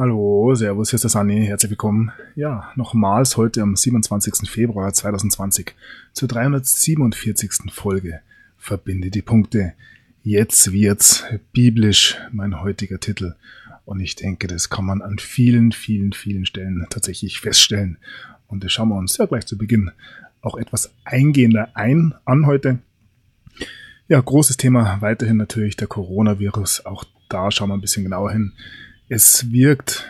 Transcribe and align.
Hallo, 0.00 0.54
Servus, 0.54 0.88
hier 0.88 0.94
ist 0.94 1.02
der 1.02 1.10
Sunny, 1.10 1.44
herzlich 1.44 1.68
willkommen. 1.68 2.10
Ja, 2.34 2.72
nochmals 2.74 3.36
heute 3.36 3.60
am 3.60 3.76
27. 3.76 4.48
Februar 4.48 4.90
2020 4.90 5.74
zur 6.14 6.26
347. 6.26 7.70
Folge 7.70 8.22
Verbinde 8.56 9.10
die 9.10 9.20
Punkte. 9.20 9.74
Jetzt 10.22 10.72
wird's 10.72 11.24
biblisch, 11.52 12.16
mein 12.32 12.62
heutiger 12.62 12.98
Titel. 12.98 13.34
Und 13.84 14.00
ich 14.00 14.16
denke, 14.16 14.46
das 14.46 14.70
kann 14.70 14.86
man 14.86 15.02
an 15.02 15.18
vielen, 15.18 15.70
vielen, 15.70 16.14
vielen 16.14 16.46
Stellen 16.46 16.86
tatsächlich 16.88 17.38
feststellen. 17.38 17.98
Und 18.48 18.64
das 18.64 18.72
schauen 18.72 18.88
wir 18.88 18.96
uns 18.96 19.18
ja 19.18 19.26
gleich 19.26 19.44
zu 19.44 19.58
Beginn 19.58 19.90
auch 20.40 20.56
etwas 20.56 20.94
eingehender 21.04 21.72
ein 21.74 22.14
an 22.24 22.46
heute. 22.46 22.78
Ja, 24.08 24.18
großes 24.18 24.56
Thema 24.56 25.02
weiterhin 25.02 25.36
natürlich 25.36 25.76
der 25.76 25.88
Coronavirus. 25.88 26.86
Auch 26.86 27.04
da 27.28 27.50
schauen 27.50 27.68
wir 27.68 27.74
ein 27.74 27.82
bisschen 27.82 28.04
genauer 28.04 28.32
hin 28.32 28.54
es 29.10 29.50
wirkt 29.50 30.06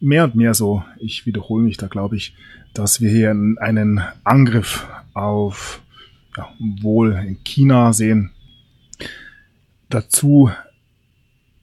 mehr 0.00 0.24
und 0.24 0.36
mehr 0.36 0.54
so, 0.54 0.84
ich 0.98 1.26
wiederhole 1.26 1.64
mich 1.64 1.76
da, 1.76 1.88
glaube 1.88 2.16
ich, 2.16 2.34
dass 2.74 3.00
wir 3.00 3.10
hier 3.10 3.30
einen 3.30 4.00
Angriff 4.24 4.86
auf 5.12 5.82
ja, 6.36 6.48
wohl 6.80 7.12
in 7.12 7.42
China 7.44 7.92
sehen. 7.92 8.30
Dazu 9.90 10.50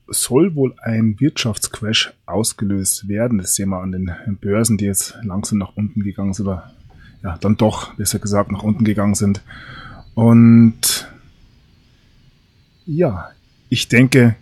soll 0.06 0.54
wohl 0.54 0.74
ein 0.82 1.18
Wirtschaftscrash 1.18 2.12
ausgelöst 2.26 3.08
werden. 3.08 3.38
Das 3.38 3.54
sehen 3.54 3.70
wir 3.70 3.80
an 3.80 3.92
den 3.92 4.12
Börsen, 4.40 4.76
die 4.76 4.84
jetzt 4.84 5.16
langsam 5.22 5.58
nach 5.58 5.74
unten 5.76 6.02
gegangen 6.02 6.34
sind, 6.34 6.46
oder 6.46 6.70
ja, 7.22 7.38
dann 7.38 7.56
doch, 7.56 7.94
besser 7.94 8.18
gesagt, 8.18 8.52
nach 8.52 8.62
unten 8.62 8.84
gegangen 8.84 9.14
sind. 9.14 9.40
Und 10.14 11.08
ja, 12.84 13.30
ich 13.70 13.88
denke, 13.88 14.36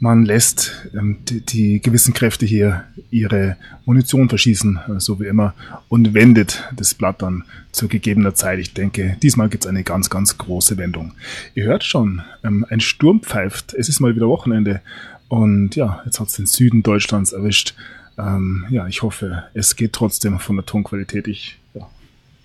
man 0.00 0.24
lässt 0.24 0.88
ähm, 0.94 1.18
die, 1.28 1.40
die, 1.40 1.80
gewissen 1.80 2.14
Kräfte 2.14 2.46
hier 2.46 2.84
ihre 3.10 3.56
Munition 3.84 4.28
verschießen, 4.28 4.78
äh, 4.88 5.00
so 5.00 5.20
wie 5.20 5.26
immer, 5.26 5.54
und 5.88 6.14
wendet 6.14 6.64
das 6.76 6.94
Blatt 6.94 7.22
dann 7.22 7.44
zu 7.72 7.88
gegebener 7.88 8.34
Zeit. 8.34 8.58
Ich 8.58 8.74
denke, 8.74 9.16
diesmal 9.22 9.48
gibt 9.48 9.64
es 9.64 9.68
eine 9.68 9.84
ganz, 9.84 10.10
ganz 10.10 10.36
große 10.38 10.76
Wendung. 10.76 11.12
Ihr 11.54 11.64
hört 11.64 11.84
schon, 11.84 12.22
ähm, 12.42 12.66
ein 12.68 12.80
Sturm 12.80 13.20
pfeift. 13.20 13.74
Es 13.74 13.88
ist 13.88 14.00
mal 14.00 14.14
wieder 14.14 14.28
Wochenende. 14.28 14.80
Und 15.28 15.74
ja, 15.76 16.02
jetzt 16.04 16.20
hat 16.20 16.28
es 16.28 16.34
den 16.34 16.46
Süden 16.46 16.82
Deutschlands 16.82 17.32
erwischt. 17.32 17.74
Ähm, 18.18 18.66
ja, 18.70 18.86
ich 18.86 19.02
hoffe, 19.02 19.44
es 19.54 19.76
geht 19.76 19.92
trotzdem 19.92 20.38
von 20.38 20.56
der 20.56 20.66
Tonqualität. 20.66 21.28
Ich 21.28 21.58
ja, 21.74 21.88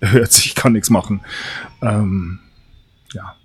hört 0.00 0.32
sich, 0.32 0.46
ich 0.46 0.54
kann 0.54 0.72
nichts 0.72 0.90
machen. 0.90 1.20
Ähm, 1.82 2.40
ja, 3.12 3.36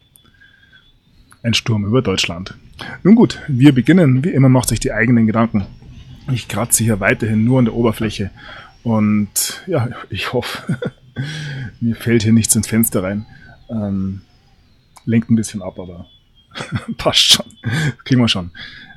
ein 1.43 1.53
Sturm 1.53 1.85
über 1.85 2.01
Deutschland. 2.01 2.55
Nun 3.03 3.15
gut, 3.15 3.41
wir 3.47 3.73
beginnen. 3.73 4.23
Wie 4.23 4.29
immer 4.29 4.49
macht 4.49 4.69
sich 4.69 4.79
die 4.79 4.91
eigenen 4.91 5.27
Gedanken. 5.27 5.65
Ich 6.31 6.47
kratze 6.47 6.83
hier 6.83 6.99
weiterhin 6.99 7.45
nur 7.45 7.59
an 7.59 7.65
der 7.65 7.75
Oberfläche. 7.75 8.31
Und 8.83 9.63
ja, 9.67 9.89
ich 10.09 10.33
hoffe, 10.33 10.77
mir 11.79 11.95
fällt 11.95 12.23
hier 12.23 12.33
nichts 12.33 12.55
ins 12.55 12.67
Fenster 12.67 13.03
rein. 13.03 13.25
Ähm, 13.69 14.21
lenkt 15.05 15.29
ein 15.29 15.35
bisschen 15.35 15.61
ab, 15.61 15.79
aber 15.79 16.07
passt 16.97 17.33
schon. 17.33 17.45
Kriegen 18.03 18.21
wir 18.21 18.27
schon. 18.27 18.51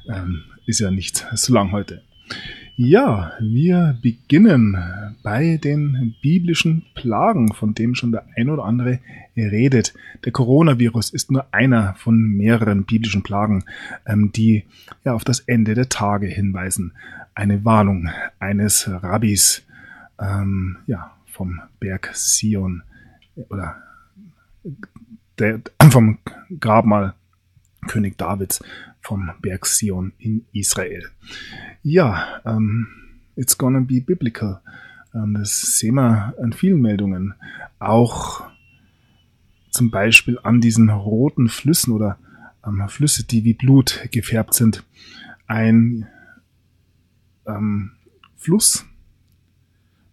Ähm, 0.09 0.45
ist 0.67 0.81
ja 0.81 0.91
nicht 0.91 1.27
so 1.35 1.55
lang 1.55 1.73
heute. 1.73 2.03
Ja, 2.81 3.33
wir 3.41 3.99
beginnen 4.01 4.79
bei 5.25 5.57
den 5.57 6.15
biblischen 6.23 6.87
Plagen, 6.95 7.53
von 7.53 7.75
dem 7.75 7.97
schon 7.97 8.13
der 8.13 8.25
ein 8.37 8.49
oder 8.49 8.63
andere 8.63 9.01
redet. 9.37 9.95
Der 10.25 10.31
Coronavirus 10.31 11.11
ist 11.11 11.33
nur 11.33 11.53
einer 11.53 11.95
von 11.95 12.17
mehreren 12.17 12.85
biblischen 12.85 13.25
Plagen, 13.25 13.65
ähm, 14.07 14.31
die 14.31 14.65
ja 15.05 15.13
auf 15.13 15.25
das 15.25 15.41
Ende 15.41 15.75
der 15.75 15.89
Tage 15.89 16.29
hinweisen. 16.29 16.93
Eine 17.35 17.65
Warnung 17.65 18.11
eines 18.39 18.89
Rabbis, 18.89 19.67
ähm, 20.21 20.77
ja, 20.87 21.17
vom 21.27 21.61
Berg 21.81 22.13
Sion 22.15 22.85
oder 23.49 23.75
der, 25.37 25.63
vom 25.91 26.19
Grabmal 26.61 27.15
König 27.89 28.17
Davids 28.19 28.61
vom 29.01 29.31
Berg 29.41 29.67
Sion 29.67 30.13
in 30.19 30.45
Israel. 30.53 31.11
Ja, 31.91 32.43
ähm, 32.45 32.87
it's 33.35 33.57
gonna 33.57 33.81
be 33.81 34.03
biblical. 34.03 34.61
Ähm, 35.15 35.33
das 35.33 35.79
sehen 35.79 35.95
wir 35.95 36.35
an 36.39 36.53
vielen 36.53 36.83
Meldungen. 36.83 37.33
Auch 37.79 38.45
zum 39.71 39.91
Beispiel 39.91 40.39
an 40.43 40.61
diesen 40.61 40.91
roten 40.91 41.49
Flüssen 41.49 41.95
oder 41.95 42.19
ähm, 42.67 42.87
Flüsse, 42.91 43.25
die 43.27 43.43
wie 43.45 43.55
Blut 43.55 44.07
gefärbt 44.11 44.53
sind. 44.53 44.85
Ein 45.47 46.07
ähm, 47.47 47.93
Fluss 48.37 48.85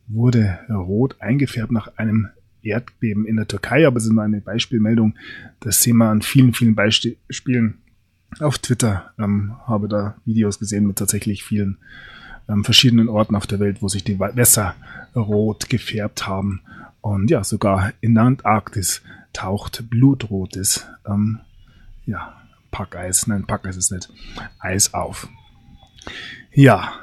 wurde 0.07 0.59
rot 0.69 1.19
eingefärbt 1.19 1.73
nach 1.73 1.97
einem 1.97 2.29
Erdbeben 2.61 3.27
in 3.27 3.35
der 3.35 3.49
Türkei, 3.49 3.85
aber 3.85 3.97
es 3.97 4.05
ist 4.05 4.13
nur 4.13 4.23
eine 4.23 4.39
Beispielmeldung. 4.39 5.15
Das 5.59 5.81
sehen 5.81 5.97
wir 5.97 6.07
an 6.07 6.21
vielen, 6.21 6.53
vielen 6.53 6.73
Beispielen 6.73 7.79
auf 8.39 8.59
Twitter 8.59 9.11
ähm, 9.17 9.55
habe 9.65 9.87
da 9.87 10.15
Videos 10.25 10.59
gesehen 10.59 10.87
mit 10.87 10.97
tatsächlich 10.97 11.43
vielen 11.43 11.77
ähm, 12.49 12.63
verschiedenen 12.63 13.09
Orten 13.09 13.35
auf 13.35 13.47
der 13.47 13.59
Welt, 13.59 13.81
wo 13.81 13.87
sich 13.87 14.03
die 14.03 14.19
Wässer 14.19 14.75
rot 15.15 15.69
gefärbt 15.69 16.27
haben. 16.27 16.61
Und 17.01 17.29
ja, 17.29 17.43
sogar 17.43 17.93
in 18.01 18.15
der 18.15 18.23
Antarktis 18.23 19.01
taucht 19.33 19.89
blutrotes, 19.89 20.87
ähm, 21.07 21.39
ja, 22.05 22.35
Packeis, 22.71 23.27
nein, 23.27 23.45
Packeis 23.45 23.77
ist 23.77 23.91
nicht, 23.91 24.09
Eis 24.59 24.93
auf. 24.93 25.29
Ja, 26.51 26.93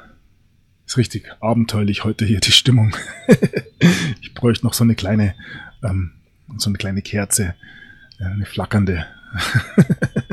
ist 0.85 0.97
richtig 0.97 1.31
abenteuerlich 1.39 2.03
heute 2.03 2.25
hier 2.25 2.39
die 2.39 2.51
Stimmung. 2.51 2.95
ich 4.21 4.33
bräuchte 4.33 4.65
noch 4.65 4.73
so 4.73 4.83
eine 4.83 4.95
kleine, 4.95 5.35
ähm, 5.83 6.11
so 6.57 6.69
eine 6.69 6.77
kleine 6.77 7.01
Kerze, 7.01 7.55
äh, 8.19 8.25
eine 8.25 8.45
flackernde. 8.45 9.05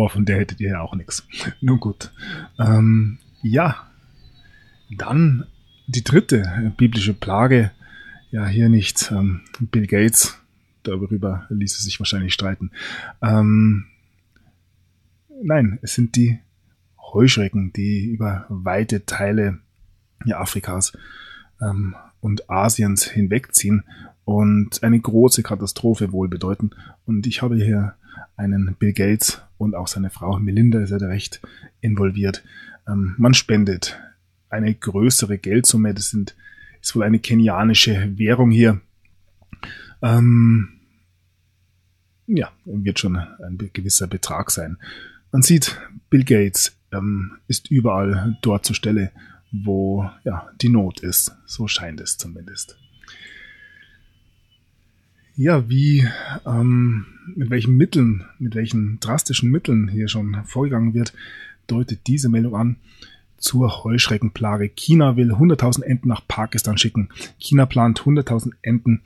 Aber 0.00 0.08
von 0.08 0.24
der 0.24 0.38
hättet 0.38 0.62
ihr 0.62 0.70
ja 0.70 0.80
auch 0.80 0.94
nichts. 0.94 1.26
Nun 1.60 1.78
gut. 1.78 2.10
Ähm, 2.58 3.18
ja, 3.42 3.86
dann 4.88 5.44
die 5.88 6.02
dritte 6.02 6.72
biblische 6.78 7.12
Plage. 7.12 7.70
Ja, 8.30 8.46
hier 8.46 8.70
nicht 8.70 9.10
ähm, 9.10 9.42
Bill 9.60 9.86
Gates. 9.86 10.40
Darüber 10.84 11.46
ließ 11.50 11.76
es 11.76 11.84
sich 11.84 12.00
wahrscheinlich 12.00 12.32
streiten. 12.32 12.70
Ähm, 13.20 13.88
nein, 15.42 15.78
es 15.82 15.96
sind 15.96 16.16
die 16.16 16.38
Heuschrecken, 17.12 17.74
die 17.74 18.06
über 18.06 18.46
weite 18.48 19.04
Teile 19.04 19.58
ja, 20.24 20.40
Afrikas 20.40 20.96
ähm, 21.60 21.94
und 22.22 22.48
Asiens 22.48 23.04
hinwegziehen 23.04 23.84
und 24.24 24.82
eine 24.82 24.98
große 24.98 25.42
Katastrophe 25.42 26.10
wohl 26.10 26.28
bedeuten. 26.28 26.70
Und 27.04 27.26
ich 27.26 27.42
habe 27.42 27.56
hier 27.56 27.96
einen 28.38 28.76
Bill 28.78 28.94
Gates 28.94 29.42
und 29.60 29.74
auch 29.74 29.88
seine 29.88 30.08
Frau 30.08 30.38
Melinda 30.38 30.80
ist 30.80 30.90
ja 30.90 30.96
recht 30.96 31.40
involviert. 31.82 32.42
Ähm, 32.88 33.14
man 33.18 33.34
spendet 33.34 34.00
eine 34.48 34.74
größere 34.74 35.36
Geldsumme, 35.36 35.92
das 35.92 36.08
sind, 36.08 36.34
ist 36.80 36.96
wohl 36.96 37.02
eine 37.02 37.18
kenianische 37.18 38.16
Währung 38.16 38.50
hier. 38.50 38.80
Ähm, 40.00 40.80
ja, 42.26 42.50
wird 42.64 43.00
schon 43.00 43.16
ein 43.16 43.58
gewisser 43.72 44.06
Betrag 44.06 44.50
sein. 44.50 44.78
Man 45.30 45.42
sieht, 45.42 45.78
Bill 46.08 46.24
Gates 46.24 46.74
ähm, 46.90 47.32
ist 47.46 47.70
überall 47.70 48.38
dort 48.40 48.64
zur 48.64 48.74
Stelle, 48.74 49.12
wo 49.52 50.08
ja, 50.24 50.48
die 50.62 50.70
Not 50.70 51.00
ist. 51.00 51.36
So 51.44 51.68
scheint 51.68 52.00
es 52.00 52.16
zumindest 52.16 52.78
ja, 55.40 55.70
wie, 55.70 56.06
ähm, 56.44 57.06
mit 57.34 57.48
welchen 57.48 57.74
Mitteln, 57.74 58.26
mit 58.38 58.54
welchen 58.54 59.00
drastischen 59.00 59.50
Mitteln 59.50 59.88
hier 59.88 60.06
schon 60.06 60.36
vorgegangen 60.44 60.92
wird, 60.92 61.14
deutet 61.66 62.06
diese 62.06 62.28
Meldung 62.28 62.54
an. 62.54 62.76
Zur 63.38 63.84
Heuschreckenplage. 63.84 64.68
China 64.68 65.16
will 65.16 65.32
100.000 65.32 65.82
Enten 65.82 66.08
nach 66.08 66.20
Pakistan 66.28 66.76
schicken. 66.76 67.08
China 67.38 67.64
plant 67.64 68.02
100.000 68.02 68.52
Enten 68.60 69.00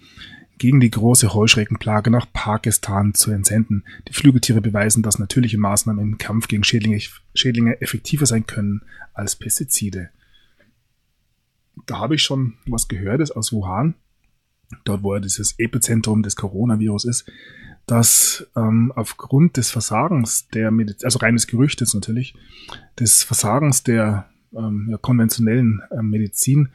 gegen 0.58 0.80
die 0.80 0.90
große 0.90 1.32
Heuschreckenplage 1.32 2.10
nach 2.10 2.26
Pakistan 2.32 3.14
zu 3.14 3.30
entsenden. 3.30 3.84
Die 4.08 4.12
Flügeltiere 4.12 4.60
beweisen, 4.60 5.04
dass 5.04 5.20
natürliche 5.20 5.58
Maßnahmen 5.58 6.02
im 6.02 6.18
Kampf 6.18 6.48
gegen 6.48 6.64
Schädlinge, 6.64 6.98
Schädlinge 7.34 7.80
effektiver 7.80 8.26
sein 8.26 8.44
können 8.44 8.82
als 9.12 9.36
Pestizide. 9.36 10.10
Da 11.86 12.00
habe 12.00 12.16
ich 12.16 12.22
schon 12.22 12.54
was 12.66 12.88
gehört, 12.88 13.36
aus 13.36 13.52
Wuhan 13.52 13.94
dort 14.84 15.02
wo 15.02 15.14
ja 15.14 15.20
dieses 15.20 15.58
Epizentrum 15.58 16.22
des 16.22 16.36
Coronavirus 16.36 17.04
ist, 17.04 17.30
dass 17.86 18.46
ähm, 18.56 18.92
aufgrund 18.94 19.56
des 19.56 19.70
Versagens 19.70 20.48
der 20.48 20.70
Medizin, 20.70 21.04
also 21.04 21.18
reines 21.18 21.46
Gerüchtes 21.46 21.94
natürlich, 21.94 22.34
des 22.98 23.22
Versagens 23.22 23.82
der 23.82 24.28
ähm, 24.56 24.88
ja, 24.90 24.96
konventionellen 24.96 25.82
äh, 25.90 26.02
Medizin 26.02 26.70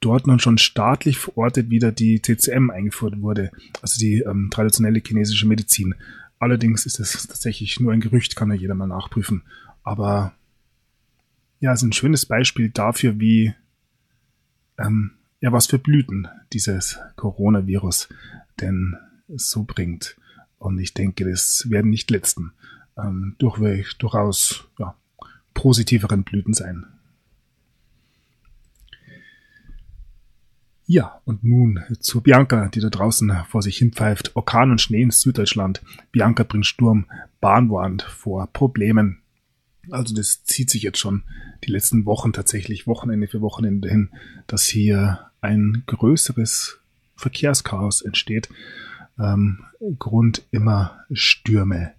dort 0.00 0.26
nun 0.26 0.38
schon 0.38 0.58
staatlich 0.58 1.18
verortet 1.18 1.70
wieder 1.70 1.92
die 1.92 2.20
TCM 2.20 2.70
eingeführt 2.70 3.20
wurde, 3.20 3.50
also 3.82 3.98
die 3.98 4.20
ähm, 4.20 4.48
traditionelle 4.50 5.00
chinesische 5.04 5.46
Medizin. 5.46 5.94
Allerdings 6.38 6.86
ist 6.86 7.00
es 7.00 7.26
tatsächlich 7.26 7.80
nur 7.80 7.92
ein 7.92 8.00
Gerücht, 8.00 8.36
kann 8.36 8.50
ja 8.50 8.56
jeder 8.56 8.74
mal 8.74 8.86
nachprüfen. 8.86 9.42
Aber 9.82 10.34
ja, 11.60 11.72
ist 11.72 11.82
ein 11.82 11.92
schönes 11.92 12.26
Beispiel 12.26 12.70
dafür, 12.70 13.18
wie 13.18 13.54
ähm, 14.78 15.12
ja, 15.40 15.52
was 15.52 15.66
für 15.66 15.78
Blüten 15.78 16.28
dieses 16.52 16.98
Coronavirus 17.16 18.08
denn 18.60 18.96
so 19.28 19.64
bringt. 19.64 20.16
Und 20.58 20.78
ich 20.78 20.94
denke, 20.94 21.28
das 21.28 21.66
werden 21.68 21.90
nicht 21.90 22.10
letzten 22.10 22.52
ähm, 22.96 23.36
durch, 23.38 23.94
durchaus 23.98 24.64
ja, 24.78 24.96
positiveren 25.54 26.24
Blüten 26.24 26.54
sein. 26.54 26.86
Ja, 30.90 31.20
und 31.26 31.44
nun 31.44 31.80
zu 32.00 32.22
Bianca, 32.22 32.68
die 32.68 32.80
da 32.80 32.88
draußen 32.88 33.44
vor 33.46 33.60
sich 33.60 33.76
hinpfeift. 33.76 34.34
Orkan 34.36 34.70
und 34.70 34.80
Schnee 34.80 35.02
in 35.02 35.10
Süddeutschland. 35.10 35.82
Bianca 36.12 36.44
bringt 36.44 36.64
Sturm, 36.64 37.04
Bahnwand 37.42 38.02
vor 38.02 38.46
Problemen. 38.46 39.20
Also 39.90 40.14
das 40.14 40.44
zieht 40.44 40.70
sich 40.70 40.82
jetzt 40.82 40.98
schon 40.98 41.22
die 41.64 41.70
letzten 41.70 42.04
Wochen 42.04 42.32
tatsächlich, 42.32 42.86
Wochenende 42.86 43.28
für 43.28 43.40
Wochenende 43.40 43.88
hin, 43.88 44.10
dass 44.46 44.64
hier 44.64 45.30
ein 45.40 45.82
größeres 45.86 46.78
Verkehrschaos 47.16 48.02
entsteht. 48.02 48.48
Ähm, 49.18 49.64
Grund 49.98 50.44
immer 50.50 51.00
Stürme. 51.12 51.92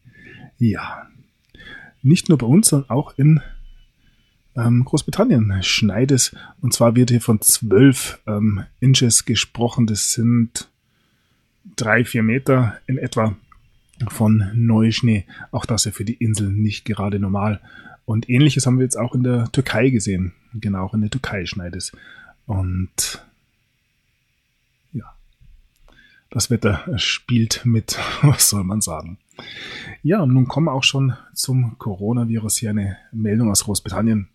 Ja. 0.57 1.07
Nicht 2.01 2.29
nur 2.29 2.37
bei 2.37 2.47
uns, 2.47 2.69
sondern 2.69 2.89
auch 2.89 3.17
in 3.17 3.41
ähm, 4.55 4.85
Großbritannien 4.85 5.61
schneit 5.63 6.11
es. 6.11 6.35
Und 6.61 6.73
zwar 6.73 6.95
wird 6.95 7.09
hier 7.09 7.21
von 7.21 7.41
zwölf 7.41 8.19
ähm, 8.27 8.63
Inches 8.79 9.25
gesprochen. 9.25 9.87
Das 9.87 10.11
sind 10.11 10.69
drei, 11.75 12.05
vier 12.05 12.23
Meter 12.23 12.79
in 12.87 12.97
etwa 12.97 13.35
von 14.07 14.49
Neuschnee. 14.53 15.25
Auch 15.51 15.65
das 15.65 15.85
ja 15.85 15.91
für 15.91 16.05
die 16.05 16.13
Insel 16.13 16.49
nicht 16.49 16.85
gerade 16.85 17.19
normal. 17.19 17.61
Und 18.05 18.29
ähnliches 18.29 18.65
haben 18.65 18.79
wir 18.79 18.85
jetzt 18.85 18.97
auch 18.97 19.13
in 19.13 19.23
der 19.23 19.51
Türkei 19.51 19.89
gesehen. 19.89 20.33
Genau, 20.53 20.85
auch 20.85 20.93
in 20.93 21.01
der 21.01 21.11
Türkei 21.11 21.45
schneit 21.45 21.75
es. 21.75 21.91
Und 22.47 23.23
ja, 24.93 25.13
das 26.31 26.49
Wetter 26.49 26.97
spielt 26.97 27.65
mit, 27.65 27.99
was 28.21 28.49
soll 28.49 28.63
man 28.63 28.81
sagen. 28.81 29.19
Ja, 30.01 30.21
und 30.21 30.33
nun 30.33 30.47
kommen 30.47 30.65
wir 30.65 30.73
auch 30.73 30.83
schon 30.83 31.13
zum 31.33 31.77
Coronavirus. 31.77 32.57
Hier 32.57 32.71
eine 32.71 32.97
Meldung 33.11 33.51
aus 33.51 33.63
Großbritannien. 33.65 34.27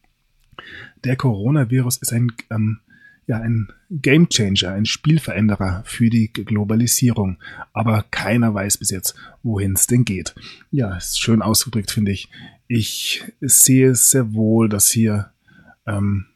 Der 1.02 1.16
Coronavirus 1.16 1.98
ist 1.98 2.12
ein 2.12 2.32
ähm, 2.50 2.80
ja 3.26 3.38
ein 3.38 3.68
Gamechanger, 3.90 4.72
ein 4.72 4.86
Spielveränderer 4.86 5.82
für 5.86 6.10
die 6.10 6.32
Globalisierung. 6.32 7.38
Aber 7.72 8.04
keiner 8.10 8.52
weiß 8.54 8.78
bis 8.78 8.90
jetzt, 8.90 9.14
wohin 9.42 9.72
es 9.72 9.86
denn 9.86 10.04
geht. 10.04 10.34
Ja, 10.70 10.96
ist 10.96 11.20
schön 11.20 11.42
ausgedrückt, 11.42 11.90
finde 11.90 12.12
ich. 12.12 12.28
Ich 12.66 13.24
sehe 13.40 13.94
sehr 13.94 14.34
wohl, 14.34 14.68
dass 14.68 14.90
hier 14.90 15.30
ähm, 15.86 16.26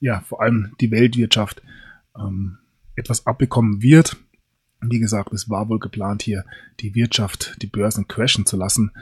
ja 0.00 0.20
vor 0.20 0.42
allem 0.42 0.74
die 0.80 0.90
Weltwirtschaft 0.90 1.62
ähm, 2.18 2.58
etwas 2.94 3.26
abbekommen 3.26 3.82
wird. 3.82 4.16
Wie 4.80 4.98
gesagt, 4.98 5.32
es 5.32 5.48
war 5.48 5.68
wohl 5.68 5.78
geplant, 5.78 6.22
hier 6.22 6.44
die 6.80 6.94
Wirtschaft, 6.94 7.56
die 7.62 7.66
Börsen 7.66 8.08
crashen 8.08 8.46
zu 8.46 8.56
lassen. 8.56 8.92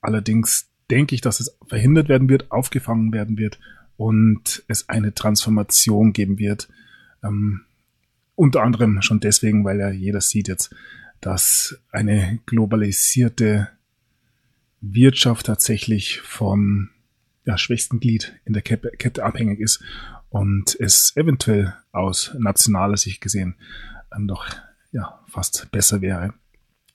Allerdings 0.00 0.70
denke 0.90 1.14
ich, 1.14 1.20
dass 1.20 1.40
es 1.40 1.56
verhindert 1.66 2.08
werden 2.08 2.28
wird, 2.28 2.50
aufgefangen 2.50 3.12
werden 3.12 3.38
wird 3.38 3.58
und 3.96 4.64
es 4.68 4.88
eine 4.88 5.14
Transformation 5.14 6.12
geben 6.12 6.38
wird. 6.38 6.68
Ähm, 7.22 7.62
unter 8.34 8.62
anderem 8.62 9.00
schon 9.02 9.20
deswegen, 9.20 9.64
weil 9.64 9.78
ja 9.78 9.90
jeder 9.90 10.20
sieht 10.20 10.48
jetzt, 10.48 10.74
dass 11.20 11.78
eine 11.90 12.40
globalisierte 12.46 13.68
Wirtschaft 14.80 15.46
tatsächlich 15.46 16.20
vom 16.20 16.90
ja, 17.44 17.56
schwächsten 17.56 18.00
Glied 18.00 18.34
in 18.44 18.52
der 18.52 18.62
Kette 18.62 19.24
abhängig 19.24 19.60
ist 19.60 19.82
und 20.28 20.76
es 20.80 21.16
eventuell 21.16 21.74
aus 21.92 22.34
nationaler 22.38 22.96
Sicht 22.96 23.20
gesehen 23.20 23.56
ähm, 24.16 24.28
doch 24.28 24.46
ja, 24.92 25.20
fast 25.28 25.70
besser 25.70 26.00
wäre, 26.00 26.34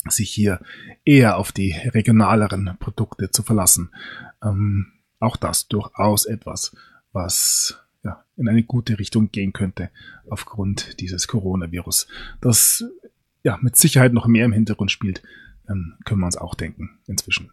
sich 0.07 0.29
hier 0.29 0.61
eher 1.03 1.37
auf 1.37 1.51
die 1.51 1.71
regionaleren 1.73 2.77
Produkte 2.79 3.31
zu 3.31 3.43
verlassen. 3.43 3.91
Ähm, 4.43 4.93
auch 5.19 5.35
das 5.35 5.67
durchaus 5.67 6.25
etwas, 6.25 6.75
was 7.11 7.79
ja, 8.03 8.23
in 8.37 8.47
eine 8.47 8.63
gute 8.63 8.99
Richtung 8.99 9.31
gehen 9.31 9.53
könnte 9.53 9.89
aufgrund 10.29 10.99
dieses 10.99 11.27
Coronavirus. 11.27 12.07
Das 12.41 12.85
ja 13.43 13.57
mit 13.61 13.75
Sicherheit 13.75 14.13
noch 14.13 14.27
mehr 14.27 14.45
im 14.45 14.53
Hintergrund 14.53 14.91
spielt, 14.91 15.21
ähm, 15.69 15.95
können 16.05 16.21
wir 16.21 16.25
uns 16.25 16.37
auch 16.37 16.55
denken 16.55 16.91
inzwischen. 17.07 17.51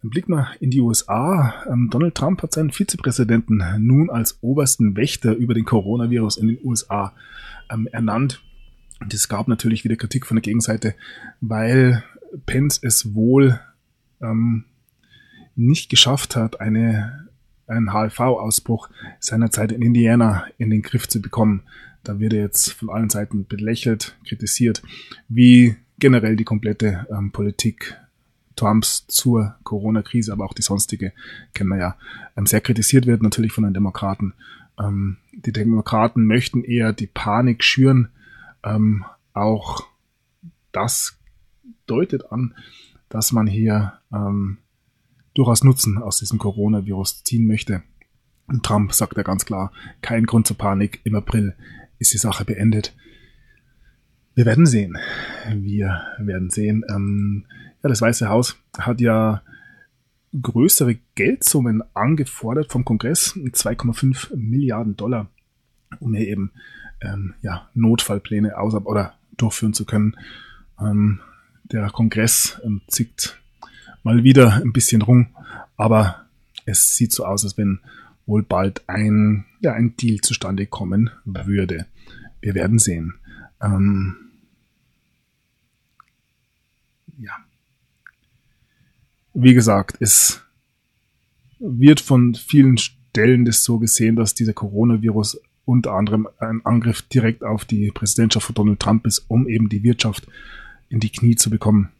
Dann 0.00 0.10
blicken 0.10 0.32
wir 0.32 0.50
in 0.60 0.70
die 0.70 0.80
USA. 0.80 1.54
Ähm, 1.68 1.88
Donald 1.90 2.14
Trump 2.14 2.42
hat 2.42 2.52
seinen 2.52 2.70
Vizepräsidenten 2.70 3.62
nun 3.78 4.10
als 4.10 4.38
obersten 4.42 4.96
Wächter 4.96 5.34
über 5.34 5.54
den 5.54 5.64
Coronavirus 5.64 6.36
in 6.36 6.48
den 6.48 6.58
USA 6.64 7.12
ähm, 7.70 7.88
ernannt. 7.90 8.42
Und 9.00 9.12
es 9.14 9.28
gab 9.28 9.48
natürlich 9.48 9.84
wieder 9.84 9.96
Kritik 9.96 10.26
von 10.26 10.36
der 10.36 10.42
Gegenseite, 10.42 10.94
weil 11.40 12.04
Pence 12.46 12.78
es 12.82 13.14
wohl 13.14 13.60
ähm, 14.20 14.64
nicht 15.56 15.88
geschafft 15.88 16.36
hat, 16.36 16.60
eine 16.60 17.27
einen 17.68 17.92
HIV-Ausbruch 17.92 18.90
seinerzeit 19.20 19.72
in 19.72 19.82
Indiana 19.82 20.46
in 20.58 20.70
den 20.70 20.82
Griff 20.82 21.08
zu 21.08 21.20
bekommen. 21.20 21.62
Da 22.04 22.18
wird 22.20 22.32
er 22.32 22.40
jetzt 22.40 22.72
von 22.72 22.90
allen 22.90 23.10
Seiten 23.10 23.46
belächelt, 23.46 24.16
kritisiert, 24.26 24.82
wie 25.28 25.76
generell 25.98 26.36
die 26.36 26.44
komplette 26.44 27.06
ähm, 27.10 27.32
Politik 27.32 27.98
Trumps 28.56 29.06
zur 29.06 29.54
Corona-Krise, 29.62 30.32
aber 30.32 30.44
auch 30.44 30.52
die 30.52 30.62
sonstige, 30.62 31.12
kennen 31.54 31.70
wir 31.70 31.78
ja, 31.78 31.96
ähm, 32.36 32.46
sehr 32.46 32.60
kritisiert 32.60 33.06
wird, 33.06 33.22
natürlich 33.22 33.52
von 33.52 33.64
den 33.64 33.74
Demokraten. 33.74 34.34
Ähm, 34.78 35.18
die 35.32 35.52
Demokraten 35.52 36.26
möchten 36.26 36.64
eher 36.64 36.92
die 36.92 37.06
Panik 37.06 37.62
schüren. 37.62 38.08
Ähm, 38.64 39.04
auch 39.32 39.86
das 40.72 41.18
deutet 41.86 42.32
an, 42.32 42.54
dass 43.08 43.32
man 43.32 43.46
hier 43.46 43.94
ähm, 44.12 44.58
durchaus 45.38 45.62
Nutzen 45.62 46.02
aus 46.02 46.18
diesem 46.18 46.38
Coronavirus 46.38 47.22
ziehen 47.22 47.46
möchte. 47.46 47.82
Und 48.48 48.64
Trump 48.64 48.92
sagt 48.92 49.16
ja 49.16 49.22
ganz 49.22 49.44
klar, 49.44 49.72
kein 50.02 50.26
Grund 50.26 50.48
zur 50.48 50.58
Panik, 50.58 51.00
im 51.04 51.14
April 51.14 51.54
ist 51.98 52.12
die 52.12 52.18
Sache 52.18 52.44
beendet. 52.44 52.96
Wir 54.34 54.46
werden 54.46 54.66
sehen. 54.66 54.98
Wir 55.54 56.00
werden 56.18 56.50
sehen. 56.50 56.84
Ähm, 56.88 57.44
ja, 57.82 57.88
das 57.88 58.00
Weiße 58.02 58.28
Haus 58.28 58.56
hat 58.76 59.00
ja 59.00 59.42
größere 60.40 60.96
Geldsummen 61.14 61.84
angefordert 61.94 62.72
vom 62.72 62.84
Kongress, 62.84 63.34
2,5 63.36 64.34
Milliarden 64.34 64.96
Dollar, 64.96 65.30
um 66.00 66.14
hier 66.14 66.26
eben 66.26 66.50
ähm, 67.00 67.34
ja, 67.42 67.68
Notfallpläne 67.74 68.58
aus 68.58 68.74
oder 68.74 69.14
durchführen 69.36 69.72
zu 69.72 69.84
können. 69.84 70.16
Ähm, 70.80 71.20
der 71.62 71.90
Kongress 71.90 72.60
ähm, 72.64 72.82
zickt 72.88 73.40
mal 74.08 74.24
wieder 74.24 74.54
ein 74.62 74.72
bisschen 74.72 75.02
rum, 75.02 75.26
aber 75.76 76.24
es 76.64 76.96
sieht 76.96 77.12
so 77.12 77.26
aus, 77.26 77.44
als 77.44 77.58
wenn 77.58 77.80
wohl 78.24 78.42
bald 78.42 78.88
ein, 78.88 79.44
ja, 79.60 79.74
ein 79.74 79.96
Deal 79.96 80.22
zustande 80.22 80.64
kommen 80.64 81.10
würde. 81.26 81.84
Wir 82.40 82.54
werden 82.54 82.78
sehen. 82.78 83.16
Ähm, 83.60 84.16
ja. 87.18 87.32
Wie 89.34 89.52
gesagt, 89.52 89.98
es 90.00 90.40
wird 91.58 92.00
von 92.00 92.34
vielen 92.34 92.78
Stellen 92.78 93.44
das 93.44 93.62
so 93.62 93.78
gesehen, 93.78 94.16
dass 94.16 94.32
dieser 94.32 94.54
Coronavirus 94.54 95.38
unter 95.66 95.92
anderem 95.92 96.28
ein 96.38 96.64
Angriff 96.64 97.02
direkt 97.02 97.44
auf 97.44 97.66
die 97.66 97.90
Präsidentschaft 97.90 98.46
von 98.46 98.54
Donald 98.54 98.80
Trump 98.80 99.06
ist, 99.06 99.26
um 99.28 99.46
eben 99.46 99.68
die 99.68 99.82
Wirtschaft 99.82 100.26
in 100.88 100.98
die 100.98 101.12
Knie 101.12 101.36
zu 101.36 101.50
bekommen 101.50 101.90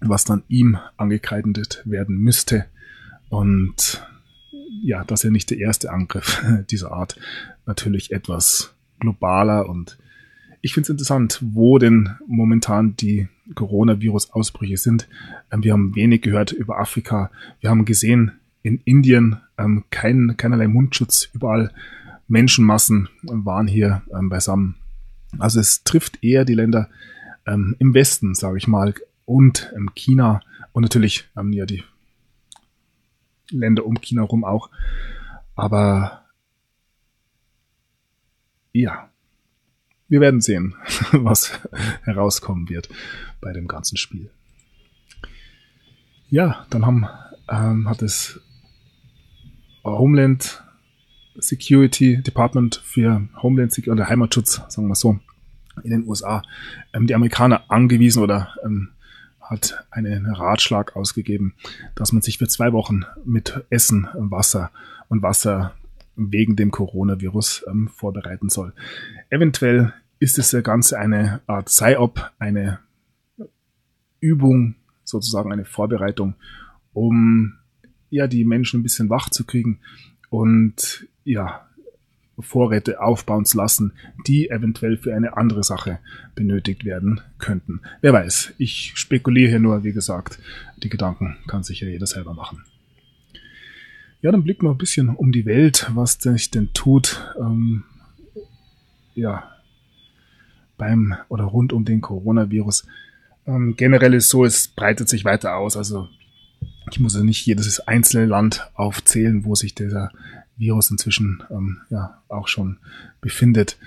was 0.00 0.24
dann 0.24 0.42
ihm 0.48 0.78
angekreidet 0.96 1.82
werden 1.84 2.16
müsste. 2.16 2.66
Und 3.28 4.06
ja, 4.82 5.04
das 5.04 5.20
ist 5.20 5.24
ja 5.24 5.30
nicht 5.30 5.50
der 5.50 5.58
erste 5.58 5.90
Angriff 5.92 6.42
dieser 6.70 6.92
Art. 6.92 7.18
Natürlich 7.66 8.12
etwas 8.12 8.74
globaler 8.98 9.68
und 9.68 9.98
ich 10.62 10.74
finde 10.74 10.84
es 10.84 10.90
interessant, 10.90 11.38
wo 11.42 11.78
denn 11.78 12.16
momentan 12.26 12.94
die 12.96 13.28
Coronavirus-Ausbrüche 13.54 14.76
sind. 14.76 15.08
Ähm, 15.50 15.64
wir 15.64 15.72
haben 15.72 15.94
wenig 15.94 16.22
gehört 16.22 16.52
über 16.52 16.78
Afrika. 16.78 17.30
Wir 17.60 17.70
haben 17.70 17.84
gesehen, 17.84 18.32
in 18.62 18.80
Indien 18.84 19.38
ähm, 19.56 19.84
kein, 19.90 20.36
keinerlei 20.36 20.68
Mundschutz. 20.68 21.30
Überall 21.32 21.72
Menschenmassen 22.28 23.08
waren 23.22 23.66
hier 23.66 24.02
ähm, 24.14 24.28
beisammen. 24.28 24.76
Also 25.38 25.60
es 25.60 25.82
trifft 25.82 26.22
eher 26.22 26.44
die 26.44 26.54
Länder 26.54 26.88
im 27.46 27.94
Westen, 27.94 28.34
sage 28.34 28.58
ich 28.58 28.68
mal, 28.68 28.94
und 29.30 29.72
ähm, 29.76 29.90
China 29.94 30.42
und 30.72 30.82
natürlich 30.82 31.28
ähm, 31.36 31.52
ja 31.52 31.64
die 31.64 31.84
Länder 33.50 33.86
um 33.86 34.00
China 34.00 34.22
rum 34.22 34.44
auch. 34.44 34.70
Aber 35.54 36.24
ja, 38.72 39.08
wir 40.08 40.20
werden 40.20 40.40
sehen, 40.40 40.74
was 41.12 41.60
herauskommen 42.02 42.68
wird 42.68 42.88
bei 43.40 43.52
dem 43.52 43.68
ganzen 43.68 43.96
Spiel. 43.96 44.30
Ja, 46.28 46.66
dann 46.70 46.84
haben, 46.84 47.06
ähm, 47.48 47.88
hat 47.88 48.02
es 48.02 48.40
Homeland 49.84 50.64
Security 51.36 52.20
Department 52.20 52.82
für 52.84 53.28
Homeland 53.40 53.72
Security 53.72 54.00
oder 54.00 54.08
Heimatschutz, 54.08 54.60
sagen 54.68 54.88
wir 54.88 54.96
so, 54.96 55.20
in 55.84 55.90
den 55.90 56.08
USA, 56.08 56.42
ähm, 56.92 57.06
die 57.06 57.14
Amerikaner 57.14 57.62
angewiesen 57.68 58.24
oder 58.24 58.56
ähm, 58.64 58.90
hat 59.50 59.84
einen 59.90 60.26
Ratschlag 60.26 60.94
ausgegeben, 60.94 61.54
dass 61.96 62.12
man 62.12 62.22
sich 62.22 62.38
für 62.38 62.46
zwei 62.46 62.72
Wochen 62.72 63.04
mit 63.24 63.64
Essen, 63.68 64.08
Wasser 64.14 64.70
und 65.08 65.22
Wasser 65.22 65.74
wegen 66.14 66.54
dem 66.54 66.70
Coronavirus 66.70 67.64
ähm, 67.68 67.88
vorbereiten 67.88 68.48
soll. 68.48 68.72
Eventuell 69.28 69.92
ist 70.20 70.38
es 70.38 70.52
ja 70.52 70.60
Ganze 70.60 70.98
eine 70.98 71.40
Art 71.46 71.66
PSYOP, 71.66 72.30
eine 72.38 72.78
Übung, 74.20 74.76
sozusagen 75.02 75.52
eine 75.52 75.64
Vorbereitung, 75.64 76.34
um 76.92 77.54
ja 78.10 78.26
die 78.26 78.44
Menschen 78.44 78.80
ein 78.80 78.82
bisschen 78.82 79.10
wach 79.10 79.30
zu 79.30 79.44
kriegen 79.44 79.80
und 80.28 81.08
ja 81.24 81.66
Vorräte 82.42 83.00
aufbauen 83.00 83.44
zu 83.44 83.56
lassen, 83.56 83.92
die 84.26 84.50
eventuell 84.50 84.96
für 84.96 85.14
eine 85.14 85.36
andere 85.36 85.62
Sache 85.62 85.98
benötigt 86.34 86.84
werden 86.84 87.20
könnten. 87.38 87.80
Wer 88.00 88.12
weiß, 88.12 88.54
ich 88.58 88.92
spekuliere 88.94 89.50
hier 89.50 89.60
nur, 89.60 89.84
wie 89.84 89.92
gesagt, 89.92 90.38
die 90.82 90.88
Gedanken 90.88 91.36
kann 91.46 91.62
sich 91.62 91.80
ja 91.80 91.88
jeder 91.88 92.06
selber 92.06 92.34
machen. 92.34 92.64
Ja, 94.22 94.30
dann 94.30 94.44
blicken 94.44 94.66
wir 94.66 94.70
ein 94.70 94.78
bisschen 94.78 95.08
um 95.08 95.32
die 95.32 95.46
Welt, 95.46 95.90
was 95.94 96.14
sich 96.14 96.50
denn 96.50 96.72
tut, 96.74 97.34
ähm, 97.40 97.84
ja, 99.14 99.44
beim 100.76 101.14
oder 101.28 101.44
rund 101.44 101.72
um 101.72 101.84
den 101.84 102.00
Coronavirus. 102.00 102.86
Ähm, 103.46 103.74
generell 103.76 104.14
ist 104.14 104.28
so, 104.28 104.44
es 104.44 104.68
breitet 104.68 105.08
sich 105.08 105.24
weiter 105.24 105.56
aus. 105.56 105.76
Also 105.76 106.08
ich 106.90 107.00
muss 107.00 107.14
ja 107.14 107.22
nicht 107.22 107.46
jedes 107.46 107.80
einzelne 107.80 108.26
Land 108.26 108.70
aufzählen, 108.74 109.44
wo 109.44 109.54
sich 109.54 109.74
dieser 109.74 110.10
Virus 110.60 110.90
inzwischen 110.90 111.42
ähm, 111.50 111.80
ja 111.90 112.22
auch 112.28 112.46
schon 112.46 112.78
befindet. 113.20 113.78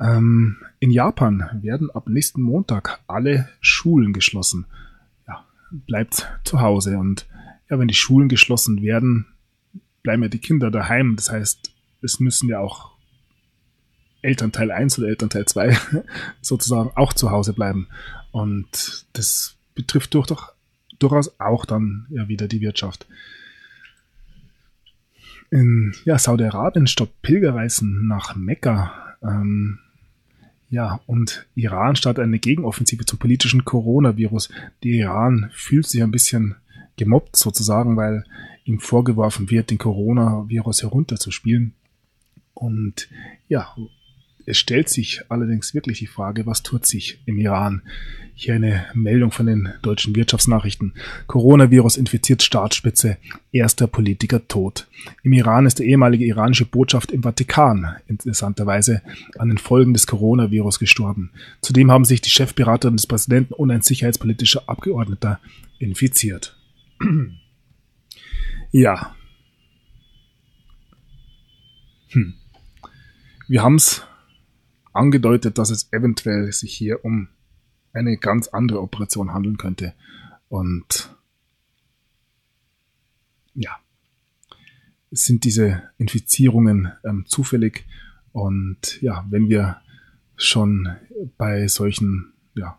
Ähm, 0.00 0.56
in 0.80 0.90
Japan 0.90 1.60
werden 1.60 1.90
ab 1.90 2.08
nächsten 2.08 2.40
Montag 2.40 3.00
alle 3.06 3.48
Schulen 3.60 4.12
geschlossen. 4.12 4.64
Ja, 5.28 5.44
bleibt 5.70 6.28
zu 6.44 6.60
Hause 6.60 6.98
und 6.98 7.26
ja, 7.68 7.78
wenn 7.78 7.88
die 7.88 7.94
Schulen 7.94 8.28
geschlossen 8.28 8.82
werden, 8.82 9.26
bleiben 10.02 10.22
ja 10.22 10.28
die 10.28 10.38
Kinder 10.38 10.70
daheim. 10.70 11.16
Das 11.16 11.30
heißt, 11.30 11.72
es 12.02 12.20
müssen 12.20 12.48
ja 12.48 12.58
auch 12.58 12.92
Elternteil 14.22 14.70
1 14.70 14.98
oder 14.98 15.08
Elternteil 15.08 15.46
2 15.46 15.76
sozusagen 16.40 16.90
auch 16.94 17.12
zu 17.12 17.30
Hause 17.30 17.52
bleiben. 17.52 17.88
Und 18.30 19.06
das 19.12 19.56
betrifft 19.74 20.14
durch, 20.14 20.30
durchaus 20.98 21.38
auch 21.40 21.64
dann 21.64 22.06
ja 22.10 22.28
wieder 22.28 22.48
die 22.48 22.60
Wirtschaft. 22.60 23.06
In 25.52 25.94
ja, 26.06 26.18
Saudi-Arabien 26.18 26.86
stoppt 26.86 27.20
Pilgerreisen 27.20 28.06
nach 28.06 28.34
Mekka. 28.34 28.90
Ähm, 29.22 29.80
ja, 30.70 30.98
und 31.04 31.46
Iran 31.54 31.94
startet 31.94 32.24
eine 32.24 32.38
Gegenoffensive 32.38 33.04
zum 33.04 33.18
politischen 33.18 33.66
Coronavirus. 33.66 34.48
Der 34.82 34.92
Iran 34.92 35.50
fühlt 35.52 35.86
sich 35.86 36.02
ein 36.02 36.10
bisschen 36.10 36.56
gemobbt 36.96 37.36
sozusagen, 37.36 37.98
weil 37.98 38.24
ihm 38.64 38.80
vorgeworfen 38.80 39.50
wird, 39.50 39.70
den 39.70 39.76
Coronavirus 39.76 40.84
herunterzuspielen. 40.84 41.74
Und 42.54 43.10
ja, 43.46 43.76
es 44.46 44.58
stellt 44.58 44.88
sich 44.88 45.22
allerdings 45.28 45.74
wirklich 45.74 45.98
die 45.98 46.06
Frage, 46.06 46.46
was 46.46 46.62
tut 46.62 46.86
sich 46.86 47.20
im 47.26 47.38
Iran? 47.38 47.82
Hier 48.34 48.54
eine 48.54 48.86
Meldung 48.94 49.30
von 49.30 49.46
den 49.46 49.68
deutschen 49.82 50.16
Wirtschaftsnachrichten. 50.16 50.94
Coronavirus 51.26 51.96
infiziert 51.96 52.42
Staatsspitze, 52.42 53.18
erster 53.52 53.86
Politiker 53.86 54.46
tot. 54.48 54.88
Im 55.22 55.32
Iran 55.32 55.66
ist 55.66 55.78
der 55.78 55.86
ehemalige 55.86 56.24
iranische 56.24 56.64
Botschaft 56.64 57.12
im 57.12 57.22
Vatikan 57.22 57.96
interessanterweise 58.08 59.02
an 59.38 59.48
den 59.48 59.58
Folgen 59.58 59.92
des 59.92 60.06
Coronavirus 60.06 60.78
gestorben. 60.78 61.30
Zudem 61.60 61.90
haben 61.90 62.04
sich 62.04 62.20
die 62.20 62.30
Chefberaterin 62.30 62.96
des 62.96 63.06
Präsidenten 63.06 63.54
und 63.54 63.70
ein 63.70 63.82
sicherheitspolitischer 63.82 64.68
Abgeordneter 64.68 65.38
infiziert. 65.78 66.56
ja. 68.72 69.14
Hm. 72.08 72.34
Wir 73.48 73.62
haben 73.62 73.76
es 73.76 74.02
angedeutet, 74.92 75.58
dass 75.58 75.70
es 75.70 75.92
eventuell 75.92 76.52
sich 76.52 76.74
hier 76.74 77.04
um 77.04 77.28
eine 77.92 78.16
ganz 78.16 78.48
andere 78.48 78.80
Operation 78.80 79.32
handeln 79.32 79.58
könnte. 79.58 79.94
Und 80.48 81.14
ja, 83.54 83.76
sind 85.10 85.44
diese 85.44 85.82
Infizierungen 85.98 86.92
ähm, 87.04 87.24
zufällig. 87.26 87.84
Und 88.32 89.00
ja, 89.02 89.26
wenn 89.28 89.48
wir 89.48 89.78
schon 90.36 90.88
bei 91.36 91.68
solchen 91.68 92.32
ja, 92.54 92.78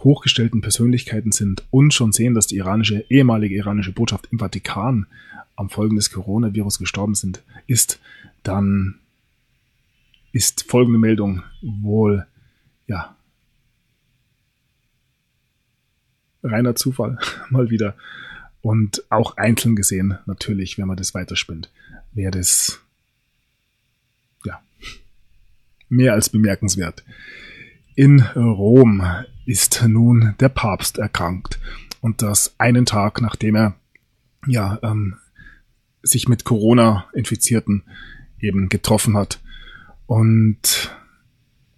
hochgestellten 0.00 0.60
Persönlichkeiten 0.60 1.32
sind 1.32 1.66
und 1.70 1.94
schon 1.94 2.12
sehen, 2.12 2.34
dass 2.34 2.46
die 2.46 2.56
iranische, 2.56 3.04
ehemalige 3.08 3.56
iranische 3.56 3.92
Botschaft 3.92 4.28
im 4.30 4.38
Vatikan 4.38 5.06
am 5.56 5.70
Folgen 5.70 5.96
des 5.96 6.10
Coronavirus 6.10 6.78
gestorben 6.78 7.14
sind, 7.14 7.42
ist, 7.66 8.00
dann 8.42 9.00
ist 10.32 10.64
folgende 10.68 10.98
Meldung 10.98 11.42
wohl, 11.62 12.26
ja, 12.86 13.16
reiner 16.42 16.74
Zufall 16.74 17.18
mal 17.50 17.70
wieder. 17.70 17.94
Und 18.60 19.04
auch 19.08 19.36
einzeln 19.36 19.76
gesehen, 19.76 20.18
natürlich, 20.26 20.78
wenn 20.78 20.88
man 20.88 20.96
das 20.96 21.14
weiterspinnt, 21.14 21.70
wäre 22.12 22.32
das, 22.32 22.80
ja, 24.44 24.60
mehr 25.88 26.12
als 26.12 26.28
bemerkenswert. 26.28 27.04
In 27.94 28.20
Rom 28.20 29.02
ist 29.46 29.84
nun 29.86 30.34
der 30.40 30.48
Papst 30.48 30.98
erkrankt. 30.98 31.58
Und 32.00 32.22
das 32.22 32.54
einen 32.58 32.86
Tag, 32.86 33.20
nachdem 33.20 33.56
er, 33.56 33.74
ja, 34.46 34.78
ähm, 34.82 35.16
sich 36.02 36.28
mit 36.28 36.44
Corona-Infizierten 36.44 37.82
eben 38.40 38.68
getroffen 38.68 39.16
hat. 39.16 39.40
Und 40.08 40.90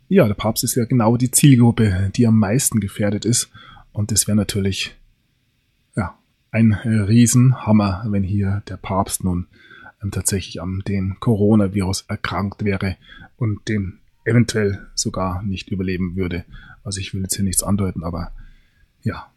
ja, 0.09 0.25
der 0.29 0.35
Papst 0.35 0.63
ist 0.63 0.77
ja 0.77 0.85
genau 0.85 1.17
die 1.17 1.33
Zielgruppe, 1.33 2.13
die 2.15 2.29
am 2.29 2.39
meisten 2.39 2.79
gefährdet 2.79 3.25
ist. 3.25 3.51
Und 3.91 4.13
das 4.13 4.29
wäre 4.29 4.37
natürlich 4.37 4.97
ja, 5.97 6.17
ein 6.53 6.73
Riesenhammer, 6.73 8.05
wenn 8.07 8.23
hier 8.23 8.63
der 8.69 8.77
Papst 8.77 9.25
nun 9.25 9.49
ähm, 10.01 10.13
tatsächlich 10.13 10.63
am 10.63 10.85
dem 10.85 11.19
Coronavirus 11.19 12.03
erkrankt 12.07 12.65
wäre 12.65 12.97
und 13.37 13.69
den 13.69 13.99
eventuell 14.25 14.87
sogar 14.95 15.43
nicht 15.43 15.69
überleben 15.71 16.15
würde. 16.15 16.45
Also 16.85 17.01
ich 17.01 17.13
will 17.13 17.23
jetzt 17.23 17.35
hier 17.35 17.45
nichts 17.45 17.65
andeuten, 17.65 18.05
aber 18.05 18.31
ja. 19.03 19.29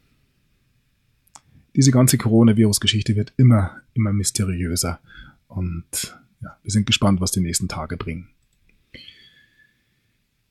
Diese 1.74 1.90
ganze 1.90 2.16
Coronavirus-Geschichte 2.16 3.16
wird 3.16 3.32
immer, 3.38 3.80
immer 3.92 4.12
mysteriöser. 4.12 5.00
Und 5.48 6.16
ja, 6.40 6.56
wir 6.62 6.70
sind 6.70 6.86
gespannt, 6.86 7.20
was 7.20 7.32
die 7.32 7.40
nächsten 7.40 7.66
Tage 7.66 7.96
bringen. 7.96 8.28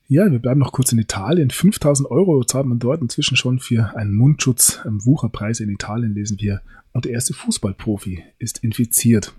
Ja, 0.06 0.30
wir 0.30 0.38
bleiben 0.38 0.60
noch 0.60 0.72
kurz 0.72 0.92
in 0.92 0.98
Italien. 0.98 1.50
5000 1.50 2.10
Euro 2.10 2.44
zahlt 2.44 2.66
man 2.66 2.78
dort 2.78 3.00
inzwischen 3.00 3.36
schon 3.36 3.58
für 3.58 3.96
einen 3.96 4.12
Mundschutz. 4.12 4.80
Im 4.84 5.04
Wucherpreis 5.04 5.60
in 5.60 5.70
Italien 5.70 6.14
lesen 6.14 6.38
wir. 6.40 6.60
Und 6.92 7.06
der 7.06 7.12
erste 7.12 7.32
Fußballprofi 7.32 8.22
ist 8.38 8.62
infiziert. 8.62 9.34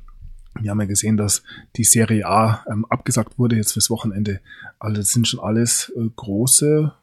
Wir 0.60 0.72
haben 0.72 0.80
ja 0.80 0.88
gesehen, 0.88 1.18
dass 1.18 1.44
die 1.76 1.84
Serie 1.84 2.26
A 2.26 2.66
ähm, 2.70 2.86
abgesagt 2.86 3.38
wurde 3.38 3.58
jetzt 3.58 3.74
fürs 3.74 3.90
Wochenende. 3.90 4.40
Also 4.80 4.98
das 4.98 5.10
sind 5.10 5.28
schon 5.28 5.40
alles 5.40 5.94
äh, 5.96 6.10
große, 6.16 6.94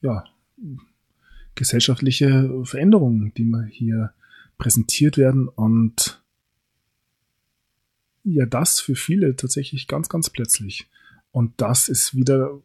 ja, 0.00 0.24
gesellschaftliche 1.54 2.64
Veränderungen, 2.64 3.32
die 3.36 3.44
mal 3.44 3.66
hier 3.66 4.12
präsentiert 4.56 5.18
werden 5.18 5.48
und 5.48 6.22
ja, 8.24 8.46
das 8.46 8.80
für 8.80 8.94
viele 8.94 9.36
tatsächlich 9.36 9.86
ganz, 9.86 10.08
ganz 10.08 10.30
plötzlich. 10.30 10.88
Und 11.30 11.60
das 11.60 11.88
ist 11.88 12.14
wieder 12.14 12.60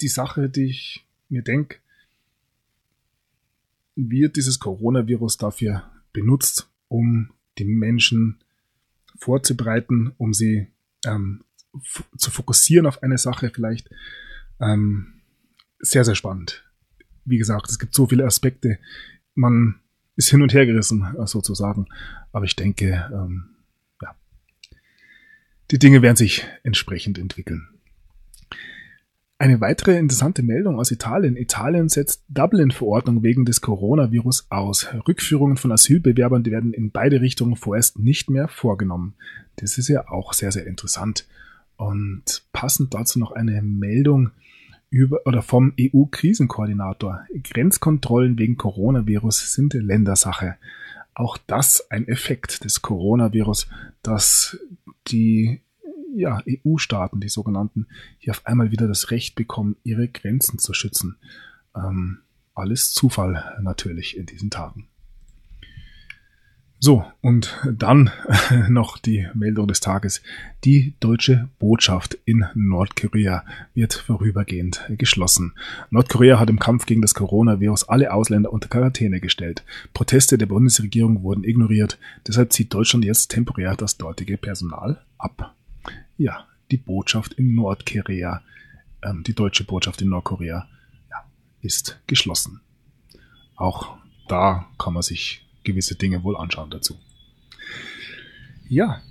die 0.00 0.08
Sache, 0.08 0.48
die 0.48 0.64
ich 0.64 1.06
mir 1.28 1.42
denke, 1.42 1.78
wird 3.94 4.36
dieses 4.36 4.58
Coronavirus 4.58 5.36
dafür 5.36 5.90
benutzt, 6.12 6.70
um 6.88 7.32
die 7.58 7.64
Menschen 7.64 8.42
vorzubereiten, 9.18 10.12
um 10.16 10.32
sie 10.32 10.68
ähm, 11.06 11.44
zu 12.16 12.30
fokussieren 12.30 12.86
auf 12.86 13.02
eine 13.02 13.18
Sache 13.18 13.50
vielleicht. 13.54 13.88
Ähm, 14.60 15.22
sehr, 15.78 16.04
sehr 16.04 16.14
spannend. 16.14 16.64
Wie 17.24 17.38
gesagt, 17.38 17.68
es 17.68 17.78
gibt 17.78 17.94
so 17.94 18.06
viele 18.06 18.24
Aspekte. 18.24 18.78
Man 19.34 19.80
ist 20.16 20.30
hin 20.30 20.42
und 20.42 20.52
her 20.52 20.66
gerissen, 20.66 21.06
sozusagen. 21.24 21.86
Aber 22.32 22.44
ich 22.44 22.56
denke, 22.56 23.10
ähm, 23.12 23.51
die 25.72 25.78
Dinge 25.78 26.02
werden 26.02 26.16
sich 26.16 26.46
entsprechend 26.62 27.18
entwickeln. 27.18 27.66
Eine 29.38 29.60
weitere 29.60 29.98
interessante 29.98 30.44
Meldung 30.44 30.78
aus 30.78 30.92
Italien. 30.92 31.36
Italien 31.36 31.88
setzt 31.88 32.22
Dublin-Verordnung 32.28 33.24
wegen 33.24 33.44
des 33.44 33.60
Coronavirus 33.60 34.46
aus. 34.50 34.86
Rückführungen 35.08 35.56
von 35.56 35.72
Asylbewerbern 35.72 36.46
werden 36.46 36.72
in 36.72 36.92
beide 36.92 37.20
Richtungen 37.20 37.56
vorerst 37.56 37.98
nicht 37.98 38.30
mehr 38.30 38.46
vorgenommen. 38.46 39.14
Das 39.56 39.78
ist 39.78 39.88
ja 39.88 40.08
auch 40.08 40.32
sehr, 40.32 40.52
sehr 40.52 40.66
interessant. 40.66 41.26
Und 41.76 42.44
passend 42.52 42.94
dazu 42.94 43.18
noch 43.18 43.32
eine 43.32 43.62
Meldung 43.62 44.30
über 44.90 45.22
oder 45.24 45.42
vom 45.42 45.72
EU-Krisenkoordinator. 45.80 47.24
Grenzkontrollen 47.42 48.38
wegen 48.38 48.56
Coronavirus 48.56 49.54
sind 49.54 49.74
Ländersache. 49.74 50.56
Auch 51.14 51.36
das 51.36 51.90
ein 51.90 52.06
Effekt 52.06 52.64
des 52.64 52.80
Coronavirus, 52.80 53.66
dass 54.02 54.58
die 55.08 55.62
ja, 56.14 56.42
EU-Staaten, 56.46 57.20
die 57.20 57.28
sogenannten, 57.28 57.86
hier 58.18 58.32
auf 58.32 58.46
einmal 58.46 58.70
wieder 58.70 58.86
das 58.86 59.10
Recht 59.10 59.34
bekommen, 59.34 59.76
ihre 59.82 60.08
Grenzen 60.08 60.58
zu 60.58 60.74
schützen. 60.74 61.16
Ähm, 61.74 62.18
alles 62.54 62.92
Zufall 62.92 63.58
natürlich 63.62 64.16
in 64.16 64.26
diesen 64.26 64.50
Tagen. 64.50 64.88
So, 66.84 67.04
und 67.20 67.56
dann 67.64 68.10
noch 68.68 68.98
die 68.98 69.28
Meldung 69.34 69.68
des 69.68 69.78
Tages. 69.78 70.20
Die 70.64 70.94
deutsche 70.98 71.48
Botschaft 71.60 72.18
in 72.24 72.44
Nordkorea 72.54 73.44
wird 73.72 73.94
vorübergehend 73.94 74.90
geschlossen. 74.98 75.52
Nordkorea 75.90 76.40
hat 76.40 76.50
im 76.50 76.58
Kampf 76.58 76.86
gegen 76.86 77.00
das 77.00 77.14
Coronavirus 77.14 77.88
alle 77.88 78.12
Ausländer 78.12 78.52
unter 78.52 78.68
Quarantäne 78.68 79.20
gestellt. 79.20 79.62
Proteste 79.94 80.38
der 80.38 80.46
Bundesregierung 80.46 81.22
wurden 81.22 81.44
ignoriert. 81.44 82.00
Deshalb 82.26 82.52
zieht 82.52 82.74
Deutschland 82.74 83.04
jetzt 83.04 83.28
temporär 83.28 83.76
das 83.76 83.96
dortige 83.96 84.36
Personal 84.36 85.04
ab. 85.18 85.54
Ja, 86.18 86.48
die 86.72 86.78
Botschaft 86.78 87.34
in 87.34 87.54
Nordkorea, 87.54 88.42
ähm, 89.04 89.22
die 89.24 89.36
deutsche 89.36 89.62
Botschaft 89.62 90.02
in 90.02 90.08
Nordkorea, 90.08 90.66
ja, 91.10 91.24
ist 91.60 92.02
geschlossen. 92.08 92.60
Auch 93.54 93.98
da 94.26 94.66
kann 94.78 94.94
man 94.94 95.04
sich 95.04 95.46
gewisse 95.64 95.94
Dinge 95.94 96.22
wohl 96.24 96.36
anschauen 96.36 96.70
dazu. 96.70 96.98
Ja, 98.68 99.02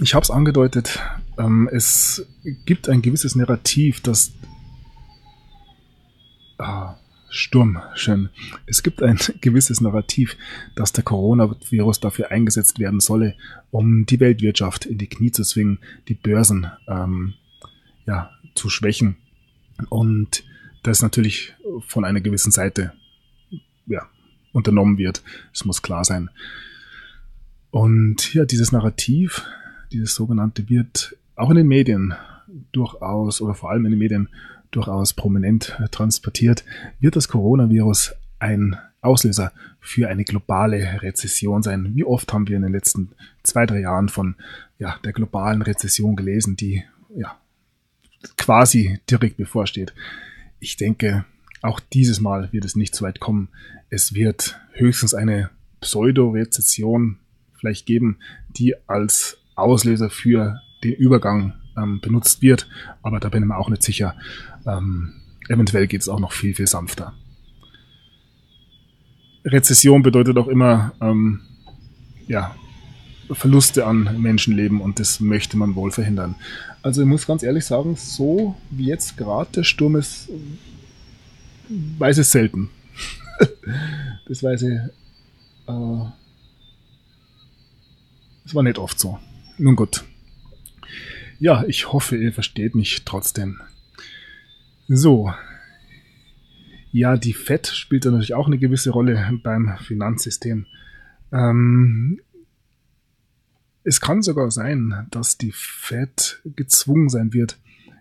ich 0.00 0.14
habe 0.14 0.24
es 0.24 0.30
angedeutet, 0.30 1.00
ähm, 1.38 1.68
es 1.72 2.26
gibt 2.64 2.88
ein 2.88 3.02
gewisses 3.02 3.36
Narrativ, 3.36 4.00
das 4.00 4.32
ah, 6.58 6.96
Sturm, 7.28 7.80
schön. 7.94 8.30
Es 8.66 8.82
gibt 8.82 9.02
ein 9.02 9.18
gewisses 9.40 9.80
Narrativ, 9.80 10.36
dass 10.74 10.92
der 10.92 11.04
Coronavirus 11.04 12.00
dafür 12.00 12.30
eingesetzt 12.30 12.78
werden 12.78 13.00
solle, 13.00 13.36
um 13.70 14.06
die 14.06 14.20
Weltwirtschaft 14.20 14.86
in 14.86 14.98
die 14.98 15.08
Knie 15.08 15.32
zu 15.32 15.42
zwingen, 15.42 15.78
die 16.08 16.14
Börsen 16.14 16.70
ähm, 16.88 17.34
ja, 18.06 18.30
zu 18.54 18.70
schwächen. 18.70 19.16
Und 19.90 20.44
das 20.82 21.02
natürlich 21.02 21.54
von 21.86 22.04
einer 22.04 22.20
gewissen 22.20 22.52
Seite 22.52 22.92
ja, 23.86 24.08
unternommen 24.56 24.98
wird. 24.98 25.22
Es 25.52 25.64
muss 25.64 25.82
klar 25.82 26.04
sein. 26.04 26.30
Und 27.70 28.32
ja, 28.32 28.46
dieses 28.46 28.72
Narrativ, 28.72 29.44
dieses 29.92 30.14
sogenannte, 30.14 30.68
wird 30.68 31.16
auch 31.36 31.50
in 31.50 31.56
den 31.56 31.68
Medien 31.68 32.14
durchaus 32.72 33.40
oder 33.40 33.54
vor 33.54 33.70
allem 33.70 33.84
in 33.84 33.92
den 33.92 33.98
Medien 33.98 34.28
durchaus 34.70 35.12
prominent 35.12 35.76
transportiert. 35.90 36.64
Wird 37.00 37.16
das 37.16 37.28
Coronavirus 37.28 38.14
ein 38.38 38.76
Auslöser 39.02 39.52
für 39.78 40.08
eine 40.08 40.24
globale 40.24 41.02
Rezession 41.02 41.62
sein? 41.62 41.94
Wie 41.94 42.04
oft 42.04 42.32
haben 42.32 42.48
wir 42.48 42.56
in 42.56 42.62
den 42.62 42.72
letzten 42.72 43.10
zwei, 43.42 43.66
drei 43.66 43.80
Jahren 43.80 44.08
von 44.08 44.36
ja, 44.78 44.96
der 45.04 45.12
globalen 45.12 45.60
Rezession 45.60 46.16
gelesen, 46.16 46.56
die 46.56 46.82
ja, 47.14 47.36
quasi 48.38 49.00
direkt 49.10 49.36
bevorsteht? 49.36 49.94
Ich 50.60 50.76
denke, 50.76 51.26
auch 51.62 51.80
dieses 51.80 52.20
Mal 52.20 52.52
wird 52.52 52.64
es 52.64 52.76
nicht 52.76 52.94
so 52.94 53.04
weit 53.04 53.20
kommen. 53.20 53.48
Es 53.90 54.14
wird 54.14 54.58
höchstens 54.72 55.14
eine 55.14 55.50
Pseudo-Rezession 55.80 57.18
vielleicht 57.58 57.86
geben, 57.86 58.18
die 58.50 58.74
als 58.86 59.38
Auslöser 59.54 60.10
für 60.10 60.60
den 60.84 60.92
Übergang 60.94 61.54
ähm, 61.76 62.00
benutzt 62.00 62.42
wird. 62.42 62.68
Aber 63.02 63.20
da 63.20 63.28
bin 63.28 63.42
ich 63.42 63.48
mir 63.48 63.56
auch 63.56 63.70
nicht 63.70 63.82
sicher. 63.82 64.14
Ähm, 64.66 65.14
eventuell 65.48 65.86
geht 65.86 66.02
es 66.02 66.08
auch 66.08 66.20
noch 66.20 66.32
viel, 66.32 66.54
viel 66.54 66.66
sanfter. 66.66 67.14
Rezession 69.44 70.02
bedeutet 70.02 70.36
auch 70.38 70.48
immer 70.48 70.92
ähm, 71.00 71.40
ja, 72.26 72.54
Verluste 73.30 73.86
an 73.86 74.20
Menschenleben 74.20 74.80
und 74.80 75.00
das 75.00 75.20
möchte 75.20 75.56
man 75.56 75.74
wohl 75.74 75.90
verhindern. 75.90 76.34
Also 76.82 77.02
ich 77.02 77.08
muss 77.08 77.26
ganz 77.26 77.42
ehrlich 77.42 77.64
sagen, 77.64 77.96
so 77.96 78.56
wie 78.70 78.86
jetzt 78.86 79.16
gerade 79.16 79.50
der 79.52 79.64
Sturm 79.64 79.96
ist, 79.96 80.28
weiß 81.68 82.18
es 82.18 82.32
selten. 82.32 82.70
das 84.28 84.42
weiß 84.42 84.62
ich. 84.62 84.78
Äh, 85.68 86.10
das 88.44 88.54
war 88.54 88.62
nicht 88.62 88.78
oft 88.78 88.98
so. 88.98 89.18
Nun 89.58 89.76
gut. 89.76 90.04
Ja, 91.38 91.64
ich 91.66 91.92
hoffe, 91.92 92.16
ihr 92.16 92.32
versteht 92.32 92.74
mich 92.74 93.04
trotzdem. 93.04 93.60
So. 94.88 95.32
Ja, 96.92 97.16
die 97.16 97.34
FED 97.34 97.66
spielt 97.66 98.04
da 98.04 98.10
natürlich 98.10 98.34
auch 98.34 98.46
eine 98.46 98.58
gewisse 98.58 98.90
Rolle 98.90 99.38
beim 99.42 99.76
Finanzsystem. 99.78 100.66
Ähm, 101.32 102.20
es 103.82 104.00
kann 104.00 104.22
sogar 104.22 104.50
sein, 104.50 105.06
dass 105.10 105.38
die 105.38 105.52
FED 105.52 106.42
gezwungen 106.56 107.08
sein 107.08 107.32
wird, 107.32 107.58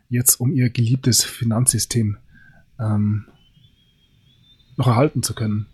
jetzt 0.10 0.40
um 0.40 0.54
ihr 0.54 0.70
geliebtes 0.70 1.24
Finanzsystem 1.24 2.18
ähm, 2.80 3.26
noch 4.78 4.88
erhalten 4.88 5.24
zu 5.24 5.34
können, 5.34 5.68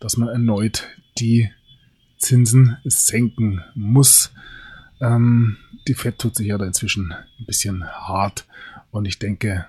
dass 0.00 0.16
man 0.16 0.28
erneut 0.28 0.88
die 1.18 1.50
Zinsen 2.18 2.76
senken 2.84 3.62
muss. 3.74 4.32
Ähm, 5.00 5.56
die 5.86 5.94
Fed 5.94 6.18
tut 6.18 6.36
sich 6.36 6.48
ja 6.48 6.58
da 6.58 6.66
inzwischen 6.66 7.12
ein 7.12 7.46
bisschen 7.46 7.84
hart 7.84 8.46
und 8.90 9.06
ich 9.06 9.18
denke, 9.18 9.66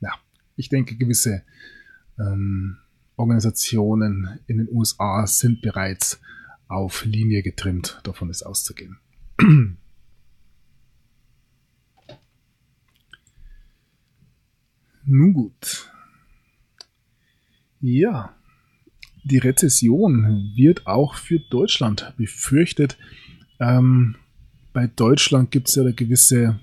ja, 0.00 0.12
ich 0.56 0.68
denke, 0.68 0.96
gewisse 0.96 1.42
ähm, 2.18 2.78
Organisationen 3.16 4.40
in 4.46 4.58
den 4.58 4.68
USA 4.70 5.26
sind 5.26 5.62
bereits 5.62 6.20
auf 6.68 7.04
Linie 7.04 7.42
getrimmt. 7.42 8.00
Davon 8.02 8.30
ist 8.30 8.42
auszugehen. 8.42 8.98
Nun 15.06 15.34
gut. 15.34 15.90
Ja, 17.80 18.34
die 19.24 19.38
Rezession 19.38 20.52
wird 20.54 20.86
auch 20.86 21.14
für 21.14 21.38
Deutschland 21.38 22.12
befürchtet. 22.16 22.96
Ähm, 23.60 24.16
bei 24.72 24.86
Deutschland 24.86 25.50
gibt 25.50 25.68
es 25.68 25.74
ja 25.74 25.90
gewisse 25.90 26.58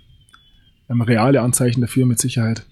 ähm, 0.90 1.02
reale 1.02 1.42
Anzeichen 1.42 1.82
dafür 1.82 2.06
mit 2.06 2.20
Sicherheit. 2.20 2.66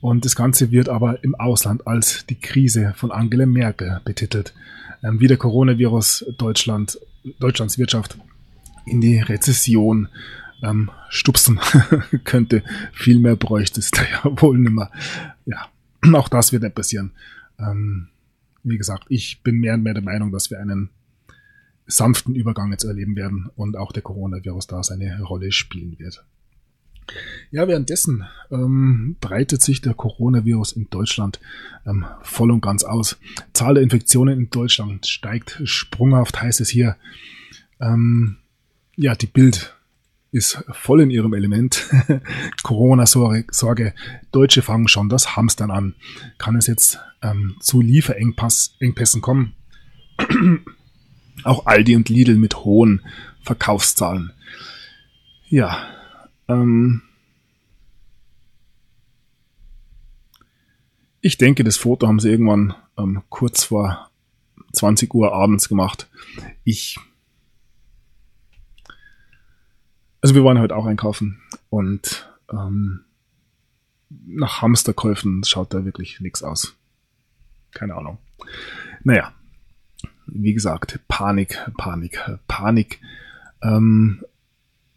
Und 0.00 0.24
das 0.24 0.36
Ganze 0.36 0.70
wird 0.70 0.88
aber 0.88 1.24
im 1.24 1.34
Ausland 1.34 1.86
als 1.86 2.26
die 2.26 2.38
Krise 2.38 2.92
von 2.96 3.10
Angela 3.10 3.46
Merkel 3.46 4.00
betitelt. 4.04 4.54
Ähm, 5.02 5.20
wie 5.20 5.26
der 5.26 5.36
Coronavirus 5.36 6.26
Deutschland, 6.38 6.98
Deutschlands 7.40 7.78
Wirtschaft 7.78 8.18
in 8.84 9.00
die 9.00 9.18
Rezession 9.18 10.08
ähm, 10.62 10.90
stupsen 11.08 11.60
könnte. 12.24 12.62
Viel 12.92 13.18
mehr 13.18 13.36
bräuchte 13.36 13.80
es 13.80 13.90
da 13.90 14.02
ja 14.02 14.22
wohl 14.40 14.58
nimmer. 14.58 14.90
Ja, 15.44 15.68
auch 16.14 16.28
das 16.28 16.52
wird 16.52 16.62
nicht 16.62 16.74
passieren. 16.74 17.12
Ähm, 17.58 18.08
wie 18.62 18.78
gesagt, 18.78 19.04
ich 19.08 19.42
bin 19.42 19.60
mehr 19.60 19.74
und 19.74 19.82
mehr 19.82 19.94
der 19.94 20.02
Meinung, 20.02 20.32
dass 20.32 20.50
wir 20.50 20.60
einen 20.60 20.90
sanften 21.86 22.34
Übergang 22.34 22.72
jetzt 22.72 22.84
erleben 22.84 23.14
werden 23.14 23.48
und 23.54 23.76
auch 23.76 23.92
der 23.92 24.02
Coronavirus 24.02 24.66
da 24.66 24.82
seine 24.82 25.22
Rolle 25.22 25.52
spielen 25.52 25.98
wird. 25.98 26.24
Ja, 27.52 27.68
währenddessen 27.68 28.24
ähm, 28.50 29.16
breitet 29.20 29.62
sich 29.62 29.80
der 29.80 29.94
Coronavirus 29.94 30.72
in 30.72 30.90
Deutschland 30.90 31.40
ähm, 31.86 32.04
voll 32.22 32.50
und 32.50 32.60
ganz 32.60 32.82
aus. 32.82 33.16
Zahl 33.52 33.74
der 33.74 33.84
Infektionen 33.84 34.40
in 34.40 34.50
Deutschland 34.50 35.06
steigt 35.06 35.60
sprunghaft, 35.64 36.42
heißt 36.42 36.60
es 36.60 36.68
hier. 36.68 36.96
Ähm, 37.80 38.38
ja, 38.96 39.14
die 39.14 39.28
Bild 39.28 39.75
ist 40.32 40.62
voll 40.72 41.00
in 41.00 41.10
ihrem 41.10 41.34
Element. 41.34 41.88
Corona-Sorge. 42.62 43.94
Deutsche 44.32 44.62
fangen 44.62 44.88
schon 44.88 45.08
das 45.08 45.36
Hamstern 45.36 45.70
an. 45.70 45.94
Kann 46.38 46.56
es 46.56 46.66
jetzt 46.66 46.98
ähm, 47.22 47.56
zu 47.60 47.80
Lieferengpässen 47.80 49.20
kommen? 49.20 49.54
Auch 51.44 51.66
Aldi 51.66 51.96
und 51.96 52.08
Lidl 52.08 52.36
mit 52.36 52.64
hohen 52.64 53.02
Verkaufszahlen. 53.42 54.32
Ja, 55.48 55.86
ähm, 56.48 57.02
ich 61.20 61.38
denke, 61.38 61.64
das 61.64 61.76
Foto 61.76 62.06
haben 62.08 62.20
sie 62.20 62.30
irgendwann 62.30 62.74
ähm, 62.98 63.22
kurz 63.28 63.64
vor 63.64 64.10
20 64.72 65.14
Uhr 65.14 65.32
abends 65.32 65.68
gemacht. 65.68 66.08
Ich 66.64 66.98
also 70.20 70.34
wir 70.34 70.42
wollen 70.42 70.58
heute 70.58 70.76
auch 70.76 70.86
einkaufen 70.86 71.40
und 71.70 72.28
ähm, 72.52 73.00
nach 74.08 74.62
Hamsterkäufen 74.62 75.44
schaut 75.44 75.74
da 75.74 75.84
wirklich 75.84 76.20
nichts 76.20 76.42
aus. 76.42 76.74
Keine 77.72 77.94
Ahnung. 77.94 78.18
Naja, 79.04 79.32
wie 80.26 80.54
gesagt, 80.54 81.00
Panik, 81.08 81.58
Panik, 81.76 82.20
Panik. 82.48 83.00
Ähm, 83.62 84.24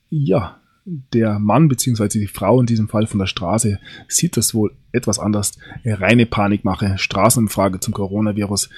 ja, 0.10 0.60
der 0.86 1.40
Mann 1.40 1.68
beziehungsweise 1.68 2.20
die 2.20 2.28
Frau 2.28 2.60
in 2.60 2.66
diesem 2.66 2.88
Fall 2.88 3.06
von 3.06 3.20
der 3.20 3.28
Straße 3.28 3.80
sieht 4.08 4.38
das 4.38 4.54
wohl 4.54 4.76
etwas 4.92 5.20
anders. 5.20 5.58
Reine 5.86 6.26
Panikmache, 6.26 6.98
Straßenumfrage 6.98 7.80
zum 7.80 7.94
Coronavirus 7.94 8.70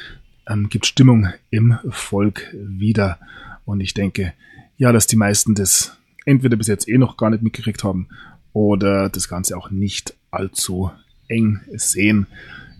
ähm, 0.47 0.69
gibt 0.69 0.85
Stimmung 0.85 1.29
im 1.49 1.77
Volk 1.89 2.53
wieder. 2.53 3.19
Und 3.65 3.79
ich 3.79 3.93
denke, 3.93 4.33
ja, 4.77 4.91
dass 4.91 5.07
die 5.07 5.15
meisten 5.15 5.55
das 5.55 5.97
entweder 6.25 6.57
bis 6.57 6.67
jetzt 6.67 6.87
eh 6.87 6.97
noch 6.97 7.17
gar 7.17 7.29
nicht 7.29 7.43
mitgekriegt 7.43 7.83
haben 7.83 8.07
oder 8.53 9.09
das 9.09 9.27
Ganze 9.27 9.57
auch 9.57 9.71
nicht 9.71 10.15
allzu 10.29 10.91
eng 11.27 11.61
sehen. 11.73 12.27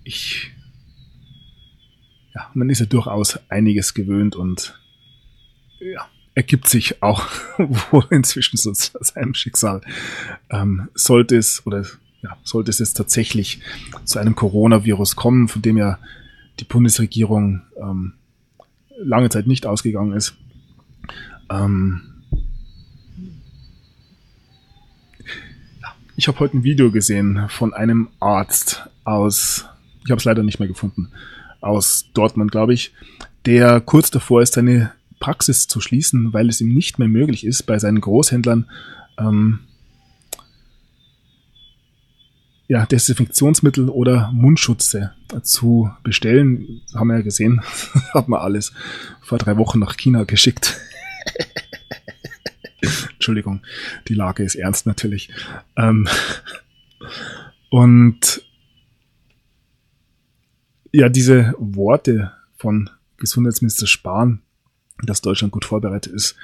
Ich, 0.03 0.51
ja, 2.35 2.49
man 2.53 2.69
ist 2.69 2.79
ja 2.79 2.85
durchaus 2.85 3.39
einiges 3.49 3.93
gewöhnt 3.93 4.35
und 4.35 4.79
ja, 5.79 6.07
ergibt 6.35 6.67
sich 6.67 7.01
auch 7.01 7.27
wohl 7.91 8.05
inzwischen 8.09 8.57
so 8.57 8.71
seinem 8.73 9.33
Schicksal. 9.33 9.81
Ähm, 10.49 10.89
sollte 10.93 11.37
es 11.37 11.65
oder 11.65 11.85
ja, 12.21 12.37
sollte 12.43 12.69
es 12.69 12.79
jetzt 12.79 12.93
tatsächlich 12.93 13.61
zu 14.05 14.19
einem 14.19 14.35
Coronavirus 14.35 15.15
kommen, 15.15 15.47
von 15.47 15.61
dem 15.61 15.77
ja 15.77 15.97
die 16.59 16.65
Bundesregierung 16.65 17.61
ähm, 17.81 18.13
lange 18.97 19.29
Zeit 19.29 19.47
nicht 19.47 19.65
ausgegangen 19.65 20.13
ist. 20.13 20.35
Ähm, 21.49 22.10
ich 26.21 26.27
habe 26.27 26.37
heute 26.37 26.57
ein 26.57 26.63
Video 26.63 26.91
gesehen 26.91 27.47
von 27.49 27.73
einem 27.73 28.09
Arzt 28.19 28.87
aus, 29.05 29.65
ich 30.05 30.11
habe 30.11 30.19
es 30.19 30.23
leider 30.23 30.43
nicht 30.43 30.59
mehr 30.59 30.67
gefunden, 30.67 31.09
aus 31.61 32.09
Dortmund, 32.13 32.51
glaube 32.51 32.75
ich, 32.75 32.93
der 33.47 33.81
kurz 33.81 34.11
davor 34.11 34.43
ist, 34.43 34.53
seine 34.53 34.91
Praxis 35.19 35.65
zu 35.65 35.81
schließen, 35.81 36.31
weil 36.31 36.47
es 36.47 36.61
ihm 36.61 36.75
nicht 36.75 36.99
mehr 36.99 37.07
möglich 37.07 37.43
ist, 37.43 37.63
bei 37.63 37.79
seinen 37.79 38.01
Großhändlern 38.01 38.69
ähm, 39.17 39.61
ja, 42.67 42.85
Desinfektionsmittel 42.85 43.89
oder 43.89 44.31
Mundschutze 44.31 45.13
zu 45.41 45.89
bestellen. 46.03 46.81
Haben 46.93 47.07
wir 47.07 47.15
ja 47.15 47.23
gesehen, 47.23 47.63
hat 48.13 48.27
man 48.27 48.41
alles 48.41 48.73
vor 49.23 49.39
drei 49.39 49.57
Wochen 49.57 49.79
nach 49.79 49.97
China 49.97 50.25
geschickt. 50.25 50.79
Entschuldigung, 53.21 53.61
die 54.07 54.15
Lage 54.15 54.41
ist 54.41 54.55
ernst 54.55 54.87
natürlich. 54.87 55.29
Ähm, 55.77 56.07
und 57.69 58.43
ja, 60.91 61.07
diese 61.07 61.53
Worte 61.59 62.31
von 62.57 62.89
Gesundheitsminister 63.17 63.85
Spahn, 63.85 64.41
dass 65.03 65.21
Deutschland 65.21 65.53
gut 65.53 65.65
vorbereitet 65.65 66.11
ist, 66.11 66.35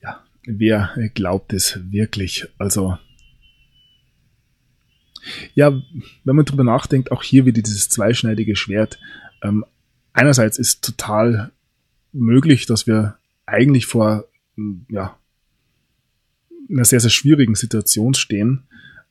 ja, 0.00 0.24
wer 0.44 0.94
glaubt 1.14 1.52
es 1.52 1.80
wirklich? 1.90 2.46
Also, 2.56 2.96
ja, 5.54 5.72
wenn 6.22 6.36
man 6.36 6.44
drüber 6.44 6.62
nachdenkt, 6.62 7.10
auch 7.10 7.24
hier 7.24 7.46
wieder 7.46 7.62
dieses 7.62 7.88
zweischneidige 7.88 8.54
Schwert. 8.54 9.00
Ähm, 9.42 9.64
einerseits 10.12 10.56
ist 10.56 10.84
total 10.84 11.50
möglich, 12.12 12.66
dass 12.66 12.86
wir 12.86 13.18
eigentlich 13.44 13.86
vor 13.86 14.24
ja, 14.88 15.18
einer 16.70 16.84
sehr, 16.84 17.00
sehr 17.00 17.10
schwierigen 17.10 17.54
Situation 17.54 18.14
stehen. 18.14 18.64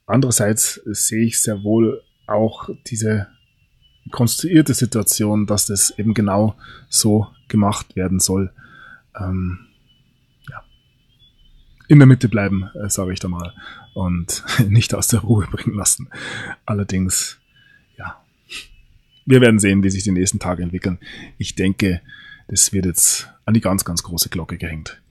Andererseits 0.06 0.82
sehe 0.86 1.26
ich 1.26 1.42
sehr 1.42 1.64
wohl 1.64 2.02
auch 2.28 2.70
diese 2.88 3.28
konstruierte 4.12 4.74
Situation, 4.74 5.46
dass 5.46 5.66
das 5.66 5.92
eben 5.98 6.14
genau 6.14 6.56
so 6.90 7.28
gemacht 7.48 7.96
werden 7.96 8.20
soll. 8.20 8.52
Ähm, 9.20 9.60
ja. 10.50 10.64
In 11.88 12.00
der 12.00 12.08
Mitte 12.08 12.30
bleiben, 12.30 12.70
äh, 12.76 12.90
sage 12.90 13.14
ich 13.14 13.20
da 13.20 13.28
mal, 13.28 13.54
und 13.94 14.44
nicht 14.70 14.94
aus 14.94 15.08
der 15.08 15.22
Ruhe 15.22 15.48
bringen 15.52 15.76
lassen. 15.76 16.10
Allerdings, 16.66 17.40
ja, 17.98 18.22
wir 19.26 19.42
werden 19.42 19.60
sehen, 19.60 19.84
wie 19.84 19.90
sich 19.90 20.04
die 20.04 20.12
nächsten 20.12 20.40
Tage 20.40 20.64
entwickeln. 20.64 21.00
Ich 21.38 21.56
denke, 21.56 22.02
das 22.48 22.72
wird 22.72 22.86
jetzt 22.86 23.30
an 23.46 23.54
die 23.54 23.62
ganz, 23.62 23.84
ganz 23.84 24.04
große 24.04 24.30
Glocke 24.30 24.58
gehängt. 24.58 25.02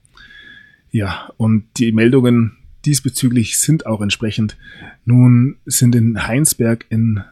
Ja, 0.97 1.31
und 1.37 1.63
die 1.77 1.91
Meldungen 1.91 2.57
diesbezüglich 2.85 3.59
sind 3.59 3.85
auch 3.85 4.01
entsprechend. 4.01 4.57
Nun 5.05 5.57
sind 5.67 5.93
in 5.93 6.25
Heinsberg 6.25 6.87
in 6.89 7.23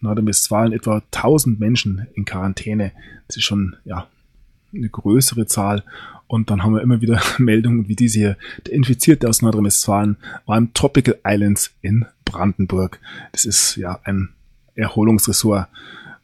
Nordrhein-Westfalen 0.00 0.72
etwa 0.72 1.04
1000 1.12 1.60
Menschen 1.60 2.08
in 2.14 2.24
Quarantäne. 2.24 2.90
Das 3.28 3.36
ist 3.36 3.44
schon, 3.44 3.76
ja, 3.84 4.08
eine 4.74 4.88
größere 4.88 5.46
Zahl. 5.46 5.84
Und 6.26 6.50
dann 6.50 6.64
haben 6.64 6.74
wir 6.74 6.82
immer 6.82 7.00
wieder 7.00 7.22
Meldungen 7.38 7.86
wie 7.86 7.94
diese 7.94 8.18
hier. 8.18 8.36
Der 8.66 8.74
Infizierte 8.74 9.28
aus 9.28 9.40
Nordrhein-Westfalen 9.40 10.16
war 10.46 10.58
im 10.58 10.74
Tropical 10.74 11.16
Islands 11.24 11.70
in 11.80 12.04
Brandenburg. 12.24 12.98
Das 13.30 13.44
ist 13.44 13.76
ja 13.76 14.00
ein 14.02 14.30
Erholungsressort. 14.74 15.68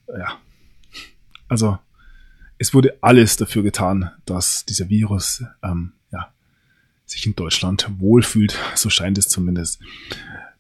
Ja. 0.09 0.33
Also, 1.47 1.79
es 2.59 2.75
wurde 2.75 2.99
alles 3.03 3.37
dafür 3.37 3.63
getan, 3.63 4.11
dass 4.25 4.65
dieser 4.65 4.89
Virus 4.89 5.45
ähm, 5.63 5.93
sich 7.09 7.27
in 7.27 7.35
Deutschland 7.35 7.89
wohlfühlt, 7.99 8.59
so 8.75 8.91
scheint 8.91 9.19
es 9.19 9.29
zumindest. 9.29 9.81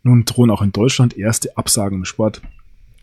Nun 0.02 0.24
drohen 0.24 0.50
auch 0.50 0.62
in 0.62 0.72
Deutschland 0.72 1.16
erste 1.16 1.56
Absagen 1.56 1.98
im 1.98 2.04
Sport, 2.04 2.40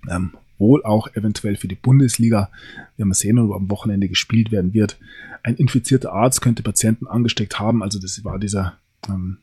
ähm, 0.09 0.31
wohl 0.57 0.83
auch 0.83 1.07
eventuell 1.15 1.55
für 1.55 1.67
die 1.67 1.75
Bundesliga. 1.75 2.49
Wir 2.95 3.03
haben 3.03 3.13
sehen, 3.13 3.37
ob 3.39 3.53
am 3.55 3.69
Wochenende 3.69 4.09
gespielt 4.09 4.51
werden 4.51 4.73
wird. 4.73 4.97
Ein 5.43 5.55
infizierter 5.55 6.13
Arzt 6.13 6.41
könnte 6.41 6.63
Patienten 6.63 7.07
angesteckt 7.07 7.59
haben, 7.59 7.83
also 7.83 7.99
das 7.99 8.23
war 8.23 8.39
dieser 8.39 8.77
ähm, 9.07 9.37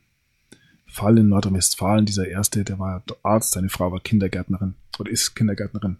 Fall 0.87 1.17
in 1.17 1.29
Nordrhein-Westfalen, 1.29 2.05
dieser 2.05 2.27
erste, 2.27 2.63
der 2.63 2.79
war 2.79 3.03
Arzt, 3.23 3.53
seine 3.53 3.69
Frau 3.69 3.91
war 3.91 3.99
Kindergärtnerin 3.99 4.75
oder 4.99 5.11
ist 5.11 5.35
Kindergärtnerin. 5.35 5.97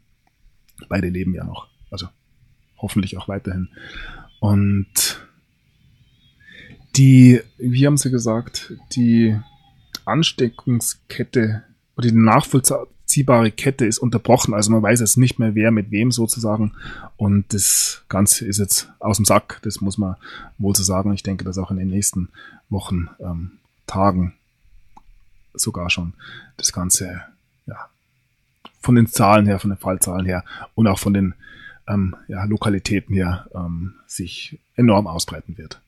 Beide 0.89 1.07
leben 1.07 1.33
ja 1.33 1.43
noch, 1.45 1.67
also 1.89 2.07
hoffentlich 2.77 3.17
auch 3.17 3.27
weiterhin. 3.27 3.69
Und 4.39 5.19
die, 6.95 7.41
wie 7.57 7.85
haben 7.85 7.97
Sie 7.97 8.11
gesagt, 8.11 8.73
die 8.95 9.37
Ansteckungskette 10.05 11.63
oder 11.95 12.07
die 12.07 12.15
nachvollziehbare 12.15 13.51
Kette 13.51 13.85
ist 13.85 13.99
unterbrochen. 13.99 14.53
Also 14.53 14.71
man 14.71 14.83
weiß 14.83 14.99
jetzt 14.99 15.17
nicht 15.17 15.39
mehr, 15.39 15.55
wer 15.55 15.71
mit 15.71 15.91
wem 15.91 16.11
sozusagen. 16.11 16.73
Und 17.17 17.53
das 17.53 18.03
Ganze 18.09 18.45
ist 18.45 18.59
jetzt 18.59 18.91
aus 18.99 19.17
dem 19.17 19.25
Sack. 19.25 19.59
Das 19.63 19.81
muss 19.81 19.97
man 19.97 20.15
wohl 20.57 20.75
so 20.75 20.83
sagen. 20.83 21.13
Ich 21.13 21.23
denke, 21.23 21.43
dass 21.43 21.57
auch 21.57 21.71
in 21.71 21.77
den 21.77 21.89
nächsten 21.89 22.29
Wochen, 22.69 23.09
ähm, 23.19 23.51
Tagen 23.85 24.33
sogar 25.53 25.89
schon 25.89 26.13
das 26.57 26.71
Ganze, 26.71 27.21
ja, 27.65 27.89
von 28.81 28.95
den 28.95 29.07
Zahlen 29.07 29.45
her, 29.45 29.59
von 29.59 29.69
den 29.69 29.77
Fallzahlen 29.79 30.25
her 30.25 30.43
und 30.75 30.87
auch 30.87 30.99
von 30.99 31.13
den 31.13 31.33
ähm, 31.87 32.15
ja, 32.27 32.43
Lokalitäten 32.45 33.13
her 33.13 33.47
ähm, 33.53 33.95
sich 34.07 34.59
enorm 34.75 35.07
ausbreiten 35.07 35.57
wird. 35.57 35.79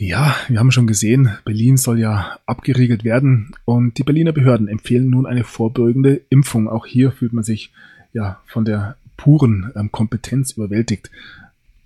Ja, 0.00 0.36
wir 0.46 0.60
haben 0.60 0.70
schon 0.70 0.86
gesehen, 0.86 1.36
Berlin 1.44 1.76
soll 1.76 1.98
ja 1.98 2.38
abgeriegelt 2.46 3.02
werden 3.02 3.50
und 3.64 3.98
die 3.98 4.04
Berliner 4.04 4.30
Behörden 4.30 4.68
empfehlen 4.68 5.10
nun 5.10 5.26
eine 5.26 5.42
vorbeugende 5.42 6.20
Impfung. 6.30 6.68
Auch 6.68 6.86
hier 6.86 7.10
fühlt 7.10 7.32
man 7.32 7.42
sich 7.42 7.72
ja 8.12 8.40
von 8.46 8.64
der 8.64 8.96
puren 9.16 9.72
ähm, 9.74 9.90
Kompetenz 9.90 10.52
überwältigt. 10.52 11.10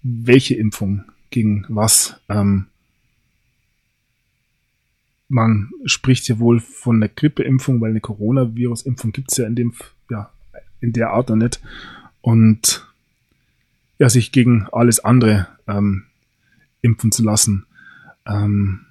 Welche 0.02 0.56
Impfung 0.56 1.04
gegen 1.30 1.64
was? 1.70 2.20
Ähm, 2.28 2.66
man 5.30 5.70
spricht 5.86 6.28
ja 6.28 6.38
wohl 6.38 6.60
von 6.60 7.00
der 7.00 7.08
Grippeimpfung, 7.08 7.80
weil 7.80 7.92
eine 7.92 8.00
Coronavirus-Impfung 8.02 9.12
gibt 9.12 9.32
es 9.32 9.38
ja 9.38 9.46
in 9.46 9.54
dem, 9.54 9.72
ja, 10.10 10.28
in 10.82 10.92
der 10.92 11.12
Art 11.12 11.30
noch 11.30 11.36
nicht. 11.36 11.62
Und 12.20 12.86
ja, 13.98 14.10
sich 14.10 14.32
gegen 14.32 14.66
alles 14.70 15.00
andere 15.00 15.48
ähm, 15.66 16.04
impfen 16.82 17.10
zu 17.10 17.22
lassen 17.22 17.64
ähm, 18.26 18.86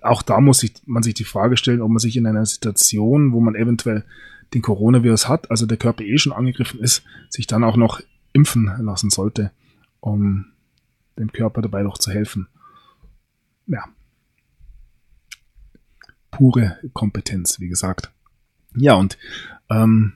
auch 0.00 0.22
da 0.22 0.40
muss 0.40 0.58
sich, 0.58 0.74
man 0.86 1.02
sich 1.02 1.14
die 1.14 1.24
Frage 1.24 1.56
stellen, 1.56 1.80
ob 1.80 1.90
man 1.90 1.98
sich 1.98 2.16
in 2.16 2.26
einer 2.26 2.44
Situation, 2.44 3.32
wo 3.32 3.40
man 3.40 3.54
eventuell 3.54 4.04
den 4.52 4.62
Coronavirus 4.62 5.28
hat, 5.28 5.50
also 5.50 5.66
der 5.66 5.78
Körper 5.78 6.04
eh 6.04 6.18
schon 6.18 6.32
angegriffen 6.32 6.80
ist, 6.80 7.02
sich 7.28 7.46
dann 7.46 7.64
auch 7.64 7.76
noch 7.76 8.00
impfen 8.32 8.70
lassen 8.80 9.10
sollte, 9.10 9.50
um 10.00 10.46
dem 11.18 11.32
Körper 11.32 11.62
dabei 11.62 11.82
noch 11.82 11.98
zu 11.98 12.10
helfen. 12.10 12.48
Ja. 13.66 13.84
Pure 16.30 16.78
Kompetenz, 16.92 17.60
wie 17.60 17.68
gesagt. 17.68 18.12
Ja, 18.76 18.94
und 18.94 19.16
ähm, 19.70 20.12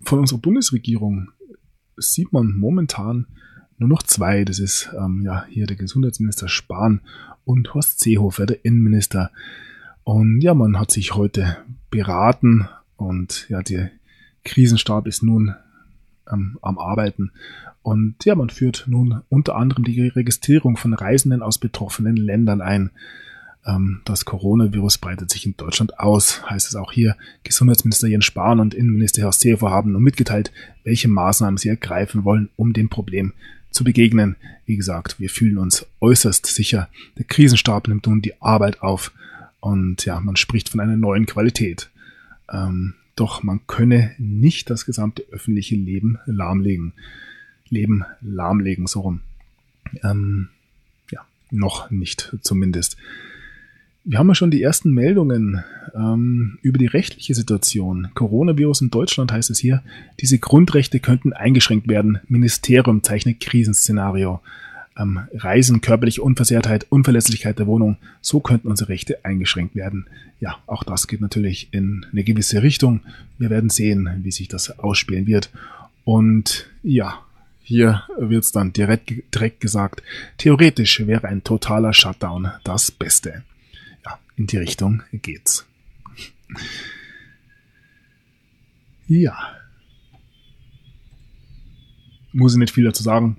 von 0.00 0.18
unserer 0.18 0.38
Bundesregierung 0.38 1.30
sieht 1.96 2.32
man 2.32 2.56
momentan 2.56 3.26
nur 3.78 3.88
noch 3.88 4.02
zwei. 4.02 4.44
Das 4.44 4.58
ist 4.58 4.90
ähm, 4.96 5.22
ja 5.24 5.44
hier 5.48 5.66
der 5.66 5.76
Gesundheitsminister 5.76 6.48
Spahn 6.48 7.00
und 7.44 7.74
Horst 7.74 8.00
Seehofer, 8.00 8.46
der 8.46 8.64
Innenminister. 8.64 9.30
Und 10.04 10.40
ja, 10.40 10.54
man 10.54 10.78
hat 10.78 10.90
sich 10.90 11.14
heute 11.14 11.56
beraten 11.90 12.68
und 12.96 13.46
ja, 13.48 13.62
der 13.62 13.90
Krisenstab 14.44 15.06
ist 15.06 15.22
nun 15.22 15.54
ähm, 16.30 16.58
am 16.62 16.78
Arbeiten. 16.78 17.32
Und 17.82 18.24
ja, 18.24 18.34
man 18.34 18.50
führt 18.50 18.84
nun 18.86 19.22
unter 19.28 19.56
anderem 19.56 19.84
die 19.84 20.08
Registrierung 20.08 20.76
von 20.76 20.94
Reisenden 20.94 21.42
aus 21.42 21.58
betroffenen 21.58 22.16
Ländern 22.16 22.60
ein. 22.60 22.90
Ähm, 23.66 24.00
das 24.04 24.24
Coronavirus 24.24 24.98
breitet 24.98 25.30
sich 25.30 25.46
in 25.46 25.56
Deutschland 25.56 25.98
aus, 25.98 26.48
heißt 26.48 26.68
es 26.68 26.76
auch 26.76 26.92
hier. 26.92 27.16
Gesundheitsminister 27.42 28.08
Jens 28.08 28.24
Spahn 28.24 28.60
und 28.60 28.74
Innenminister 28.74 29.22
Horst 29.24 29.40
Seehofer 29.40 29.70
haben 29.70 29.92
nun 29.92 30.02
mitgeteilt, 30.02 30.52
welche 30.82 31.08
Maßnahmen 31.08 31.56
sie 31.56 31.68
ergreifen 31.68 32.24
wollen, 32.24 32.48
um 32.56 32.72
dem 32.72 32.88
Problem 32.88 33.32
zu 33.74 33.84
begegnen. 33.84 34.36
Wie 34.66 34.76
gesagt, 34.76 35.20
wir 35.20 35.28
fühlen 35.28 35.58
uns 35.58 35.86
äußerst 36.00 36.46
sicher. 36.46 36.88
Der 37.18 37.24
Krisenstab 37.24 37.88
nimmt 37.88 38.06
nun 38.06 38.22
die 38.22 38.40
Arbeit 38.40 38.82
auf 38.82 39.12
und 39.60 40.04
ja, 40.04 40.20
man 40.20 40.36
spricht 40.36 40.68
von 40.68 40.80
einer 40.80 40.96
neuen 40.96 41.26
Qualität. 41.26 41.90
Ähm, 42.50 42.94
doch 43.16 43.42
man 43.42 43.60
könne 43.66 44.14
nicht 44.18 44.70
das 44.70 44.86
gesamte 44.86 45.24
öffentliche 45.30 45.76
Leben 45.76 46.18
lahmlegen. 46.26 46.92
Leben 47.68 48.04
lahmlegen, 48.20 48.86
so 48.86 49.00
rum. 49.00 49.20
Ähm, 50.02 50.48
ja, 51.10 51.24
noch 51.50 51.90
nicht 51.90 52.36
zumindest. 52.42 52.96
Wir 54.06 54.18
haben 54.18 54.28
ja 54.28 54.34
schon 54.34 54.50
die 54.50 54.62
ersten 54.62 54.92
Meldungen 54.92 55.64
ähm, 55.94 56.58
über 56.60 56.76
die 56.76 56.86
rechtliche 56.86 57.34
Situation. 57.34 58.08
Coronavirus 58.12 58.82
in 58.82 58.90
Deutschland 58.90 59.32
heißt 59.32 59.48
es 59.48 59.58
hier, 59.58 59.82
diese 60.20 60.38
Grundrechte 60.38 61.00
könnten 61.00 61.32
eingeschränkt 61.32 61.88
werden. 61.88 62.18
Ministerium 62.28 63.02
zeichnet 63.02 63.40
Krisenszenario. 63.40 64.42
Ähm, 64.98 65.20
Reisen, 65.32 65.80
körperliche 65.80 66.22
Unversehrtheit, 66.22 66.86
Unverlässlichkeit 66.90 67.58
der 67.58 67.66
Wohnung, 67.66 67.96
so 68.20 68.40
könnten 68.40 68.68
unsere 68.68 68.90
Rechte 68.90 69.24
eingeschränkt 69.24 69.74
werden. 69.74 70.06
Ja, 70.38 70.58
auch 70.66 70.84
das 70.84 71.06
geht 71.08 71.22
natürlich 71.22 71.68
in 71.70 72.04
eine 72.12 72.24
gewisse 72.24 72.62
Richtung. 72.62 73.00
Wir 73.38 73.48
werden 73.48 73.70
sehen, 73.70 74.20
wie 74.22 74.32
sich 74.32 74.48
das 74.48 74.78
ausspielen 74.78 75.26
wird. 75.26 75.50
Und 76.04 76.68
ja, 76.82 77.22
hier 77.62 78.02
wird 78.18 78.44
es 78.44 78.52
dann 78.52 78.74
direkt, 78.74 79.14
direkt 79.34 79.62
gesagt, 79.62 80.02
theoretisch 80.36 81.06
wäre 81.06 81.26
ein 81.26 81.42
totaler 81.42 81.94
Shutdown 81.94 82.50
das 82.64 82.90
Beste 82.90 83.42
in 84.36 84.46
die 84.46 84.58
Richtung 84.58 85.02
geht's. 85.12 85.66
Ja. 89.06 89.36
Muss 92.32 92.52
ich 92.54 92.58
nicht 92.58 92.74
viel 92.74 92.84
dazu 92.84 93.02
sagen. 93.02 93.36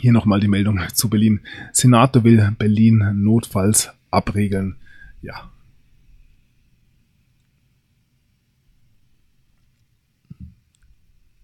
Hier 0.00 0.12
nochmal 0.12 0.40
die 0.40 0.48
Meldung 0.48 0.80
zu 0.94 1.10
Berlin. 1.10 1.40
Senator 1.72 2.22
will 2.22 2.54
Berlin 2.56 3.22
notfalls 3.22 3.90
abregeln. 4.10 4.76
Ja. 5.22 5.50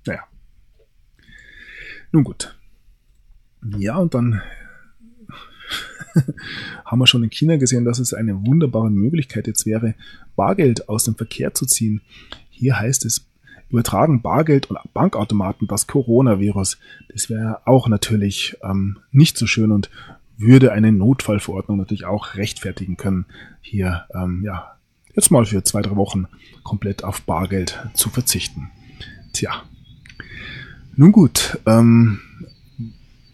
Naja. 0.07 0.29
Nun 2.13 2.23
gut. 2.23 2.57
Ja, 3.79 3.97
und 3.97 4.15
dann 4.15 4.43
haben 6.85 6.99
wir 6.99 7.07
schon 7.07 7.25
in 7.25 7.31
China 7.31 7.57
gesehen, 7.57 7.85
dass 7.85 7.99
es 7.99 8.15
eine 8.15 8.47
wunderbare 8.47 8.91
Möglichkeit 8.91 9.47
jetzt 9.47 9.67
wäre, 9.67 9.95
Bargeld 10.37 10.89
aus 10.89 11.05
dem 11.05 11.15
Verkehr 11.15 11.55
zu 11.55 11.67
ziehen. 11.67 12.01
Hier 12.51 12.79
heißt 12.79 13.05
es, 13.05 13.27
übertragen 13.71 14.23
Bargeld 14.23 14.71
und 14.71 14.79
Bankautomaten 14.93 15.67
das 15.67 15.87
Coronavirus. 15.87 16.79
Das 17.13 17.29
wäre 17.29 17.67
auch 17.67 17.89
natürlich 17.89 18.57
ähm, 18.63 18.99
nicht 19.11 19.37
so 19.37 19.47
schön 19.47 19.73
und 19.73 19.91
würde 20.37 20.73
eine 20.73 20.93
Notfallverordnung 20.93 21.79
natürlich 21.79 22.07
auch 22.07 22.35
rechtfertigen 22.35 22.97
können, 22.97 23.27
hier 23.61 24.05
ähm, 24.15 24.43
ja 24.45 24.75
jetzt 25.15 25.31
mal 25.31 25.45
für 25.45 25.63
zwei, 25.63 25.83
drei 25.83 25.97
Wochen 25.97 26.27
komplett 26.63 27.05
auf 27.05 27.23
Bargeld 27.23 27.79
zu 27.95 28.11
verzichten. 28.11 28.71
Tja. 29.33 29.63
Nun 30.97 31.13
gut, 31.13 31.59
ähm, 31.67 32.21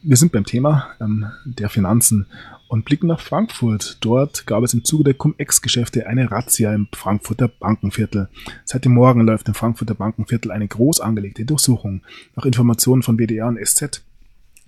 wir 0.03 0.17
sind 0.17 0.33
beim 0.33 0.45
Thema 0.45 0.89
ähm, 1.01 1.27
der 1.45 1.69
Finanzen 1.69 2.27
und 2.71 2.85
blicken 2.85 3.09
nach 3.09 3.19
Frankfurt. 3.19 3.99
Dort 4.01 4.47
gab 4.47 4.63
es 4.63 4.75
im 4.75 4.85
Zuge 4.85 5.03
der 5.03 5.15
Cum-Ex-Geschäfte 5.15 6.07
eine 6.07 6.31
Razzia 6.31 6.73
im 6.73 6.87
Frankfurter 6.93 7.49
Bankenviertel. 7.49 8.29
Seit 8.65 8.85
dem 8.85 8.95
Morgen 8.95 9.23
läuft 9.23 9.49
im 9.49 9.55
Frankfurter 9.55 9.95
Bankenviertel 9.95 10.53
eine 10.53 10.69
groß 10.69 11.01
angelegte 11.01 11.45
Durchsuchung. 11.45 12.03
Nach 12.37 12.45
Informationen 12.45 13.03
von 13.03 13.19
WDR 13.19 13.49
und 13.49 13.59
SZ 13.59 14.05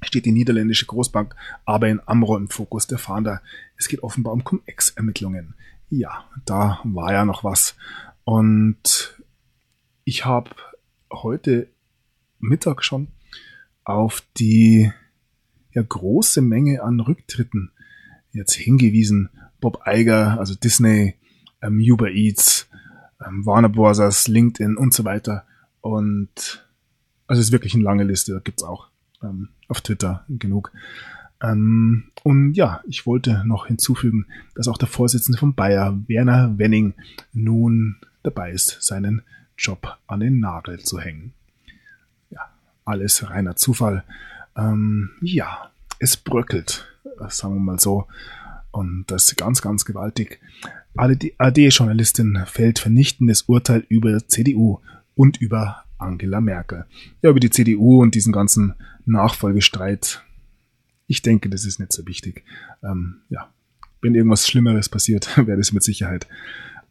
steht 0.02 0.24
die 0.24 0.32
niederländische 0.32 0.86
Großbank 0.86 1.36
ABN 1.64 2.00
AMRO 2.04 2.36
im 2.36 2.48
Fokus 2.48 2.88
der 2.88 2.98
Fahnder. 2.98 3.40
Es 3.76 3.86
geht 3.86 4.02
offenbar 4.02 4.32
um 4.32 4.42
Cum-Ex-Ermittlungen. 4.42 5.54
Ja, 5.88 6.24
da 6.44 6.80
war 6.82 7.12
ja 7.12 7.24
noch 7.24 7.44
was. 7.44 7.76
Und 8.24 9.16
ich 10.02 10.24
habe 10.24 10.50
heute 11.12 11.68
Mittag 12.40 12.82
schon 12.82 13.06
auf 13.84 14.24
die 14.38 14.90
ja, 15.72 15.82
große 15.82 16.42
Menge 16.42 16.82
an 16.82 17.00
Rücktritten 17.00 17.71
jetzt 18.32 18.54
hingewiesen. 18.54 19.30
Bob 19.60 19.82
Iger, 19.86 20.38
also 20.38 20.54
Disney, 20.54 21.14
ähm, 21.60 21.80
Uber 21.80 22.10
Eats, 22.10 22.68
ähm, 23.24 23.46
Warner 23.46 23.68
Bros., 23.68 24.28
LinkedIn 24.28 24.76
und 24.76 24.92
so 24.92 25.04
weiter. 25.04 25.44
Und 25.80 26.66
also 27.26 27.40
es 27.40 27.46
ist 27.46 27.52
wirklich 27.52 27.74
eine 27.74 27.84
lange 27.84 28.04
Liste, 28.04 28.32
da 28.32 28.40
gibt's 28.40 28.62
auch 28.62 28.88
ähm, 29.22 29.48
auf 29.68 29.80
Twitter 29.80 30.24
genug. 30.28 30.72
Ähm, 31.42 32.04
und 32.22 32.54
ja, 32.54 32.82
ich 32.86 33.06
wollte 33.06 33.42
noch 33.46 33.66
hinzufügen, 33.66 34.26
dass 34.54 34.68
auch 34.68 34.78
der 34.78 34.88
Vorsitzende 34.88 35.38
von 35.38 35.54
Bayer, 35.54 35.98
Werner 36.06 36.58
Wenning, 36.58 36.94
nun 37.32 37.96
dabei 38.22 38.52
ist, 38.52 38.78
seinen 38.80 39.22
Job 39.56 39.98
an 40.06 40.20
den 40.20 40.40
Nagel 40.40 40.80
zu 40.80 41.00
hängen. 41.00 41.32
Ja, 42.30 42.50
alles 42.84 43.28
reiner 43.28 43.56
Zufall. 43.56 44.04
Ähm, 44.56 45.10
ja, 45.20 45.70
es 45.98 46.16
bröckelt, 46.16 46.91
sagen 47.30 47.54
wir 47.54 47.60
mal 47.60 47.78
so. 47.80 48.06
Und 48.70 49.04
das 49.08 49.24
ist 49.24 49.36
ganz, 49.36 49.60
ganz 49.60 49.84
gewaltig. 49.84 50.40
AD-Journalistin 50.96 52.42
fällt 52.46 52.78
vernichtendes 52.78 53.42
Urteil 53.42 53.84
über 53.88 54.26
CDU 54.26 54.80
und 55.14 55.38
über 55.38 55.84
Angela 55.98 56.40
Merkel. 56.40 56.86
Ja, 57.22 57.30
über 57.30 57.40
die 57.40 57.50
CDU 57.50 58.02
und 58.02 58.14
diesen 58.14 58.32
ganzen 58.32 58.74
Nachfolgestreit. 59.04 60.24
Ich 61.06 61.22
denke, 61.22 61.48
das 61.48 61.64
ist 61.64 61.78
nicht 61.78 61.92
so 61.92 62.06
wichtig. 62.06 62.44
Ähm, 62.82 63.22
ja, 63.28 63.52
wenn 64.00 64.14
irgendwas 64.14 64.48
Schlimmeres 64.48 64.88
passiert, 64.88 65.36
werde 65.36 65.60
ich 65.60 65.68
es 65.68 65.72
mit 65.72 65.82
Sicherheit 65.82 66.26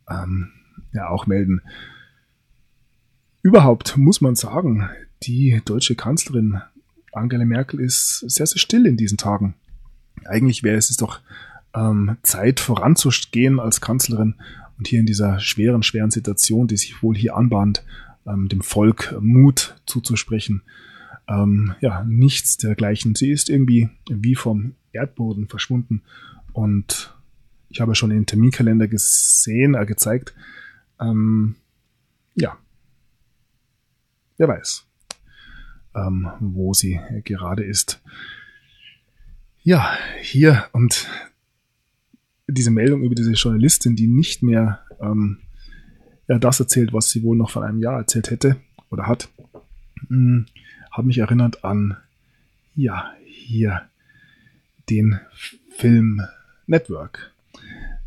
ähm, 0.10 0.52
ja 0.94 1.10
auch 1.10 1.28
melden. 1.28 1.62
Überhaupt 3.44 3.98
muss 3.98 4.22
man 4.22 4.36
sagen, 4.36 4.89
die 5.24 5.62
deutsche 5.65 5.96
Kanzlerin 5.96 6.62
Angela 7.12 7.46
Merkel 7.46 7.80
ist 7.80 8.20
sehr, 8.20 8.46
sehr 8.46 8.60
still 8.60 8.86
in 8.86 8.98
diesen 8.98 9.17
Tagen. 9.17 9.56
Eigentlich 10.26 10.63
wäre 10.63 10.78
es 10.78 10.95
doch 10.97 11.19
ähm, 11.74 12.17
Zeit 12.24 12.60
voranzugehen 12.60 13.60
als 13.60 13.82
Kanzlerin 13.82 14.36
und 14.78 14.88
hier 14.88 15.00
in 15.00 15.06
dieser 15.06 15.39
schweren, 15.39 15.84
schweren 15.84 16.12
Situation, 16.12 16.67
die 16.67 16.78
sich 16.78 17.02
wohl 17.02 17.15
hier 17.15 17.36
anbahnt, 17.36 17.84
ähm, 18.26 18.50
dem 18.50 18.62
Volk 18.62 19.15
Mut 19.19 19.82
zuzusprechen. 19.86 20.63
Ähm, 21.28 21.76
ja, 21.82 22.04
nichts 22.04 22.58
dergleichen. 22.58 23.15
Sie 23.15 23.32
ist 23.32 23.50
irgendwie 23.50 23.89
wie 24.10 24.36
vom 24.36 24.76
Erdboden 24.91 25.47
verschwunden 25.47 26.02
und 26.54 27.15
ich 27.69 27.80
habe 27.80 27.95
schon 27.95 28.10
den 28.10 28.26
Terminkalender 28.26 28.88
gesehen, 28.88 29.76
äh, 29.76 29.86
gezeigt. 29.86 30.36
Ähm, 31.00 31.56
ja, 32.36 32.58
wer 34.38 34.50
weiß 34.50 34.86
ähm, 35.95 36.30
wo 36.39 36.74
sie 36.74 37.00
gerade 37.24 37.63
ist. 37.63 38.02
Ja, 39.63 39.95
hier 40.21 40.65
und 40.71 41.08
diese 42.47 42.71
Meldung 42.71 43.04
über 43.04 43.13
diese 43.13 43.34
Journalistin, 43.34 43.95
die 43.95 44.08
nicht 44.08 44.41
mehr 44.41 44.82
ähm, 45.00 45.38
ja, 46.28 46.39
das 46.39 46.60
erzählt, 46.60 46.93
was 46.93 47.10
sie 47.12 47.21
wohl 47.21 47.38
noch 47.38 47.52
von 47.52 47.63
einem 47.63 47.80
Jahr 47.80 48.00
erzählt 48.00 48.32
hätte 48.32 48.58
oder 48.89 49.06
hat, 49.06 49.30
hm, 50.08 50.47
hat 50.89 51.06
mich 51.06 51.19
erinnert 51.19 51.63
an, 51.63 51.97
ja, 52.76 53.12
hier 53.26 53.84
den 54.89 55.19
Film 55.69 56.21
Network, 56.65 57.32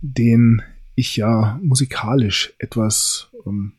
den 0.00 0.62
ich 0.96 1.16
ja 1.16 1.58
musikalisch 1.62 2.52
etwas 2.58 3.28
ähm, 3.46 3.72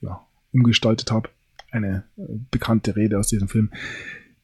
ja, 0.00 0.26
umgestaltet 0.52 1.10
habe 1.10 1.28
eine 1.70 2.04
äh, 2.16 2.22
bekannte 2.50 2.96
Rede 2.96 3.18
aus 3.18 3.28
diesem 3.28 3.48
Film. 3.48 3.70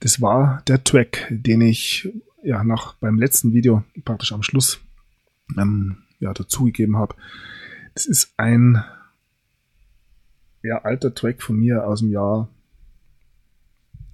Das 0.01 0.21
war 0.21 0.63
der 0.67 0.85
Track, 0.85 1.27
den 1.31 1.61
ich 1.61 2.09
ja 2.43 2.65
nach 2.65 2.95
beim 2.95 3.19
letzten 3.19 3.53
Video 3.53 3.85
praktisch 4.05 4.33
am 4.33 4.43
Schluss 4.43 4.81
ähm, 5.57 5.99
ja, 6.21 6.33
dazugegeben 6.33 6.97
habe. 6.97 7.15
Das 7.95 8.07
ist 8.07 8.33
ein 8.37 8.83
ja, 10.63 10.83
alter 10.83 11.15
Track 11.15 11.43
von 11.43 11.57
mir 11.59 11.87
aus 11.87 12.01
dem 12.01 12.11
Jahr 12.11 12.49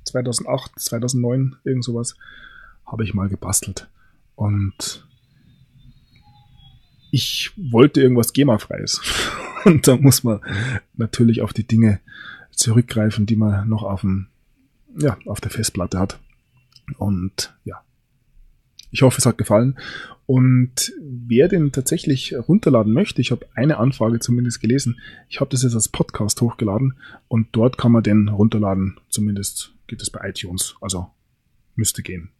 2008, 0.04 0.78
2009, 0.78 1.56
irgend 1.64 1.84
sowas, 1.84 2.16
habe 2.86 3.04
ich 3.04 3.14
mal 3.14 3.28
gebastelt. 3.28 3.88
Und 4.36 5.06
ich 7.10 7.52
wollte 7.56 8.02
irgendwas 8.02 8.32
GEMA-freies. 8.32 9.00
Und 9.64 9.86
da 9.88 9.96
muss 9.96 10.24
man 10.24 10.40
natürlich 10.94 11.40
auf 11.40 11.52
die 11.52 11.66
Dinge 11.66 12.00
zurückgreifen, 12.50 13.24
die 13.24 13.36
man 13.36 13.68
noch 13.68 13.82
auf 13.82 14.02
dem, 14.02 14.26
ja, 14.98 15.16
auf 15.26 15.40
der 15.40 15.50
Festplatte 15.50 15.98
hat. 15.98 16.20
Und 16.98 17.56
ja. 17.64 17.82
Ich 18.94 19.02
hoffe, 19.02 19.18
es 19.18 19.26
hat 19.26 19.38
gefallen. 19.38 19.76
Und 20.24 20.92
wer 21.00 21.48
den 21.48 21.72
tatsächlich 21.72 22.32
runterladen 22.32 22.92
möchte, 22.92 23.20
ich 23.20 23.32
habe 23.32 23.44
eine 23.56 23.78
Anfrage 23.78 24.20
zumindest 24.20 24.60
gelesen. 24.60 25.00
Ich 25.28 25.40
habe 25.40 25.50
das 25.50 25.64
jetzt 25.64 25.74
als 25.74 25.88
Podcast 25.88 26.40
hochgeladen 26.40 26.94
und 27.26 27.48
dort 27.50 27.76
kann 27.76 27.90
man 27.90 28.04
den 28.04 28.28
runterladen. 28.28 29.00
Zumindest 29.08 29.74
geht 29.88 30.00
es 30.00 30.10
bei 30.10 30.28
iTunes. 30.28 30.76
Also 30.80 31.10
müsste 31.74 32.04
gehen. 32.04 32.30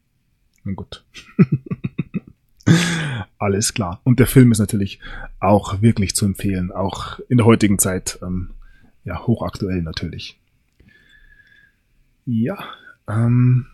Na 0.62 0.74
gut. 0.74 1.04
Alles 3.38 3.74
klar. 3.74 4.00
Und 4.04 4.20
der 4.20 4.28
Film 4.28 4.52
ist 4.52 4.60
natürlich 4.60 5.00
auch 5.40 5.82
wirklich 5.82 6.14
zu 6.14 6.24
empfehlen, 6.24 6.70
auch 6.70 7.18
in 7.28 7.38
der 7.38 7.46
heutigen 7.46 7.80
Zeit, 7.80 8.20
ähm, 8.22 8.50
ja, 9.02 9.26
hochaktuell 9.26 9.82
natürlich. 9.82 10.38
Ja, 12.26 12.64
ähm, 13.08 13.66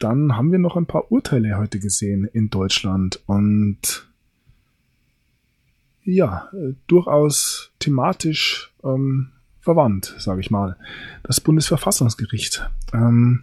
dann 0.00 0.36
haben 0.36 0.50
wir 0.50 0.58
noch 0.58 0.76
ein 0.76 0.86
paar 0.86 1.12
Urteile 1.12 1.56
heute 1.56 1.78
gesehen 1.78 2.24
in 2.24 2.50
Deutschland 2.50 3.22
und 3.26 4.08
ja, 6.02 6.48
durchaus 6.86 7.70
thematisch 7.78 8.72
ähm, 8.82 9.28
verwandt, 9.60 10.16
sage 10.18 10.40
ich 10.40 10.50
mal. 10.50 10.76
Das 11.22 11.40
Bundesverfassungsgericht 11.40 12.68
ähm, 12.92 13.42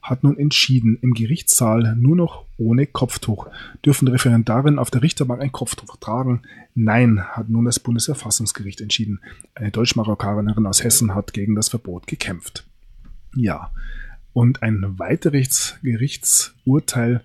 hat 0.00 0.24
nun 0.24 0.38
entschieden, 0.38 0.98
im 1.02 1.12
Gerichtssaal 1.12 1.94
nur 1.96 2.16
noch 2.16 2.46
ohne 2.56 2.86
Kopftuch. 2.86 3.48
Dürfen 3.84 4.08
Referendarinnen 4.08 4.78
auf 4.78 4.90
der 4.90 5.02
Richterbank 5.02 5.42
ein 5.42 5.52
Kopftuch 5.52 5.96
tragen? 5.96 6.42
Nein, 6.74 7.22
hat 7.22 7.50
nun 7.50 7.66
das 7.66 7.78
Bundesverfassungsgericht 7.78 8.80
entschieden. 8.80 9.20
Eine 9.54 9.70
Deutsch-Marokkanerin 9.70 10.66
aus 10.66 10.82
Hessen 10.82 11.14
hat 11.14 11.34
gegen 11.34 11.54
das 11.54 11.68
Verbot 11.68 12.06
gekämpft. 12.06 12.66
Ja, 13.36 13.70
und 14.32 14.62
ein 14.62 14.98
weiteres 14.98 15.78
Gerichtsurteil 15.82 17.24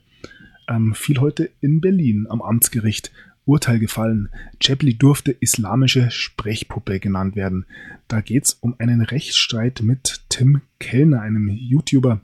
ähm, 0.68 0.94
fiel 0.96 1.20
heute 1.20 1.50
in 1.62 1.82
Berlin 1.82 2.28
am 2.30 2.42
Amtsgericht. 2.42 3.12
Urteil 3.46 3.80
gefallen. 3.80 4.30
Chapli 4.62 4.94
durfte 4.94 5.32
islamische 5.32 6.10
Sprechpuppe 6.12 7.00
genannt 7.02 7.36
werden. 7.36 7.66
Da 8.08 8.22
geht's 8.22 8.54
um 8.54 8.76
einen 8.80 9.02
Rechtsstreit 9.02 9.82
mit 9.82 10.22
Tim 10.30 10.62
Kellner, 10.80 11.22
einem 11.22 11.50
YouTuber, 11.50 12.22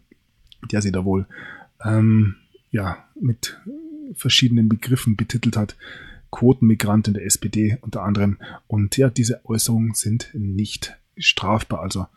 der 0.71 0.81
sie 0.81 0.93
da 0.93 1.03
wohl 1.03 1.27
ähm, 1.83 2.35
ja 2.71 3.05
mit 3.19 3.59
verschiedenen 4.13 4.69
Begriffen 4.69 5.17
betitelt 5.17 5.57
hat. 5.57 5.75
Quotenmigrant 6.31 7.07
in 7.07 7.15
der 7.15 7.25
SPD 7.25 7.77
unter 7.81 8.03
anderem. 8.03 8.37
Und 8.67 8.95
ja, 8.97 9.09
diese 9.09 9.43
Äußerungen 9.45 9.95
sind 9.95 10.29
nicht 10.33 10.97
strafbar. 11.17 11.81
Also 11.81 12.07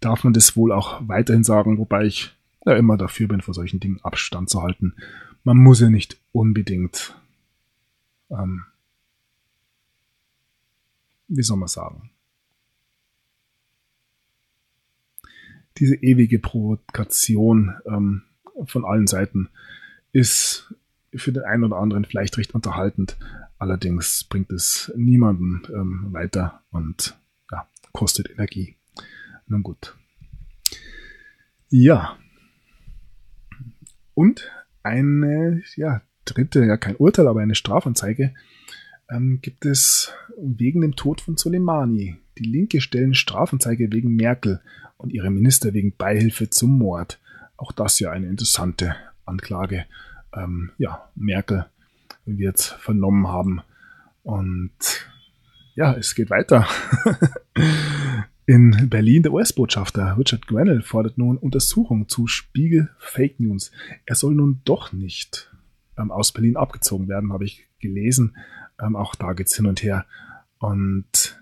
darf 0.00 0.24
man 0.24 0.32
das 0.32 0.56
wohl 0.56 0.72
auch 0.72 1.00
weiterhin 1.06 1.44
sagen, 1.44 1.78
wobei 1.78 2.04
ich 2.04 2.36
ja 2.64 2.76
immer 2.76 2.96
dafür 2.96 3.28
bin, 3.28 3.40
vor 3.40 3.54
solchen 3.54 3.80
Dingen 3.80 4.00
Abstand 4.02 4.50
zu 4.50 4.62
halten. 4.62 4.94
Man 5.44 5.56
muss 5.56 5.80
ja 5.80 5.90
nicht 5.90 6.20
unbedingt, 6.32 7.16
ähm, 8.30 8.64
wie 11.28 11.42
soll 11.42 11.56
man 11.56 11.68
sagen, 11.68 12.10
diese 15.78 15.94
ewige 15.94 16.38
Provokation 16.38 17.74
ähm, 17.86 18.22
von 18.64 18.84
allen 18.84 19.06
Seiten 19.06 19.48
ist 20.12 20.74
für 21.14 21.32
den 21.32 21.44
einen 21.44 21.64
oder 21.64 21.76
anderen 21.76 22.04
vielleicht 22.04 22.36
recht 22.36 22.54
unterhaltend. 22.54 23.16
Allerdings 23.58 24.24
bringt 24.24 24.52
es 24.52 24.92
niemanden 24.96 25.62
ähm, 25.72 26.08
weiter 26.12 26.62
und 26.70 27.16
ja, 27.50 27.66
kostet 27.92 28.30
Energie. 28.30 28.77
Nun 29.48 29.62
gut. 29.62 29.96
Ja. 31.70 32.16
Und 34.14 34.50
eine, 34.82 35.62
ja, 35.76 36.02
dritte, 36.24 36.64
ja 36.64 36.76
kein 36.76 36.96
Urteil, 36.96 37.28
aber 37.28 37.40
eine 37.40 37.54
Strafanzeige 37.54 38.34
ähm, 39.10 39.40
gibt 39.42 39.64
es 39.64 40.12
wegen 40.36 40.80
dem 40.82 40.96
Tod 40.96 41.20
von 41.20 41.36
Soleimani. 41.36 42.16
Die 42.38 42.44
Linke 42.44 42.80
stellen 42.80 43.14
Strafanzeige 43.14 43.92
wegen 43.92 44.14
Merkel 44.14 44.60
und 44.96 45.12
ihre 45.12 45.30
Minister 45.30 45.72
wegen 45.72 45.96
Beihilfe 45.96 46.50
zum 46.50 46.78
Mord. 46.78 47.18
Auch 47.56 47.72
das 47.72 47.98
ja 48.00 48.10
eine 48.10 48.28
interessante 48.28 48.94
Anklage. 49.24 49.86
Ähm, 50.34 50.70
ja, 50.78 51.10
Merkel 51.14 51.66
wird 52.24 52.60
vernommen 52.60 53.28
haben. 53.28 53.62
Und 54.22 55.08
ja, 55.74 55.94
es 55.94 56.14
geht 56.14 56.30
weiter. 56.30 56.66
In 58.48 58.88
Berlin 58.88 59.22
der 59.22 59.34
US-Botschafter 59.34 60.16
Richard 60.16 60.46
Grenell 60.46 60.80
fordert 60.80 61.18
nun 61.18 61.36
Untersuchung 61.36 62.08
zu 62.08 62.26
Spiegel 62.26 62.88
Fake 62.96 63.38
News. 63.38 63.70
Er 64.06 64.14
soll 64.14 64.34
nun 64.34 64.62
doch 64.64 64.90
nicht 64.90 65.54
ähm, 65.98 66.10
aus 66.10 66.32
Berlin 66.32 66.56
abgezogen 66.56 67.08
werden, 67.08 67.30
habe 67.30 67.44
ich 67.44 67.68
gelesen. 67.78 68.38
Ähm, 68.80 68.96
auch 68.96 69.14
da 69.14 69.34
geht's 69.34 69.54
hin 69.54 69.66
und 69.66 69.82
her. 69.82 70.06
Und 70.56 71.38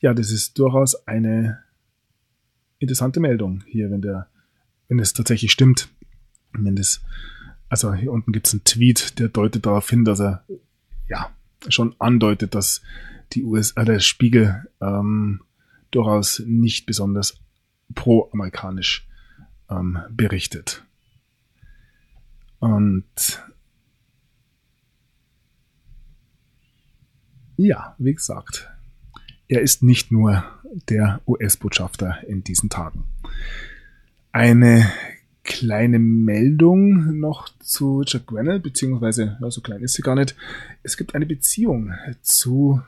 ja, 0.00 0.14
das 0.14 0.30
ist 0.30 0.58
durchaus 0.58 1.06
eine 1.06 1.58
interessante 2.78 3.20
Meldung 3.20 3.62
hier, 3.66 3.90
wenn 3.90 4.00
der, 4.00 4.28
wenn 4.88 4.98
es 4.98 5.12
tatsächlich 5.12 5.52
stimmt. 5.52 5.90
Wenn 6.54 6.74
das, 6.74 7.02
also 7.68 7.92
hier 7.92 8.12
unten 8.12 8.32
gibt's 8.32 8.54
einen 8.54 8.64
Tweet, 8.64 9.18
der 9.18 9.28
deutet 9.28 9.66
darauf 9.66 9.90
hin, 9.90 10.06
dass 10.06 10.22
er 10.22 10.42
ja 11.06 11.30
schon 11.68 11.94
andeutet, 11.98 12.54
dass 12.54 12.80
die 13.34 13.44
US, 13.44 13.72
äh, 13.72 13.84
der 13.84 14.00
Spiegel 14.00 14.70
ähm, 14.80 15.42
durchaus 15.92 16.42
nicht 16.44 16.86
besonders 16.86 17.38
pro-amerikanisch 17.94 19.06
ähm, 19.70 19.98
berichtet. 20.10 20.84
Und 22.58 23.42
ja, 27.56 27.94
wie 27.98 28.14
gesagt, 28.14 28.68
er 29.48 29.60
ist 29.60 29.82
nicht 29.82 30.10
nur 30.10 30.44
der 30.88 31.20
US-Botschafter 31.26 32.22
in 32.26 32.42
diesen 32.42 32.70
Tagen. 32.70 33.04
Eine 34.32 34.90
kleine 35.44 35.98
Meldung 35.98 37.18
noch 37.18 37.48
zu 37.58 37.98
Richard 37.98 38.26
Grenell, 38.26 38.60
beziehungsweise, 38.60 39.36
ja, 39.40 39.50
so 39.50 39.60
klein 39.60 39.82
ist 39.82 39.94
sie 39.94 40.02
gar 40.02 40.14
nicht. 40.14 40.36
Es 40.82 40.96
gibt 40.96 41.14
eine 41.14 41.26
Beziehung 41.26 41.92
zu 42.22 42.80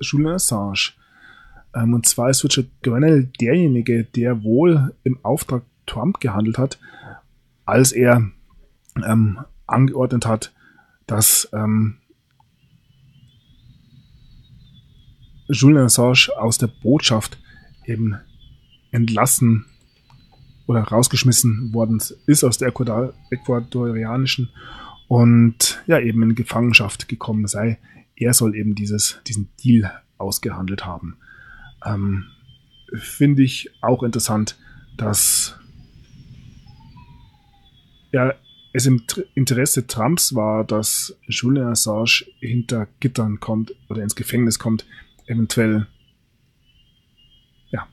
Julian 0.00 0.34
Assange. 0.34 0.92
Ähm, 1.76 1.94
und 1.94 2.06
zwar 2.06 2.30
ist 2.30 2.42
Richard 2.42 2.68
Grenell 2.82 3.30
derjenige, 3.40 4.04
der 4.04 4.42
wohl 4.42 4.94
im 5.04 5.22
Auftrag 5.22 5.62
Trump 5.84 6.20
gehandelt 6.20 6.58
hat, 6.58 6.78
als 7.64 7.92
er 7.92 8.28
ähm, 9.04 9.38
angeordnet 9.66 10.26
hat, 10.26 10.52
dass 11.06 11.48
ähm, 11.52 11.98
Julian 15.48 15.84
Assange 15.84 16.30
aus 16.38 16.58
der 16.58 16.68
Botschaft 16.68 17.38
eben 17.84 18.16
entlassen 18.90 19.66
oder 20.66 20.80
rausgeschmissen 20.80 21.72
worden 21.72 22.02
ist 22.26 22.42
aus 22.42 22.58
der 22.58 22.68
ecuadorianischen 22.68 24.48
und 25.06 25.80
ja 25.86 26.00
eben 26.00 26.22
in 26.22 26.34
Gefangenschaft 26.34 27.06
gekommen 27.06 27.46
sei. 27.46 27.78
Er 28.16 28.34
soll 28.34 28.56
eben 28.56 28.74
dieses, 28.74 29.20
diesen 29.26 29.50
Deal 29.62 29.92
ausgehandelt 30.18 30.84
haben. 30.84 31.18
Ähm, 31.86 32.26
Finde 32.94 33.42
ich 33.42 33.70
auch 33.82 34.02
interessant, 34.02 34.56
dass 34.96 35.58
ja, 38.12 38.34
es 38.72 38.86
im 38.86 39.02
Interesse 39.34 39.86
Trumps 39.86 40.34
war, 40.34 40.64
dass 40.64 41.18
Julian 41.26 41.68
Assange 41.68 42.26
hinter 42.40 42.86
Gittern 43.00 43.40
kommt 43.40 43.74
oder 43.88 44.02
ins 44.02 44.14
Gefängnis 44.14 44.58
kommt, 44.58 44.86
eventuell 45.26 45.86
ja, 47.70 47.88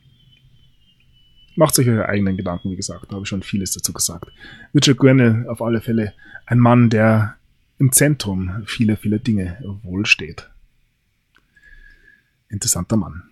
macht 1.55 1.76
sich 1.76 1.88
eure 1.88 2.07
eigenen 2.07 2.38
Gedanken, 2.38 2.70
wie 2.70 2.76
gesagt, 2.76 3.05
da 3.09 3.15
habe 3.15 3.24
ich 3.24 3.30
schon 3.30 3.43
vieles 3.43 3.72
dazu 3.72 3.93
gesagt. 3.93 4.32
Richard 4.76 4.97
Grenell 4.97 5.47
auf 5.47 5.61
alle 5.61 5.82
Fälle 5.82 6.13
ein 6.45 6.59
Mann, 6.59 6.89
der 6.89 7.38
im 7.80 7.91
Zentrum 7.91 8.63
vieler, 8.65 8.97
vieler 8.97 9.20
Dinge 9.20 9.57
wohl 9.84 10.05
steht. 10.05 10.49
Interessanter 12.49 12.97
Mann. 12.97 13.24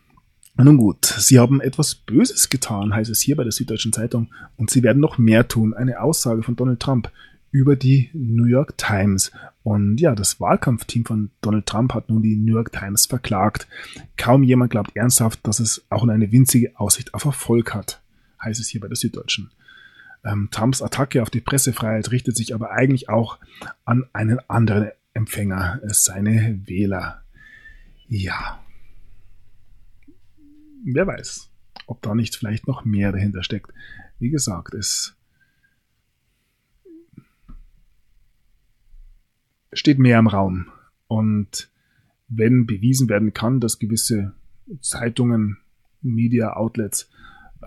Nun 0.56 0.78
gut, 0.78 1.06
Sie 1.06 1.40
haben 1.40 1.62
etwas 1.62 1.96
Böses 1.96 2.50
getan, 2.50 2.94
heißt 2.94 3.10
es 3.10 3.22
hier 3.22 3.36
bei 3.36 3.44
der 3.44 3.52
Süddeutschen 3.52 3.94
Zeitung, 3.94 4.30
und 4.58 4.70
Sie 4.70 4.84
werden 4.84 5.00
noch 5.00 5.18
mehr 5.18 5.48
tun. 5.48 5.74
Eine 5.74 6.02
Aussage 6.02 6.44
von 6.44 6.56
Donald 6.56 6.80
Trump 6.80 7.12
über 7.52 7.76
die 7.76 8.10
New 8.14 8.46
York 8.46 8.78
Times. 8.78 9.32
Und 9.64 10.00
ja, 10.00 10.16
das 10.16 10.40
Wahlkampfteam 10.40 11.06
von 11.06 11.32
Donald 11.42 11.66
Trump 11.66 11.94
hat 11.94 12.10
nun 12.10 12.22
die 12.22 12.38
New 12.38 12.54
York 12.54 12.72
Times 12.72 13.06
verklagt. 13.06 13.68
Kaum 14.18 14.44
jemand 14.44 14.72
glaubt 14.72 14.96
ernsthaft, 14.96 15.40
dass 15.44 15.60
es 15.60 15.86
auch 15.90 16.04
nur 16.04 16.14
eine 16.14 16.32
winzige 16.32 16.80
Aussicht 16.80 17.14
auf 17.14 17.26
Erfolg 17.26 17.74
hat, 17.74 18.02
heißt 18.42 18.60
es 18.60 18.70
hier 18.70 18.82
bei 18.82 18.88
der 18.88 18.98
Süddeutschen. 18.98 19.52
Ähm, 20.24 20.50
Trumps 20.52 20.82
Attacke 20.82 21.22
auf 21.22 21.30
die 21.30 21.42
Pressefreiheit 21.42 22.12
richtet 22.12 22.38
sich 22.38 22.54
aber 22.56 22.72
eigentlich 22.72 23.10
auch 23.10 23.38
an 23.86 24.06
einen 24.14 24.40
anderen 24.48 24.92
Empfänger, 25.14 25.82
seine 25.84 26.62
Wähler. 26.66 27.22
Ja. 28.08 28.60
Wer 30.84 31.08
weiß, 31.08 31.52
ob 31.88 32.02
da 32.02 32.16
nicht 32.16 32.36
vielleicht 32.36 32.68
noch 32.68 32.86
mehr 32.86 33.12
dahinter 33.12 33.44
steckt. 33.44 33.74
Wie 34.20 34.30
gesagt, 34.30 34.74
es 34.74 35.16
steht 39.74 40.00
mehr 40.00 40.20
im 40.20 40.28
Raum. 40.28 40.68
Und 41.08 41.70
wenn 42.28 42.66
bewiesen 42.66 43.10
werden 43.10 43.34
kann, 43.34 43.60
dass 43.60 43.80
gewisse 43.80 44.34
Zeitungen, 44.80 45.58
Media 46.02 46.54
Outlets 46.54 47.10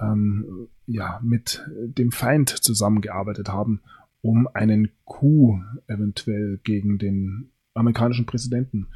ähm, 0.00 0.68
ja, 0.86 1.20
mit 1.22 1.64
dem 1.68 2.10
Feind 2.10 2.48
zusammengearbeitet 2.48 3.48
haben, 3.48 3.80
um 4.22 4.48
einen 4.48 4.90
Coup 5.04 5.60
eventuell 5.86 6.58
gegen 6.64 6.98
den 6.98 7.50
amerikanischen 7.74 8.26
Präsidenten 8.26 8.88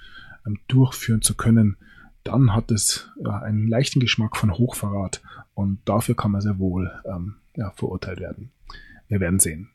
ähm, 0.47 0.59
durchführen 0.69 1.23
zu 1.23 1.37
können, 1.37 1.77
dann 2.29 2.55
hat 2.55 2.71
es 2.71 3.11
ja, 3.23 3.41
einen 3.41 3.67
leichten 3.69 4.01
Geschmack 4.01 4.37
von 4.37 4.53
Hochverrat 4.53 5.23
und 5.55 5.81
dafür 5.85 6.15
kann 6.15 6.31
man 6.31 6.41
sehr 6.41 6.59
wohl 6.59 6.91
ähm, 7.05 7.37
ja, 7.57 7.71
verurteilt 7.73 8.21
werden. 8.21 8.51
Wir 9.09 9.21
werden 9.21 9.39
sehen. 9.39 9.71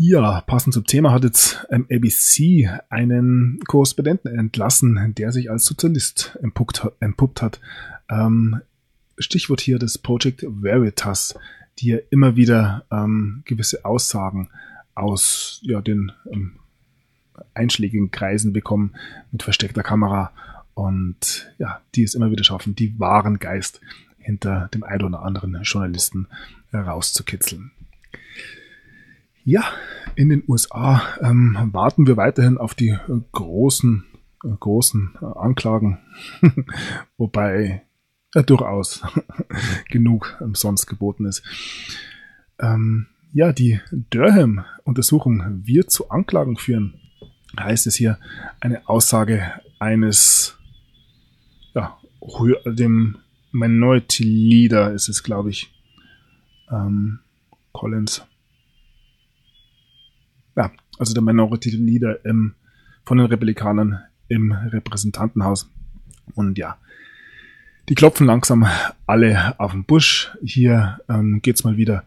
Ja, 0.00 0.40
passend 0.42 0.74
zum 0.74 0.84
Thema 0.84 1.12
hat 1.12 1.24
jetzt 1.24 1.66
ähm, 1.70 1.86
ABC 1.90 2.70
einen 2.88 3.60
Korrespondenten 3.66 4.38
entlassen, 4.38 5.14
der 5.16 5.32
sich 5.32 5.50
als 5.50 5.64
Sozialist 5.64 6.38
entpuppt, 6.40 6.86
entpuppt 7.00 7.42
hat. 7.42 7.60
Ähm, 8.08 8.60
Stichwort 9.18 9.60
hier 9.60 9.78
das 9.78 9.98
Project 9.98 10.46
Veritas, 10.48 11.36
die 11.78 11.88
ja 11.88 11.98
immer 12.10 12.36
wieder 12.36 12.84
ähm, 12.92 13.42
gewisse 13.44 13.84
Aussagen 13.84 14.50
aus 14.94 15.60
ja, 15.62 15.80
den 15.80 16.12
ähm, 16.30 16.58
einschlägigen 17.54 18.10
Kreisen 18.10 18.52
bekommen 18.52 18.94
mit 19.32 19.42
versteckter 19.42 19.82
Kamera 19.82 20.32
und 20.74 21.52
ja, 21.58 21.80
die 21.94 22.02
es 22.04 22.14
immer 22.14 22.30
wieder 22.30 22.44
schaffen, 22.44 22.74
die 22.74 22.98
wahren 22.98 23.38
Geist 23.38 23.80
hinter 24.18 24.68
dem 24.74 24.84
einen 24.84 25.04
oder 25.04 25.22
anderen 25.22 25.60
Journalisten 25.62 26.28
herauszukitzeln. 26.70 27.72
Ja, 29.44 29.64
in 30.14 30.28
den 30.28 30.44
USA 30.46 31.02
ähm, 31.20 31.56
warten 31.72 32.06
wir 32.06 32.16
weiterhin 32.16 32.58
auf 32.58 32.74
die 32.74 32.96
großen, 33.32 34.04
großen 34.40 35.16
Anklagen, 35.16 35.98
wobei 37.16 37.82
äh, 38.34 38.44
durchaus 38.44 39.02
genug 39.90 40.36
sonst 40.52 40.86
geboten 40.86 41.24
ist. 41.24 41.42
Ähm, 42.60 43.06
ja, 43.32 43.52
die 43.52 43.80
Durham-Untersuchung 43.90 45.62
wird 45.64 45.90
zu 45.90 46.10
Anklagen 46.10 46.56
führen, 46.56 47.00
heißt 47.58 47.86
es 47.86 47.94
hier, 47.94 48.18
eine 48.60 48.88
Aussage 48.88 49.52
eines, 49.78 50.58
ja, 51.74 51.98
dem 52.66 53.18
Minority 53.52 54.24
Leader 54.24 54.92
ist 54.92 55.08
es, 55.08 55.22
glaube 55.22 55.50
ich, 55.50 55.72
ähm, 56.70 57.20
Collins. 57.72 58.22
Ja, 60.56 60.70
also 60.98 61.14
der 61.14 61.22
Minority 61.22 61.70
Leader 61.70 62.24
im, 62.24 62.54
von 63.04 63.18
den 63.18 63.26
Republikanern 63.26 64.00
im 64.28 64.52
Repräsentantenhaus. 64.52 65.70
Und 66.34 66.58
ja, 66.58 66.76
die 67.88 67.94
klopfen 67.94 68.26
langsam 68.26 68.66
alle 69.06 69.58
auf 69.58 69.72
den 69.72 69.84
Busch. 69.84 70.30
Hier 70.42 71.00
ähm, 71.08 71.40
geht's 71.40 71.64
mal 71.64 71.76
wieder 71.76 72.04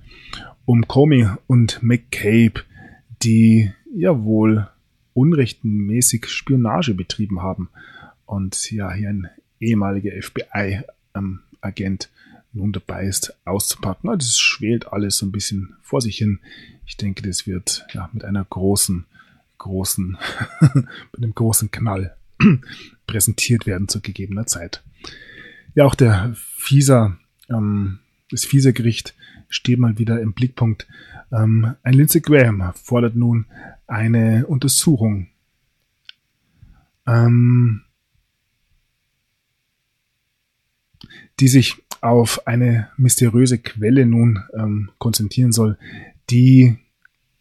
um 0.65 0.87
Comey 0.87 1.27
und 1.47 1.81
McCabe, 1.81 2.63
die 3.23 3.71
ja 3.95 4.23
wohl 4.23 4.69
unrechtmäßig 5.13 6.27
Spionage 6.27 6.93
betrieben 6.93 7.41
haben. 7.41 7.69
Und 8.25 8.71
ja, 8.71 8.91
hier 8.91 9.09
ein 9.09 9.29
ehemaliger 9.59 10.11
FBI-Agent 10.21 12.09
nun 12.53 12.71
dabei 12.71 13.05
ist, 13.05 13.35
auszupacken. 13.45 14.09
Also 14.09 14.27
das 14.27 14.37
schwelt 14.37 14.87
alles 14.91 15.17
so 15.17 15.25
ein 15.25 15.31
bisschen 15.31 15.75
vor 15.81 16.01
sich 16.01 16.17
hin. 16.17 16.39
Ich 16.85 16.97
denke, 16.97 17.21
das 17.21 17.47
wird 17.47 17.85
ja 17.93 18.09
mit 18.13 18.25
einer 18.25 18.43
großen, 18.43 19.05
großen, 19.57 20.17
mit 20.73 21.17
einem 21.17 21.33
großen 21.33 21.71
Knall 21.71 22.15
präsentiert 23.07 23.65
werden 23.65 23.87
zu 23.87 24.01
gegebener 24.01 24.47
Zeit. 24.47 24.83
Ja, 25.75 25.85
auch 25.85 25.95
der 25.95 26.33
FISA, 26.35 27.17
ähm, 27.49 27.99
das 28.29 28.45
FISA-Gericht 28.45 29.15
steht 29.47 29.79
mal 29.79 29.97
wieder 29.97 30.19
im 30.21 30.33
Blickpunkt. 30.33 30.87
Ähm, 31.31 31.75
ein 31.83 31.93
Lindsey 31.93 32.21
Graham 32.21 32.73
fordert 32.75 33.15
nun 33.15 33.45
eine 33.91 34.47
Untersuchung. 34.47 35.27
Ähm, 37.05 37.83
die 41.39 41.47
sich 41.47 41.83
auf 41.99 42.47
eine 42.47 42.89
mysteriöse 42.97 43.57
Quelle 43.57 44.05
nun 44.05 44.39
ähm, 44.53 44.91
konzentrieren 44.97 45.51
soll, 45.51 45.77
die 46.29 46.77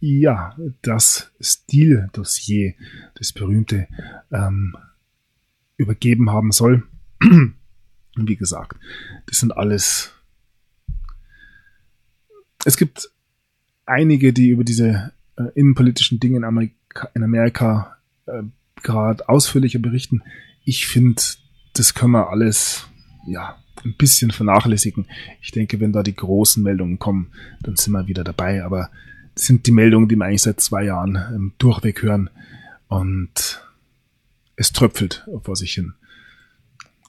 ja 0.01 0.57
das 0.83 1.31
Stil-Dossier, 1.41 2.75
das 3.15 3.33
berühmte, 3.33 3.87
ähm, 4.33 4.77
übergeben 5.77 6.31
haben 6.31 6.51
soll. 6.51 6.87
Und 7.21 7.55
wie 8.17 8.37
gesagt, 8.37 8.79
das 9.27 9.39
sind 9.39 9.57
alles. 9.57 10.13
Es 12.65 12.77
gibt 12.77 13.11
einige, 13.87 14.33
die 14.33 14.49
über 14.49 14.65
diese 14.65 15.13
äh, 15.41 15.51
innenpolitischen 15.55 16.21
Dinge 16.21 16.39
in 16.39 16.45
Amerika, 16.45 17.09
in 17.15 17.23
Amerika 17.23 17.97
äh, 18.27 18.43
gerade 18.83 19.29
ausführlicher 19.29 19.79
berichten. 19.79 20.23
Ich 20.65 20.87
finde, 20.87 21.23
das 21.75 21.95
können 21.95 22.13
wir 22.13 22.31
alles 22.31 22.87
ja 23.27 23.57
ein 23.85 23.95
bisschen 23.97 24.31
vernachlässigen. 24.31 25.07
Ich 25.41 25.53
denke, 25.53 25.81
wenn 25.81 25.93
da 25.93 26.03
die 26.03 26.15
großen 26.15 26.63
Meldungen 26.63 26.99
kommen, 26.99 27.33
dann 27.63 27.77
sind 27.77 27.93
wir 27.93 28.07
wieder 28.07 28.25
dabei. 28.25 28.63
Aber 28.65 28.91
das 29.35 29.45
sind 29.45 29.67
die 29.67 29.73
Meldungen, 29.73 30.09
die 30.09 30.17
wir 30.17 30.27
eigentlich 30.27 30.43
seit 30.43 30.61
zwei 30.61 30.85
Jahren 30.85 31.17
ähm, 31.17 31.53
durchweg 31.59 32.03
hören. 32.03 32.31
Und 32.89 33.63
es 34.57 34.73
tröpfelt 34.73 35.27
vor 35.43 35.57
sich 35.57 35.73
hin. 35.73 35.95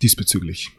Diesbezüglich. 0.02 0.72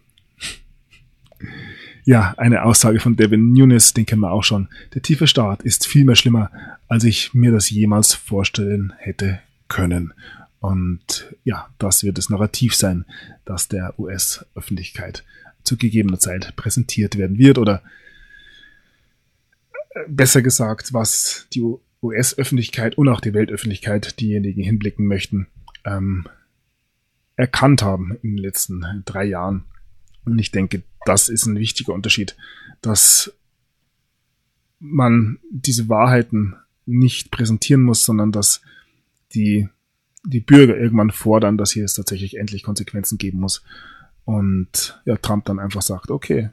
Ja, 2.05 2.34
eine 2.36 2.64
Aussage 2.64 2.98
von 2.98 3.14
Devin 3.14 3.53
Nunes, 3.53 3.94
den 3.94 4.07
kennen 4.07 4.22
wir 4.22 4.32
auch 4.32 4.42
schon. 4.42 4.68
Der 4.94 5.03
tiefe 5.03 5.28
Staat 5.28 5.62
ist 5.62 5.86
viel 5.86 6.05
mehr 6.05 6.16
schlimmer, 6.16 6.50
als 6.88 7.05
ich 7.05 7.32
mir 7.32 7.53
das 7.53 7.70
jemals 7.70 8.12
vorstellen 8.12 8.92
hätte 8.98 9.40
können. 9.68 10.12
Und 10.59 11.32
ja, 11.44 11.68
das 11.78 12.03
wird 12.03 12.18
das 12.18 12.28
Narrativ 12.28 12.74
sein, 12.74 13.05
das 13.44 13.68
der 13.68 13.98
US-Öffentlichkeit 13.98 15.24
zu 15.62 15.76
gegebener 15.76 16.18
Zeit 16.18 16.55
präsentiert 16.57 17.18
werden 17.18 17.38
wird 17.38 17.59
oder 17.59 17.82
äh, 19.90 20.00
besser 20.09 20.42
gesagt, 20.42 20.92
was 20.92 21.46
die 21.53 21.64
US-Öffentlichkeit 22.03 22.98
und 22.98 23.09
auch 23.09 23.20
die 23.20 23.32
Weltöffentlichkeit, 23.32 24.20
diejenigen 24.20 24.62
hinblicken 24.62 25.07
möchten, 25.07 25.46
ähm, 25.84 26.26
erkannt 27.36 27.82
haben 27.82 28.16
in 28.22 28.36
den 28.36 28.38
letzten 28.38 29.03
drei 29.05 29.24
Jahren. 29.24 29.64
Und 30.24 30.38
ich 30.38 30.50
denke, 30.50 30.82
das 31.05 31.28
ist 31.28 31.46
ein 31.46 31.57
wichtiger 31.57 31.92
Unterschied, 31.92 32.36
dass 32.80 33.32
man 34.78 35.38
diese 35.50 35.88
Wahrheiten 35.88 36.57
nicht 36.86 37.30
präsentieren 37.30 37.82
muss, 37.82 38.05
sondern 38.05 38.32
dass 38.32 38.62
die, 39.34 39.68
die 40.24 40.40
Bürger 40.40 40.76
irgendwann 40.76 41.11
fordern, 41.11 41.57
dass 41.57 41.72
hier 41.72 41.84
es 41.84 41.94
tatsächlich 41.94 42.36
endlich 42.36 42.62
Konsequenzen 42.62 43.18
geben 43.18 43.40
muss. 43.40 43.62
Und 44.24 45.00
ja, 45.05 45.16
Trump 45.16 45.44
dann 45.44 45.59
einfach 45.59 45.82
sagt, 45.82 46.11
okay, 46.11 46.50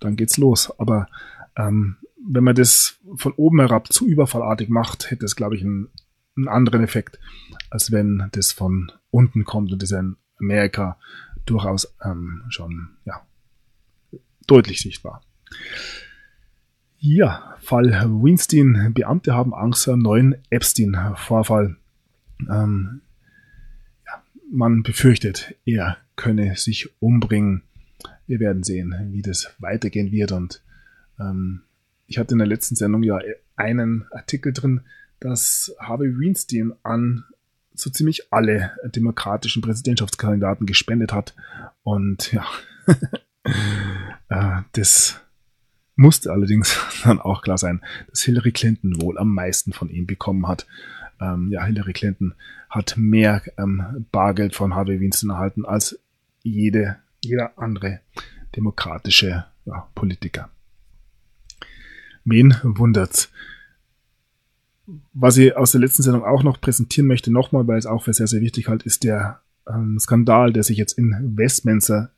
dann 0.00 0.16
geht's 0.16 0.36
los. 0.36 0.72
Aber 0.78 1.08
ähm, 1.56 1.96
wenn 2.28 2.44
man 2.44 2.54
das 2.54 2.98
von 3.16 3.32
oben 3.32 3.60
herab 3.60 3.92
zu 3.92 4.06
überfallartig 4.06 4.68
macht, 4.68 5.10
hätte 5.10 5.24
es, 5.24 5.36
glaube 5.36 5.56
ich, 5.56 5.62
einen, 5.62 5.88
einen 6.36 6.48
anderen 6.48 6.82
Effekt, 6.82 7.18
als 7.70 7.92
wenn 7.92 8.28
das 8.32 8.52
von 8.52 8.92
unten 9.10 9.44
kommt 9.44 9.72
und 9.72 9.82
das 9.82 9.92
in 9.92 10.16
Amerika 10.38 10.98
durchaus 11.46 11.94
ähm, 12.04 12.42
schon 12.48 12.90
ja, 13.04 13.26
deutlich 14.46 14.80
sichtbar. 14.80 15.22
Ja, 16.98 17.56
Fall 17.60 17.92
Weinstein. 17.92 18.92
Beamte 18.92 19.34
haben 19.34 19.54
Angst 19.54 19.84
vor 19.84 19.94
einem 19.94 20.02
neuen 20.02 20.36
Epstein-Vorfall. 20.50 21.76
Ähm, 22.48 23.00
ja, 24.06 24.22
man 24.50 24.82
befürchtet, 24.82 25.54
er 25.64 25.96
könne 26.16 26.56
sich 26.56 26.90
umbringen. 27.00 27.62
Wir 28.26 28.40
werden 28.40 28.62
sehen, 28.62 28.94
wie 29.12 29.22
das 29.22 29.54
weitergehen 29.58 30.12
wird 30.12 30.32
und 30.32 30.62
ähm, 31.18 31.62
ich 32.06 32.18
hatte 32.18 32.32
in 32.34 32.38
der 32.38 32.46
letzten 32.48 32.74
Sendung 32.74 33.02
ja 33.02 33.20
einen 33.56 34.04
Artikel 34.10 34.52
drin, 34.52 34.80
dass 35.20 35.74
Harvey 35.78 36.08
Weinstein 36.08 36.72
an 36.82 37.24
so 37.74 37.90
ziemlich 37.90 38.32
alle 38.32 38.72
demokratischen 38.84 39.62
Präsidentschaftskandidaten 39.62 40.66
gespendet 40.66 41.12
hat. 41.12 41.34
Und 41.82 42.32
ja, 42.32 42.46
äh, 44.28 44.62
das 44.72 45.20
musste 45.96 46.32
allerdings 46.32 46.78
dann 47.04 47.20
auch 47.20 47.42
klar 47.42 47.58
sein, 47.58 47.82
dass 48.08 48.22
Hillary 48.22 48.52
Clinton 48.52 49.00
wohl 49.00 49.18
am 49.18 49.34
meisten 49.34 49.72
von 49.72 49.88
ihm 49.90 50.06
bekommen 50.06 50.48
hat. 50.48 50.66
Ähm, 51.20 51.50
ja, 51.52 51.64
Hillary 51.64 51.92
Clinton 51.92 52.34
hat 52.68 52.94
mehr 52.96 53.42
ähm, 53.58 54.06
Bargeld 54.10 54.54
von 54.54 54.74
Harvey 54.74 55.00
Weinstein 55.00 55.30
erhalten 55.30 55.64
als 55.66 55.98
jede, 56.42 56.96
jeder 57.22 57.58
andere 57.58 58.00
demokratische 58.56 59.44
ja, 59.66 59.88
Politiker. 59.94 60.50
Wen 62.24 62.56
wundert's? 62.62 63.30
Was 65.12 65.36
ich 65.36 65.56
aus 65.56 65.72
der 65.72 65.80
letzten 65.80 66.02
Sendung 66.02 66.24
auch 66.24 66.42
noch 66.42 66.60
präsentieren 66.60 67.06
möchte, 67.06 67.32
nochmal, 67.32 67.66
weil 67.66 67.78
es 67.78 67.86
auch 67.86 68.02
für 68.02 68.12
sehr, 68.12 68.26
sehr 68.26 68.40
wichtig 68.40 68.68
halt, 68.68 68.82
ist 68.84 69.04
der 69.04 69.40
ähm, 69.68 69.98
Skandal, 69.98 70.52
der 70.52 70.62
sich 70.62 70.78
jetzt 70.78 70.98
in 70.98 71.36
Westminster 71.36 72.12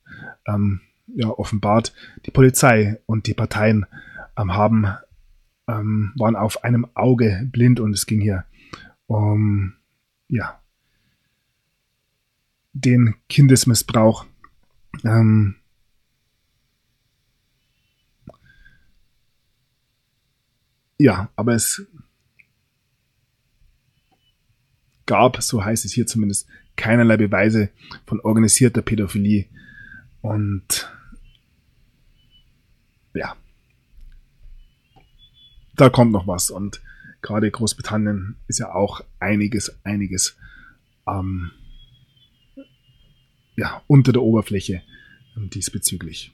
ähm, 0.47 0.81
ja, 1.07 1.29
offenbart. 1.29 1.93
Die 2.27 2.31
Polizei 2.31 3.01
und 3.07 3.27
die 3.27 3.35
Parteien 3.35 3.87
ähm, 4.37 4.55
haben, 4.55 4.87
ähm, 5.69 6.13
waren 6.17 6.37
auf 6.37 6.65
einem 6.65 6.87
Auge 6.95 7.49
blind 7.51 7.81
und 7.81 7.93
es 7.93 8.07
ging 8.07 8.21
hier 8.21 8.45
um, 9.07 9.75
ja, 10.29 10.61
den 12.73 13.15
Kindesmissbrauch. 13.29 14.25
Ähm, 15.05 15.57
ja, 20.99 21.31
aber 21.37 21.55
es 21.55 21.87
gab, 25.07 25.43
so 25.43 25.65
heißt 25.65 25.85
es 25.85 25.93
hier 25.93 26.07
zumindest, 26.07 26.49
keinerlei 26.77 27.17
Beweise 27.17 27.71
von 28.07 28.21
organisierter 28.21 28.83
Pädophilie. 28.83 29.47
Und 30.21 30.91
ja, 33.15 33.37
da 35.77 35.91
kommt 35.91 36.13
noch 36.13 36.27
was. 36.27 36.51
Und 36.51 36.81
gerade 37.21 37.51
Großbritannien 37.51 38.37
ist 38.49 38.59
ja 38.59 38.75
auch 38.75 39.03
einiges, 39.21 39.79
einiges 39.85 40.37
ähm, 41.07 41.51
ja, 43.57 43.83
unter 43.87 44.13
der 44.13 44.23
Oberfläche 44.23 44.83
ähm, 45.37 45.51
diesbezüglich. 45.51 46.33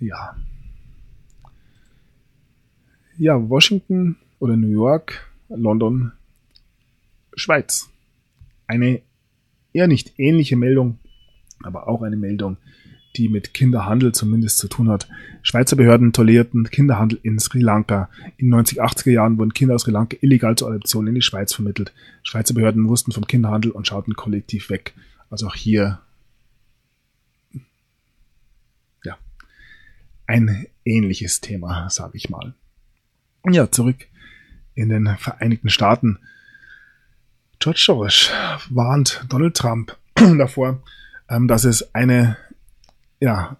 Ja. 0.00 0.36
Ja, 3.18 3.48
Washington 3.48 4.16
oder 4.38 4.56
New 4.56 4.70
York, 4.70 5.30
London, 5.50 6.12
Schweiz. 7.34 7.90
Eine 8.66 9.02
eher 9.72 9.88
nicht 9.88 10.18
ähnliche 10.18 10.56
Meldung, 10.56 10.98
aber 11.62 11.86
auch 11.86 12.02
eine 12.02 12.16
Meldung, 12.16 12.56
die 13.16 13.28
mit 13.28 13.52
Kinderhandel 13.52 14.12
zumindest 14.12 14.58
zu 14.58 14.68
tun 14.68 14.88
hat. 14.88 15.08
Schweizer 15.42 15.76
Behörden 15.76 16.12
tolerierten 16.12 16.64
Kinderhandel 16.70 17.18
in 17.22 17.38
Sri 17.38 17.60
Lanka. 17.60 18.08
In 18.36 18.50
den 18.50 18.60
90er, 18.60 19.10
Jahren 19.10 19.38
wurden 19.38 19.52
Kinder 19.52 19.74
aus 19.74 19.82
Sri 19.82 19.90
Lanka 19.90 20.16
illegal 20.20 20.56
zur 20.56 20.68
Adoption 20.68 21.06
in 21.06 21.14
die 21.14 21.22
Schweiz 21.22 21.52
vermittelt. 21.52 21.92
Schweizer 22.22 22.54
Behörden 22.54 22.88
wussten 22.88 23.12
vom 23.12 23.26
Kinderhandel 23.26 23.70
und 23.72 23.86
schauten 23.86 24.14
kollektiv 24.14 24.70
weg. 24.70 24.94
Also 25.28 25.46
auch 25.46 25.54
hier 25.54 26.00
ja 29.04 29.16
ein 30.30 30.68
ähnliches 30.84 31.40
Thema, 31.40 31.90
sage 31.90 32.16
ich 32.16 32.30
mal. 32.30 32.54
Ja, 33.50 33.68
zurück 33.68 34.06
in 34.74 34.88
den 34.88 35.16
Vereinigten 35.18 35.70
Staaten. 35.70 36.20
George 37.58 37.82
Soros 37.84 38.30
warnt 38.70 39.26
Donald 39.28 39.56
Trump 39.56 39.96
davor, 40.14 40.84
ähm, 41.28 41.48
dass 41.48 41.64
es 41.64 41.96
eine 41.96 42.36
ja, 43.18 43.56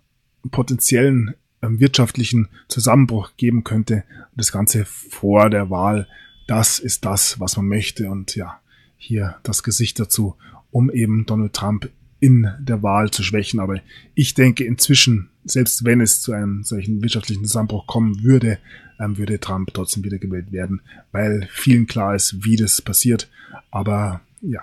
potenziellen 0.53 1.35
ähm, 1.61 1.81
wirtschaftlichen 1.81 2.49
Zusammenbruch 2.69 3.33
geben 3.37 3.65
könnte. 3.65 4.05
Das 4.37 4.53
Ganze 4.53 4.85
vor 4.85 5.51
der 5.51 5.71
Wahl, 5.71 6.07
das 6.47 6.79
ist 6.79 7.05
das, 7.05 7.41
was 7.41 7.57
man 7.57 7.67
möchte. 7.67 8.09
Und 8.09 8.37
ja, 8.37 8.61
hier 8.97 9.39
das 9.43 9.65
Gesicht 9.65 9.99
dazu, 9.99 10.37
um 10.71 10.89
eben 10.89 11.27
Donald 11.27 11.53
Trump 11.53 11.91
in 12.21 12.49
der 12.61 12.83
Wahl 12.83 13.11
zu 13.11 13.23
schwächen. 13.23 13.61
Aber 13.61 13.81
ich 14.15 14.35
denke 14.35 14.65
inzwischen, 14.65 15.31
selbst 15.45 15.85
wenn 15.85 16.01
es 16.01 16.21
zu 16.21 16.33
einem 16.33 16.63
solchen 16.63 17.03
wirtschaftlichen 17.03 17.45
Zusammenbruch 17.45 17.87
kommen 17.87 18.23
würde, 18.23 18.59
ähm, 19.01 19.17
würde 19.17 19.41
Trump 19.41 19.73
trotzdem 19.73 20.05
wiedergewählt 20.05 20.53
werden, 20.53 20.83
weil 21.13 21.49
vielen 21.51 21.87
klar 21.87 22.15
ist, 22.15 22.45
wie 22.45 22.57
das 22.57 22.83
passiert. 22.83 23.29
Aber 23.71 24.21
ja, 24.43 24.63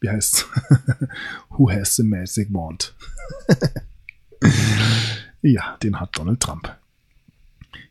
wie 0.00 0.08
heißt's? 0.08 0.46
Who 1.50 1.70
has 1.70 1.96
the 1.96 2.04
magic 2.04 2.48
wand? 2.52 2.94
ja, 5.42 5.76
den 5.82 6.00
hat 6.00 6.16
Donald 6.16 6.40
Trump. 6.40 6.74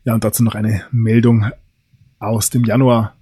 Ja, 0.04 0.14
und 0.14 0.24
dazu 0.24 0.42
noch 0.42 0.54
eine 0.54 0.84
Meldung 0.90 1.50
aus 2.18 2.50
dem 2.50 2.64
Januar. 2.64 3.14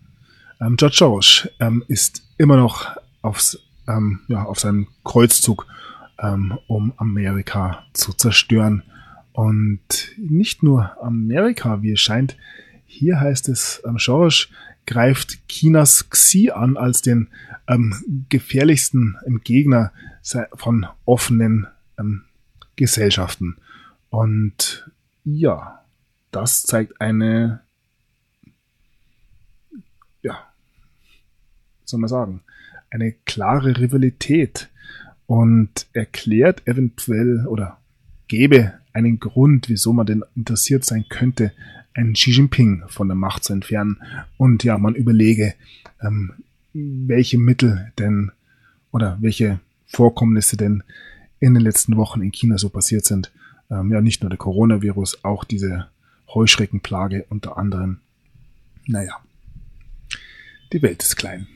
Ähm, 0.61 0.76
George 0.76 0.96
Soros 0.96 1.48
ähm, 1.61 1.84
ist 1.88 2.22
immer 2.38 2.56
noch 2.56 2.96
aufs, 3.22 3.59
ähm, 3.89 4.20
ja, 4.28 4.45
auf 4.45 4.61
seinem 4.61 4.86
Kreuzzug, 5.05 5.66
ähm, 6.20 6.59
um 6.68 6.93
Amerika 6.97 7.84
zu 7.93 8.12
zerstören. 8.12 8.82
Und 9.32 10.12
nicht 10.16 10.62
nur 10.62 11.03
Amerika, 11.03 11.82
wie 11.82 11.93
es 11.93 12.01
scheint. 12.01 12.36
Hier 12.86 13.20
heißt 13.20 13.49
es, 13.49 13.82
ähm, 13.86 13.99
Soros 13.99 14.49
greift 14.86 15.47
Chinas 15.49 16.09
Xi 16.11 16.51
an 16.51 16.76
als 16.76 17.03
den 17.03 17.28
ähm, 17.66 18.26
gefährlichsten 18.28 19.16
Gegner 19.45 19.93
von 20.55 20.86
offenen 21.05 21.66
ähm, 21.99 22.24
Gesellschaften. 22.76 23.57
Und 24.11 24.91
ja, 25.24 25.84
das 26.30 26.62
zeigt 26.62 27.01
eine, 27.01 27.61
ja, 30.22 30.39
soll 31.84 32.01
man 32.01 32.09
sagen, 32.09 32.43
eine 32.91 33.12
klare 33.24 33.78
Rivalität 33.78 34.68
und 35.26 35.86
erklärt 35.93 36.66
eventuell 36.66 37.47
oder 37.47 37.78
gebe 38.28 38.74
einen 38.93 39.20
Grund, 39.20 39.68
wieso 39.68 39.93
man 39.93 40.07
denn 40.07 40.24
interessiert 40.34 40.84
sein 40.84 41.05
könnte, 41.09 41.53
einen 41.95 42.14
Xi 42.14 42.30
Jinping 42.30 42.84
von 42.89 43.09
der 43.09 43.16
Macht 43.16 43.45
zu 43.45 43.53
entfernen. 43.53 43.99
Und 44.36 44.64
ja, 44.64 44.78
man 44.78 44.95
überlege, 44.95 45.55
ähm, 46.01 46.32
welche 46.72 47.39
Mittel 47.39 47.93
denn 47.99 48.32
oder 48.91 49.18
welche 49.20 49.61
Vorkommnisse 49.86 50.57
denn 50.57 50.82
in 51.41 51.55
den 51.55 51.62
letzten 51.62 51.97
Wochen 51.97 52.22
in 52.22 52.32
China 52.32 52.59
so 52.59 52.68
passiert 52.68 53.05
sind. 53.05 53.32
Ähm, 53.70 53.93
ja, 53.93 54.01
nicht 54.01 54.22
nur 54.22 54.30
der 54.30 54.39
Coronavirus, 54.39 55.24
auch 55.24 55.45
diese 55.45 55.89
Heuschreckenplage 56.32 57.26
unter 57.28 57.57
anderem. 57.57 57.99
Naja, 58.86 59.20
die 60.72 60.82
Welt 60.82 61.03
ist 61.03 61.16
klein. 61.16 61.47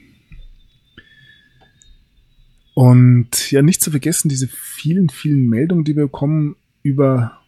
Und 2.74 3.50
ja, 3.50 3.62
nicht 3.62 3.82
zu 3.82 3.90
vergessen, 3.90 4.28
diese 4.28 4.48
vielen, 4.48 5.08
vielen 5.10 5.48
Meldungen, 5.48 5.84
die 5.84 5.94
wir 5.94 6.04
bekommen 6.04 6.56
über 6.82 7.38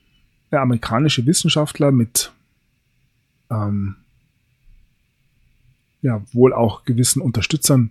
ja, 0.51 0.63
amerikanische 0.63 1.27
Wissenschaftler 1.27 1.91
mit 1.93 2.33
ähm, 3.51 3.97
ja, 6.03 6.23
wohl 6.33 6.53
auch 6.53 6.85
gewissen 6.85 7.23
Unterstützern, 7.23 7.91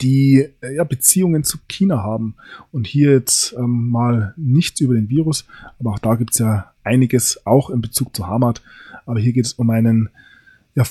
die 0.00 0.48
äh, 0.62 0.76
ja, 0.76 0.84
Beziehungen 0.84 1.44
zu 1.44 1.58
China 1.68 2.02
haben. 2.02 2.34
Und 2.72 2.86
hier 2.86 3.12
jetzt 3.12 3.52
ähm, 3.52 3.90
mal 3.90 4.32
nichts 4.36 4.80
über 4.80 4.94
den 4.94 5.10
Virus, 5.10 5.44
aber 5.78 5.92
auch 5.92 5.98
da 5.98 6.14
gibt's 6.14 6.38
ja 6.38 6.72
einiges, 6.82 7.46
auch 7.46 7.68
in 7.68 7.82
Bezug 7.82 8.16
zu 8.16 8.26
Hamad. 8.26 8.62
Aber 9.04 9.20
hier 9.20 9.32
geht 9.34 9.46
es 9.46 9.52
um 9.52 9.68
einen 9.68 10.08
ja, 10.74 10.84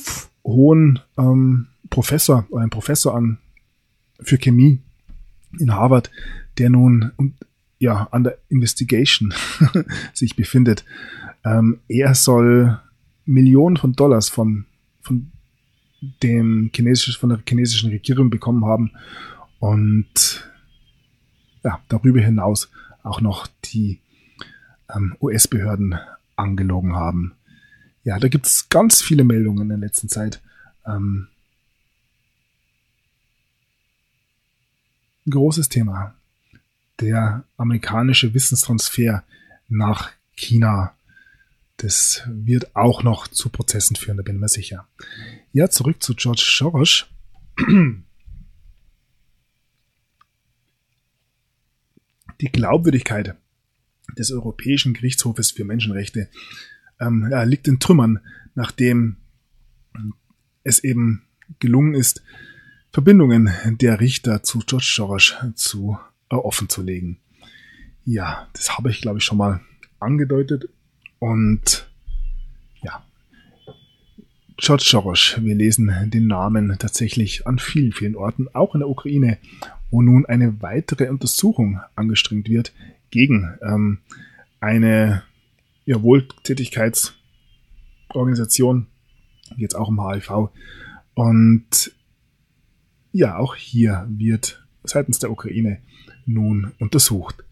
hohen 0.43 0.99
ähm, 1.17 1.67
Professor 1.89 2.47
einen 2.55 2.69
Professor 2.69 3.15
an 3.15 3.39
für 4.21 4.37
Chemie 4.37 4.79
in 5.59 5.73
Harvard, 5.73 6.11
der 6.57 6.69
nun 6.69 7.11
ja 7.79 8.07
an 8.11 8.23
der 8.23 8.37
Investigation 8.49 9.33
sich 10.13 10.35
befindet. 10.35 10.85
Ähm, 11.43 11.79
er 11.87 12.13
soll 12.13 12.79
Millionen 13.25 13.77
von 13.77 13.93
Dollars 13.93 14.29
vom, 14.29 14.65
von 15.01 15.31
dem 16.23 16.69
chinesischen, 16.73 17.19
von 17.19 17.29
der 17.29 17.39
chinesischen 17.47 17.89
Regierung 17.89 18.29
bekommen 18.29 18.65
haben 18.65 18.91
und 19.59 20.49
ja, 21.63 21.79
darüber 21.89 22.19
hinaus 22.19 22.69
auch 23.03 23.21
noch 23.21 23.47
die 23.65 23.99
ähm, 24.95 25.15
US-Behörden 25.21 25.95
angelogen 26.35 26.95
haben. 26.95 27.33
Ja, 28.03 28.19
da 28.19 28.27
gibt 28.27 28.47
es 28.47 28.69
ganz 28.69 29.01
viele 29.01 29.23
Meldungen 29.23 29.63
in 29.63 29.69
der 29.69 29.77
letzten 29.77 30.09
Zeit. 30.09 30.41
Ähm, 30.85 31.27
großes 35.29 35.69
Thema. 35.69 36.15
Der 36.99 37.43
amerikanische 37.57 38.33
Wissenstransfer 38.33 39.23
nach 39.69 40.11
China. 40.33 40.95
Das 41.77 42.23
wird 42.27 42.75
auch 42.75 43.03
noch 43.03 43.27
zu 43.27 43.49
Prozessen 43.49 43.95
führen, 43.95 44.17
da 44.17 44.23
bin 44.23 44.35
ich 44.35 44.41
mir 44.41 44.49
sicher. 44.49 44.87
Ja, 45.51 45.69
zurück 45.69 46.03
zu 46.03 46.13
George 46.15 46.43
Soros. 46.45 47.05
Die 52.41 52.51
Glaubwürdigkeit 52.51 53.35
des 54.17 54.31
Europäischen 54.31 54.93
Gerichtshofes 54.93 55.51
für 55.51 55.63
Menschenrechte 55.63 56.27
ähm, 56.99 57.31
liegt 57.45 57.67
in 57.67 57.79
Trümmern, 57.79 58.19
nachdem 58.55 59.17
es 60.63 60.83
eben 60.83 61.23
gelungen 61.59 61.95
ist, 61.95 62.21
Verbindungen 62.91 63.49
der 63.65 63.99
Richter 63.99 64.43
zu 64.43 64.59
George 64.59 64.91
Soros 64.95 65.33
zu 65.55 65.97
äh, 66.29 66.35
offen 66.35 66.67
zu 66.67 66.81
legen. 66.81 67.19
Ja, 68.03 68.47
das 68.53 68.77
habe 68.77 68.89
ich 68.89 69.01
glaube 69.01 69.19
ich 69.19 69.23
schon 69.23 69.37
mal 69.37 69.61
angedeutet 69.99 70.67
und 71.19 71.89
ja, 72.83 73.05
George 74.57 74.83
Soros, 74.85 75.37
wir 75.39 75.55
lesen 75.55 76.11
den 76.11 76.27
Namen 76.27 76.75
tatsächlich 76.77 77.47
an 77.47 77.59
vielen, 77.59 77.93
vielen 77.93 78.15
Orten, 78.15 78.49
auch 78.53 78.75
in 78.75 78.81
der 78.81 78.89
Ukraine, 78.89 79.37
wo 79.89 80.01
nun 80.01 80.25
eine 80.25 80.61
weitere 80.61 81.07
Untersuchung 81.09 81.79
angestrengt 81.95 82.49
wird 82.49 82.73
gegen 83.09 83.57
ähm, 83.61 83.99
eine 84.59 85.23
ja, 85.85 86.01
Wohltätigkeitsorganisation, 86.01 88.87
jetzt 89.57 89.75
auch 89.75 89.89
im 89.89 90.01
HIV. 90.01 90.49
Und 91.13 91.91
ja, 93.11 93.37
auch 93.37 93.55
hier 93.55 94.05
wird 94.09 94.65
seitens 94.83 95.19
der 95.19 95.31
Ukraine 95.31 95.81
nun 96.25 96.71
untersucht. 96.79 97.43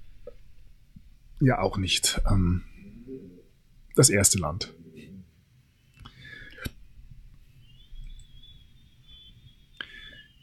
Ja, 1.40 1.60
auch 1.60 1.78
nicht 1.78 2.22
ähm, 2.30 2.64
das 3.96 4.10
erste 4.10 4.40
Land. 4.40 4.74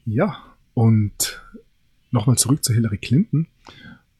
Ja, 0.04 0.54
und 0.74 1.42
nochmal 2.10 2.38
zurück 2.38 2.62
zu 2.62 2.72
Hillary 2.72 2.98
Clinton. 2.98 3.48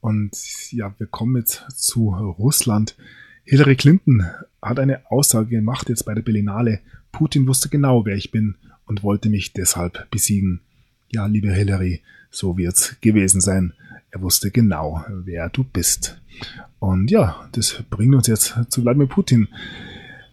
Und 0.01 0.37
ja, 0.73 0.95
wir 0.99 1.07
kommen 1.07 1.37
jetzt 1.37 1.65
zu 1.77 2.11
Russland. 2.11 2.97
Hillary 3.45 3.77
Clinton 3.77 4.27
hat 4.61 4.81
eine 4.81 5.11
Aussage 5.11 5.51
gemacht 5.51 5.89
jetzt 5.89 6.05
bei 6.05 6.15
der 6.15 6.23
Berlinale. 6.23 6.81
Putin 7.13 7.47
wusste 7.47 7.69
genau, 7.69 8.05
wer 8.05 8.17
ich 8.17 8.33
bin 8.33 8.57
und 8.87 9.03
wollte 9.03 9.29
mich 9.29 9.53
deshalb 9.53 10.11
besiegen. 10.11 10.61
Ja, 11.11 11.27
liebe 11.27 11.53
Hillary, 11.53 12.03
so 12.31 12.59
wird's 12.59 12.97
gewesen 13.01 13.41
sein. 13.41 13.73
Er 14.11 14.23
wusste 14.23 14.51
genau, 14.51 15.05
wer 15.09 15.49
du 15.49 15.63
bist. 15.63 16.21
Und 16.79 17.11
ja, 17.11 17.49
das 17.53 17.83
bringt 17.89 18.15
uns 18.15 18.27
jetzt 18.27 18.59
zu 18.69 18.83
Wladimir 18.83 19.07
Putin. 19.07 19.49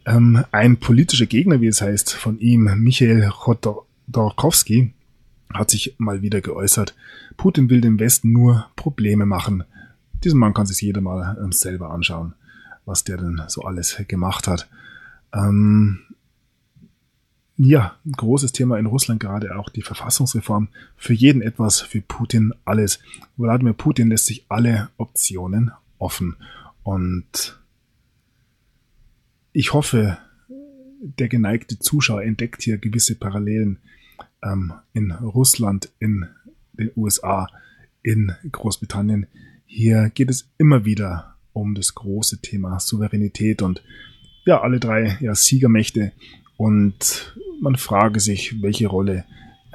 Ähm, 0.05 0.43
ein 0.51 0.77
politischer 0.77 1.25
Gegner, 1.25 1.61
wie 1.61 1.67
es 1.67 1.81
heißt, 1.81 2.13
von 2.13 2.39
ihm, 2.39 2.69
Michael 2.77 3.29
Chodorkowski, 3.29 4.93
hat 5.53 5.69
sich 5.69 5.95
mal 5.97 6.21
wieder 6.21 6.41
geäußert. 6.41 6.95
Putin 7.37 7.69
will 7.69 7.81
dem 7.81 7.99
Westen 7.99 8.31
nur 8.31 8.67
Probleme 8.75 9.25
machen. 9.25 9.63
Diesen 10.23 10.39
Mann 10.39 10.53
kann 10.53 10.65
sich 10.65 10.81
jeder 10.81 11.01
mal 11.01 11.37
ähm, 11.41 11.51
selber 11.51 11.91
anschauen, 11.91 12.33
was 12.85 13.03
der 13.03 13.17
denn 13.17 13.41
so 13.47 13.61
alles 13.61 14.01
gemacht 14.07 14.47
hat. 14.47 14.67
Ähm, 15.33 15.99
ja, 17.57 17.95
großes 18.11 18.51
Thema 18.51 18.79
in 18.79 18.87
Russland 18.87 19.19
gerade 19.19 19.57
auch 19.57 19.69
die 19.69 19.83
Verfassungsreform. 19.83 20.69
Für 20.97 21.13
jeden 21.13 21.41
etwas, 21.41 21.81
für 21.81 22.01
Putin 22.01 22.53
alles. 22.65 22.99
Wladimir 23.37 23.73
Putin 23.73 24.09
lässt 24.09 24.25
sich 24.25 24.45
alle 24.49 24.89
Optionen 24.97 25.71
offen. 25.99 26.35
Und 26.83 27.59
ich 29.51 29.73
hoffe, 29.73 30.17
der 30.99 31.27
geneigte 31.27 31.77
Zuschauer 31.77 32.23
entdeckt 32.23 32.63
hier 32.63 32.77
gewisse 32.77 33.15
Parallelen 33.15 33.77
ähm, 34.41 34.73
in 34.93 35.11
Russland, 35.11 35.89
in 35.99 36.27
den 36.73 36.91
USA, 36.95 37.47
in 38.01 38.31
Großbritannien. 38.51 39.27
Hier 39.65 40.09
geht 40.09 40.29
es 40.29 40.49
immer 40.57 40.85
wieder 40.85 41.35
um 41.53 41.75
das 41.75 41.93
große 41.93 42.41
Thema 42.41 42.79
Souveränität 42.79 43.61
und 43.61 43.83
ja, 44.45 44.61
alle 44.61 44.79
drei 44.79 45.17
ja, 45.21 45.35
Siegermächte 45.35 46.13
und 46.63 47.35
man 47.59 47.75
frage 47.75 48.21
sich, 48.21 48.61
welche 48.61 48.87
Rolle 48.87 49.25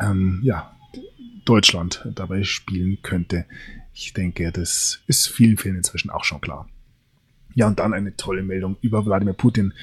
ähm, 0.00 0.40
ja, 0.42 0.74
Deutschland 1.44 2.08
dabei 2.14 2.44
spielen 2.44 2.96
könnte. 3.02 3.44
Ich 3.92 4.14
denke, 4.14 4.50
das 4.52 5.00
ist 5.06 5.28
vielen, 5.28 5.58
vielen 5.58 5.76
inzwischen 5.76 6.08
auch 6.08 6.24
schon 6.24 6.40
klar. 6.40 6.66
Ja, 7.54 7.66
und 7.66 7.78
dann 7.78 7.92
eine 7.92 8.16
tolle 8.16 8.42
Meldung 8.42 8.78
über 8.80 9.04
Wladimir 9.04 9.34
Putin 9.34 9.74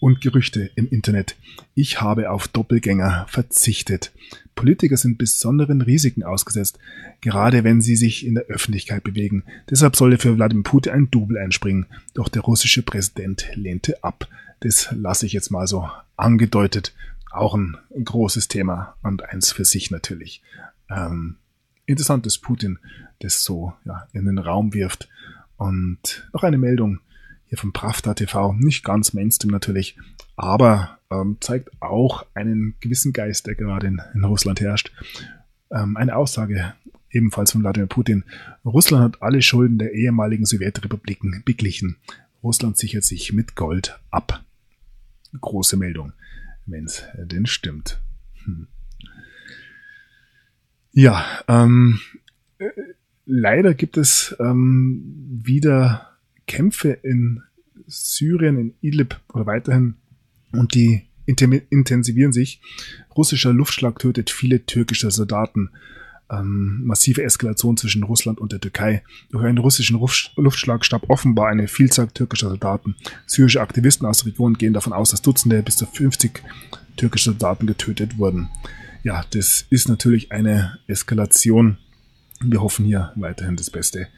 und 0.00 0.20
Gerüchte 0.20 0.68
im 0.74 0.88
Internet. 0.88 1.36
Ich 1.76 2.00
habe 2.00 2.28
auf 2.28 2.48
Doppelgänger 2.48 3.26
verzichtet. 3.28 4.10
Politiker 4.56 4.96
sind 4.96 5.16
besonderen 5.16 5.80
Risiken 5.80 6.24
ausgesetzt, 6.24 6.80
gerade 7.20 7.62
wenn 7.62 7.80
sie 7.82 7.94
sich 7.94 8.26
in 8.26 8.34
der 8.34 8.46
Öffentlichkeit 8.46 9.04
bewegen. 9.04 9.44
Deshalb 9.70 9.94
sollte 9.94 10.18
für 10.18 10.36
Wladimir 10.36 10.64
Putin 10.64 10.92
ein 10.92 11.10
Double 11.12 11.38
einspringen. 11.38 11.86
Doch 12.14 12.28
der 12.28 12.42
russische 12.42 12.82
Präsident 12.82 13.46
lehnte 13.54 14.02
ab. 14.02 14.26
Das 14.60 14.88
lasse 14.92 15.26
ich 15.26 15.32
jetzt 15.32 15.50
mal 15.50 15.66
so 15.66 15.88
angedeutet. 16.16 16.94
Auch 17.30 17.54
ein 17.54 17.76
großes 18.02 18.48
Thema 18.48 18.96
und 19.02 19.22
eins 19.22 19.52
für 19.52 19.64
sich 19.64 19.90
natürlich. 19.90 20.42
Ähm, 20.90 21.36
interessant, 21.86 22.26
dass 22.26 22.38
Putin 22.38 22.78
das 23.20 23.44
so 23.44 23.72
ja, 23.84 24.06
in 24.12 24.24
den 24.24 24.38
Raum 24.38 24.74
wirft. 24.74 25.08
Und 25.56 26.28
noch 26.32 26.42
eine 26.42 26.58
Meldung 26.58 27.00
hier 27.46 27.58
vom 27.58 27.72
Pravda 27.72 28.14
TV, 28.14 28.52
nicht 28.54 28.84
ganz 28.84 29.12
Mainstream 29.12 29.50
natürlich, 29.50 29.96
aber 30.36 30.98
ähm, 31.10 31.38
zeigt 31.40 31.70
auch 31.80 32.26
einen 32.34 32.74
gewissen 32.80 33.12
Geist, 33.12 33.46
der 33.46 33.54
gerade 33.54 33.86
in, 33.86 34.02
in 34.14 34.24
Russland 34.24 34.60
herrscht. 34.60 34.92
Ähm, 35.70 35.96
eine 35.96 36.16
Aussage 36.16 36.74
ebenfalls 37.10 37.52
von 37.52 37.62
Wladimir 37.62 37.86
Putin. 37.86 38.24
Russland 38.64 39.02
hat 39.02 39.22
alle 39.22 39.42
Schulden 39.42 39.78
der 39.78 39.92
ehemaligen 39.94 40.44
Sowjetrepubliken 40.44 41.42
beglichen. 41.44 41.96
Russland 42.42 42.76
sichert 42.76 43.04
sich 43.04 43.32
mit 43.32 43.56
Gold 43.56 43.98
ab. 44.10 44.44
Große 45.40 45.76
Meldung, 45.76 46.12
wenn 46.66 46.84
es 46.84 47.04
denn 47.16 47.46
stimmt. 47.46 48.00
Hm. 48.44 48.68
Ja, 50.92 51.24
ähm, 51.48 52.00
äh, 52.58 52.70
leider 53.26 53.74
gibt 53.74 53.96
es 53.96 54.34
ähm, 54.40 55.02
wieder 55.44 56.16
Kämpfe 56.46 56.90
in 56.90 57.42
Syrien, 57.86 58.58
in 58.58 58.74
Idlib 58.80 59.20
oder 59.32 59.46
weiterhin 59.46 59.96
und 60.52 60.74
die 60.74 61.08
intensivieren 61.26 62.32
sich. 62.32 62.60
Russischer 63.16 63.52
Luftschlag 63.52 63.98
tötet 63.98 64.30
viele 64.30 64.64
türkische 64.64 65.10
Soldaten. 65.10 65.70
Ähm, 66.30 66.82
massive 66.84 67.22
Eskalation 67.22 67.76
zwischen 67.76 68.02
Russland 68.02 68.38
und 68.38 68.52
der 68.52 68.60
Türkei. 68.60 69.02
Durch 69.30 69.44
einen 69.44 69.58
russischen 69.58 69.98
Luftschlag 70.36 70.84
starb 70.84 71.08
offenbar 71.08 71.48
eine 71.48 71.68
Vielzahl 71.68 72.08
türkischer 72.08 72.48
Soldaten. 72.48 72.96
Syrische 73.26 73.60
Aktivisten 73.60 74.06
aus 74.06 74.18
der 74.18 74.32
Region 74.32 74.54
gehen 74.54 74.74
davon 74.74 74.92
aus, 74.92 75.10
dass 75.10 75.22
Dutzende 75.22 75.62
bis 75.62 75.76
zu 75.76 75.86
50 75.86 76.42
türkische 76.96 77.30
Soldaten 77.30 77.66
getötet 77.66 78.18
wurden. 78.18 78.50
Ja, 79.02 79.24
das 79.30 79.64
ist 79.70 79.88
natürlich 79.88 80.32
eine 80.32 80.78
Eskalation. 80.86 81.78
Wir 82.40 82.60
hoffen 82.60 82.84
hier 82.84 83.12
weiterhin 83.16 83.56
das 83.56 83.70
Beste. 83.70 84.08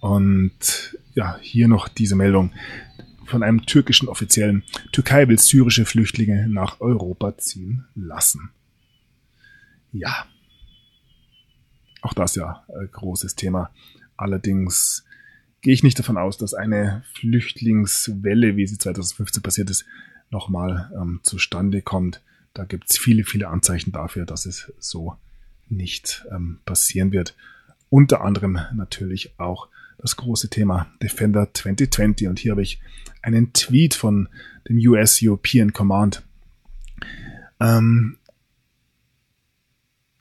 Und 0.00 0.98
ja, 1.14 1.38
hier 1.40 1.66
noch 1.66 1.88
diese 1.88 2.14
Meldung 2.14 2.52
von 3.24 3.42
einem 3.42 3.64
türkischen 3.64 4.08
Offiziellen. 4.08 4.64
Türkei 4.92 5.28
will 5.28 5.38
syrische 5.38 5.86
Flüchtlinge 5.86 6.46
nach 6.48 6.80
Europa 6.80 7.38
ziehen 7.38 7.84
lassen. 7.94 8.50
Ja. 9.92 10.26
Auch 12.04 12.12
das 12.12 12.34
ja 12.34 12.62
ein 12.68 12.90
großes 12.92 13.34
Thema. 13.34 13.70
Allerdings 14.18 15.06
gehe 15.62 15.72
ich 15.72 15.82
nicht 15.82 15.98
davon 15.98 16.18
aus, 16.18 16.36
dass 16.36 16.52
eine 16.52 17.02
Flüchtlingswelle, 17.14 18.56
wie 18.56 18.66
sie 18.66 18.76
2015 18.76 19.42
passiert 19.42 19.70
ist, 19.70 19.86
nochmal 20.28 20.92
ähm, 21.00 21.20
zustande 21.22 21.80
kommt. 21.80 22.20
Da 22.52 22.66
gibt 22.66 22.90
es 22.90 22.98
viele, 22.98 23.24
viele 23.24 23.48
Anzeichen 23.48 23.90
dafür, 23.90 24.26
dass 24.26 24.44
es 24.44 24.70
so 24.78 25.16
nicht 25.70 26.26
ähm, 26.30 26.58
passieren 26.66 27.10
wird. 27.10 27.34
Unter 27.88 28.20
anderem 28.20 28.58
natürlich 28.74 29.32
auch 29.40 29.68
das 29.96 30.16
große 30.16 30.50
Thema 30.50 30.92
Defender 31.02 31.54
2020. 31.54 32.28
Und 32.28 32.38
hier 32.38 32.50
habe 32.50 32.62
ich 32.62 32.82
einen 33.22 33.54
Tweet 33.54 33.94
von 33.94 34.28
dem 34.68 34.76
US 34.76 35.20
European 35.22 35.72
Command. 35.72 36.22
Ähm, 37.60 38.18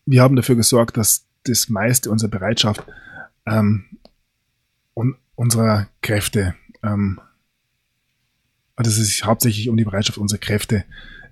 wir 0.06 0.22
haben 0.22 0.38
dafür 0.38 0.56
gesorgt, 0.56 0.96
dass 0.96 1.26
das 1.44 1.70
meiste 1.70 2.10
unserer 2.10 2.30
Bereitschaft 2.30 2.86
ähm, 3.46 3.86
und 4.94 5.16
unserer 5.36 5.88
Kräfte, 6.02 6.56
ähm, 6.84 7.20
also 8.76 8.90
es 8.90 8.98
sich 8.98 9.26
hauptsächlich 9.26 9.70
um 9.70 9.78
die 9.78 9.86
Bereitschaft 9.86 10.18
unserer 10.18 10.40
Kräfte 10.40 10.84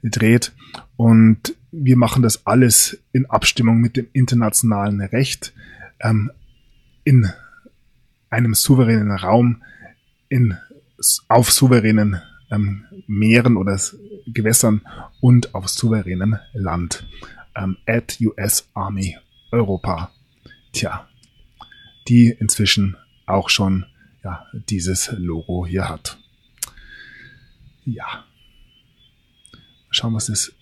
dreht. 0.04 0.54
Und 0.96 1.56
wir 1.72 1.98
machen 1.98 2.22
das 2.22 2.46
alles 2.46 3.00
in 3.14 3.26
Abstimmung 3.28 3.80
mit 3.80 3.98
dem 3.98 4.08
internationalen 4.14 5.02
Recht. 5.02 5.54
Ähm, 6.00 6.32
in 7.04 7.32
einem 8.30 8.54
souveränen 8.54 9.12
Raum, 9.12 9.64
in, 10.30 10.58
auf 11.28 11.52
souveränen 11.52 12.22
ähm, 12.52 12.86
Meeren 13.08 13.58
oder 13.58 13.80
Gewässern 14.28 14.82
und 15.20 15.56
auf 15.56 15.68
souveränem 15.68 16.38
Land. 16.54 17.08
Ähm, 17.56 17.78
at 17.86 18.18
US 18.22 18.70
Army 18.74 19.18
Europa. 19.52 20.12
Tja, 20.74 21.08
die 22.08 22.30
inzwischen 22.30 22.98
auch 23.26 23.50
schon 23.50 23.86
ja, 24.24 24.46
dieses 24.54 25.12
Logo 25.18 25.66
hier 25.66 25.90
hat. 25.90 26.18
Ja. 27.86 28.26
Schauen, 29.90 30.14
was 30.14 30.30
es 30.30 30.56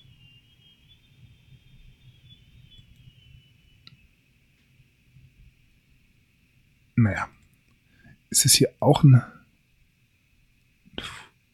Naja. 7.02 7.30
Ist 8.30 8.46
es 8.46 8.54
hier 8.56 8.74
auch 8.82 9.04
ein. 9.04 9.24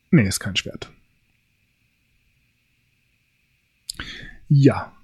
Nee, 0.09 0.27
ist 0.27 0.39
kein 0.39 0.55
Schwert. 0.55 0.91
Ja. 4.49 4.94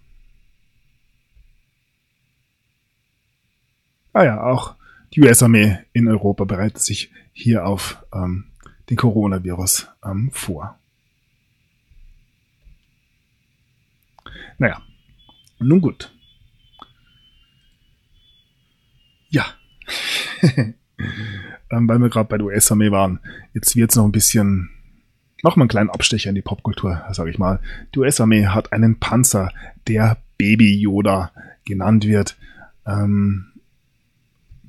Ah 4.14 4.24
ja, 4.24 4.43
auch 4.43 4.76
die 5.14 5.22
US-Armee 5.22 5.80
in 5.93 6.07
Europa 6.07 6.43
bereitet 6.43 6.82
sich 6.82 7.12
hier 7.34 7.66
auf 7.66 8.03
ähm, 8.14 8.45
den 8.89 8.97
Coronavirus 8.97 9.88
ähm, 10.03 10.30
vor. 10.34 10.78
Naja, 14.57 14.82
nun 15.59 15.82
gut. 15.82 16.14
Ja. 19.30 19.45
ähm, 20.41 20.76
weil 21.70 21.99
wir 21.99 22.09
gerade 22.09 22.30
bei 22.30 22.38
der 22.38 22.47
US-Armee 22.47 22.91
waren, 22.91 23.20
jetzt 23.53 23.76
wird 23.76 23.91
es 23.91 23.95
noch 23.95 24.05
ein 24.05 24.12
bisschen, 24.12 24.70
machen 25.41 25.59
wir 25.59 25.64
einen 25.64 25.70
kleinen 25.70 25.89
Abstecher 25.89 26.30
in 26.30 26.36
die 26.36 26.41
Popkultur, 26.41 27.03
sage 27.12 27.32
ich 27.32 27.39
mal. 27.39 27.59
Die 27.95 27.99
US-Armee 27.99 28.47
hat 28.47 28.74
einen 28.74 28.99
Panzer, 28.99 29.51
der 29.88 30.18
Baby 30.38 30.80
Yoda 30.80 31.32
genannt 31.66 32.05
wird. 32.05 32.38
Ähm, 32.86 33.51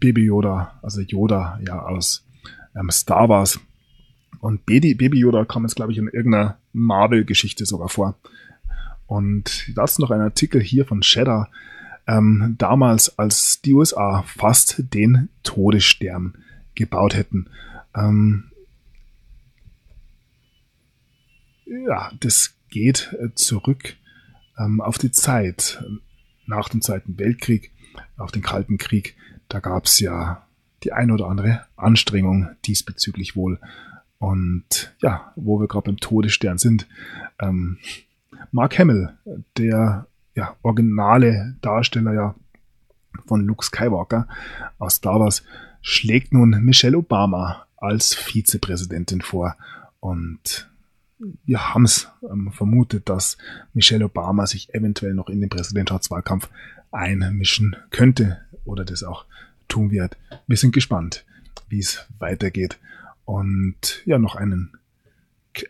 Baby 0.03 0.24
Yoda, 0.24 0.80
also 0.82 1.00
Yoda 1.00 1.61
ja 1.64 1.80
aus 1.80 2.26
ähm, 2.74 2.90
Star 2.90 3.28
Wars. 3.28 3.61
Und 4.40 4.66
Baby, 4.66 4.94
Baby 4.94 5.20
Yoda 5.20 5.44
kam 5.44 5.62
jetzt, 5.62 5.76
glaube 5.76 5.92
ich, 5.92 5.98
in 5.98 6.09
irgendeiner 6.09 6.59
Marvel-Geschichte 6.72 7.64
sogar 7.66 7.88
vor. 7.88 8.16
Und 9.07 9.70
das 9.76 9.92
ist 9.92 9.98
noch 10.00 10.11
ein 10.11 10.20
Artikel 10.20 10.61
hier 10.61 10.84
von 10.84 11.05
Shedder, 11.05 11.48
ähm, 12.09 12.57
damals, 12.59 13.16
als 13.16 13.62
die 13.62 13.74
USA 13.74 14.24
fast 14.26 14.82
den 14.92 15.28
Todesstern 15.44 16.34
gebaut 16.74 17.14
hätten. 17.14 17.46
Ähm, 17.94 18.50
ja, 21.64 22.11
das 22.18 22.57
geht 22.70 23.14
äh, 23.20 23.32
zurück 23.34 23.94
ähm, 24.59 24.80
auf 24.80 24.98
die 24.98 25.12
Zeit 25.12 25.84
nach 26.46 26.68
dem 26.68 26.82
Zweiten 26.82 27.16
Weltkrieg, 27.18 27.70
auf 28.16 28.32
den 28.32 28.42
Kalten 28.42 28.78
Krieg. 28.78 29.14
Da 29.53 29.61
gab 29.61 29.84
es 29.84 30.00
ja 30.00 30.46
die 30.82 30.94
ein 30.94 31.11
oder 31.11 31.26
andere 31.28 31.66
Anstrengung 31.76 32.48
diesbezüglich 32.64 33.36
wohl. 33.36 33.61
Und 34.16 34.94
ja, 35.03 35.30
wo 35.36 35.61
wir 35.61 35.68
gerade 35.68 35.90
beim 35.90 35.98
Todesstern 35.98 36.57
sind, 36.57 36.88
ähm, 37.38 37.76
Mark 38.50 38.78
Hamill, 38.78 39.11
der 39.59 40.07
ja, 40.34 40.57
originale 40.62 41.55
Darsteller 41.61 42.14
ja 42.14 42.34
von 43.26 43.44
Luke 43.44 43.62
Skywalker 43.62 44.26
aus 44.78 44.94
Star 44.94 45.20
Wars, 45.20 45.42
schlägt 45.82 46.32
nun 46.32 46.62
Michelle 46.62 46.96
Obama 46.96 47.66
als 47.76 48.14
Vizepräsidentin 48.14 49.20
vor. 49.20 49.57
Und 50.00 50.70
wir 51.44 51.74
haben 51.74 51.84
es 51.84 52.11
ähm, 52.22 52.53
vermutet, 52.53 53.11
dass 53.11 53.36
Michelle 53.74 54.07
Obama 54.07 54.46
sich 54.46 54.72
eventuell 54.72 55.12
noch 55.12 55.28
in 55.28 55.42
den 55.42 55.50
Präsidentschaftswahlkampf 55.50 56.48
einmischen 56.93 57.76
könnte 57.90 58.40
oder 58.64 58.84
das 58.84 59.03
auch 59.03 59.24
tun 59.68 59.90
wird. 59.90 60.16
Wir 60.47 60.57
sind 60.57 60.72
gespannt, 60.72 61.24
wie 61.68 61.80
es 61.80 62.07
weitergeht. 62.18 62.78
Und 63.24 64.03
ja, 64.05 64.18
noch 64.18 64.36
einen 64.36 64.72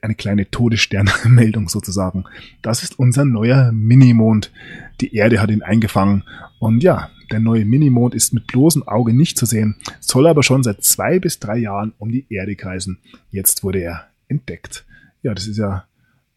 eine 0.01 0.15
kleine 0.15 0.51
Todessternmeldung 0.51 1.69
sozusagen. 1.69 2.25
Das 2.63 2.83
ist 2.83 2.99
unser 2.99 3.25
neuer 3.25 3.73
Minimond. 3.73 4.53
Die 5.01 5.15
Erde 5.15 5.41
hat 5.41 5.51
ihn 5.51 5.63
eingefangen. 5.63 6.25
Und 6.59 6.83
ja, 6.83 7.11
der 7.31 7.41
neue 7.41 7.65
Minimond 7.65 8.15
ist 8.15 8.33
mit 8.33 8.47
bloßem 8.47 8.87
Auge 8.87 9.13
nicht 9.13 9.39
zu 9.39 9.47
sehen, 9.47 9.77
soll 10.01 10.27
aber 10.27 10.43
schon 10.43 10.63
seit 10.63 10.85
zwei 10.85 11.19
bis 11.19 11.39
drei 11.41 11.59
Jahren 11.59 11.95
um 11.99 12.11
die 12.11 12.27
Erde 12.29 12.57
kreisen. 12.57 12.99
Jetzt 13.31 13.65
wurde 13.65 13.81
er 13.81 14.09
entdeckt. 14.29 14.85
Ja, 15.23 15.35
das 15.35 15.47
ist 15.47 15.57
ja 15.59 15.85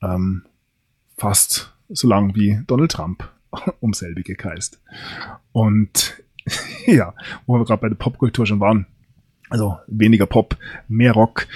ähm, 0.02 0.44
fast 1.18 1.74
so 1.90 2.08
lang 2.08 2.36
wie 2.36 2.62
Donald 2.66 2.92
Trump 2.92 3.30
um 3.80 3.94
selbige 3.94 4.36
kreist. 4.36 4.82
Und 5.52 6.22
ja, 6.86 7.14
wo 7.46 7.58
wir 7.58 7.66
gerade 7.66 7.82
bei 7.82 7.90
der 7.90 7.96
Popkultur 7.96 8.46
schon 8.46 8.60
waren, 8.60 8.88
also 9.50 9.78
weniger 9.88 10.26
Pop, 10.26 10.58
mehr 10.88 11.14
Rock. 11.14 11.48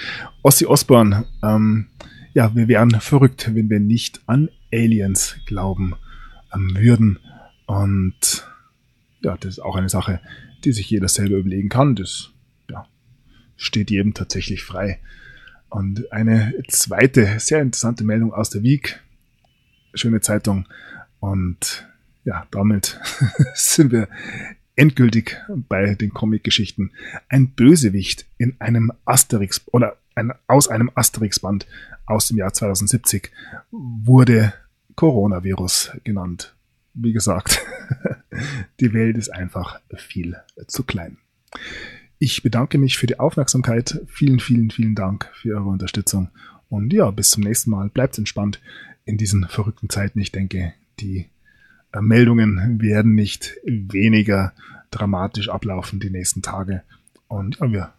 Ossi 0.42 0.66
Osbourne, 0.66 1.26
ähm, 1.42 1.88
ja, 2.32 2.54
wir 2.54 2.68
wären 2.68 2.92
verrückt, 3.00 3.50
wenn 3.54 3.68
wir 3.68 3.80
nicht 3.80 4.20
an 4.26 4.48
Aliens 4.72 5.36
glauben 5.46 5.94
ähm, 6.54 6.76
würden. 6.76 7.18
Und 7.66 8.48
ja, 9.22 9.36
das 9.36 9.54
ist 9.54 9.58
auch 9.58 9.76
eine 9.76 9.88
Sache, 9.88 10.20
die 10.64 10.72
sich 10.72 10.88
jeder 10.90 11.08
selber 11.08 11.36
überlegen 11.36 11.68
kann. 11.68 11.96
Das 11.96 12.30
ja, 12.70 12.86
steht 13.56 13.90
jedem 13.90 14.14
tatsächlich 14.14 14.62
frei. 14.62 15.00
Und 15.68 16.12
eine 16.12 16.54
zweite 16.68 17.38
sehr 17.38 17.62
interessante 17.62 18.04
Meldung 18.04 18.32
aus 18.32 18.50
der 18.50 18.62
Week. 18.62 19.00
Schöne 19.94 20.20
Zeitung. 20.20 20.66
Und 21.20 21.88
ja, 22.24 22.46
damit 22.50 22.98
sind 23.54 23.92
wir 23.92 24.08
endgültig 24.76 25.36
bei 25.48 25.94
den 25.94 26.12
Comic-Geschichten. 26.12 26.92
Ein 27.28 27.50
Bösewicht 27.50 28.26
in 28.38 28.56
einem 28.60 28.92
Asterix 29.04 29.62
oder 29.72 29.98
ein, 30.14 30.32
aus 30.46 30.68
einem 30.68 30.90
Asterix-Band 30.94 31.66
aus 32.06 32.28
dem 32.28 32.38
Jahr 32.38 32.52
2070 32.52 33.30
wurde 33.70 34.52
Coronavirus 34.96 35.92
genannt. 36.04 36.54
Wie 36.94 37.12
gesagt, 37.12 37.64
die 38.80 38.92
Welt 38.92 39.16
ist 39.16 39.28
einfach 39.28 39.80
viel 39.96 40.36
zu 40.66 40.82
klein. 40.82 41.18
Ich 42.18 42.42
bedanke 42.42 42.78
mich 42.78 42.98
für 42.98 43.06
die 43.06 43.18
Aufmerksamkeit. 43.18 44.00
Vielen, 44.08 44.40
vielen, 44.40 44.70
vielen 44.70 44.94
Dank 44.94 45.30
für 45.32 45.54
eure 45.54 45.68
Unterstützung. 45.68 46.30
Und 46.68 46.92
ja, 46.92 47.10
bis 47.10 47.30
zum 47.30 47.42
nächsten 47.42 47.70
Mal. 47.70 47.88
Bleibt 47.88 48.18
entspannt 48.18 48.60
in 49.04 49.16
diesen 49.16 49.48
verrückten 49.48 49.88
Zeiten. 49.88 50.20
Ich 50.20 50.32
denke, 50.32 50.74
die 51.00 51.28
Meldungen 51.98 52.80
werden 52.80 53.14
nicht 53.14 53.56
weniger 53.64 54.52
dramatisch 54.90 55.48
ablaufen 55.48 56.00
die 56.00 56.10
nächsten 56.10 56.42
Tage. 56.42 56.82
Und 57.28 57.58
ja, 57.60 57.72
wir 57.72 57.92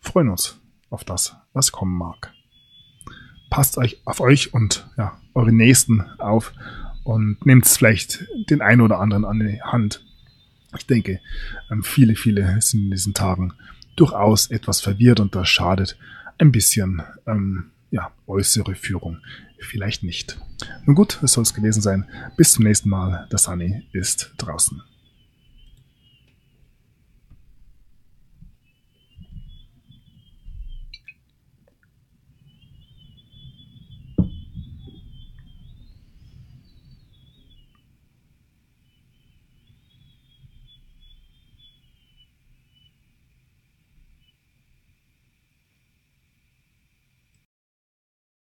freuen 0.00 0.28
uns 0.28 0.60
auf 0.90 1.04
das, 1.04 1.36
was 1.52 1.72
kommen 1.72 1.96
mag. 1.96 2.32
Passt 3.50 3.78
euch 3.78 4.00
auf 4.04 4.20
euch 4.20 4.52
und 4.54 4.88
ja, 4.96 5.20
eure 5.34 5.52
Nächsten 5.52 6.00
auf 6.18 6.52
und 7.04 7.44
nehmt 7.46 7.66
vielleicht 7.66 8.26
den 8.50 8.60
einen 8.60 8.80
oder 8.80 8.98
anderen 8.98 9.24
an 9.24 9.38
die 9.38 9.62
Hand. 9.62 10.04
Ich 10.76 10.86
denke, 10.86 11.20
ähm, 11.70 11.82
viele, 11.82 12.16
viele 12.16 12.60
sind 12.60 12.84
in 12.84 12.90
diesen 12.90 13.14
Tagen 13.14 13.52
durchaus 13.94 14.50
etwas 14.50 14.80
verwirrt 14.80 15.20
und 15.20 15.34
das 15.34 15.48
schadet 15.48 15.96
ein 16.38 16.52
bisschen 16.52 17.02
ähm, 17.26 17.70
ja, 17.96 18.12
äußere 18.26 18.74
Führung 18.74 19.18
vielleicht 19.58 20.02
nicht. 20.02 20.38
Nun 20.84 20.94
gut, 20.94 21.18
es 21.22 21.32
soll 21.32 21.42
es 21.42 21.54
gewesen 21.54 21.80
sein. 21.80 22.06
Bis 22.36 22.52
zum 22.52 22.64
nächsten 22.64 22.90
Mal. 22.90 23.26
Der 23.32 23.38
Sunny 23.38 23.86
ist 23.92 24.34
draußen. 24.36 24.82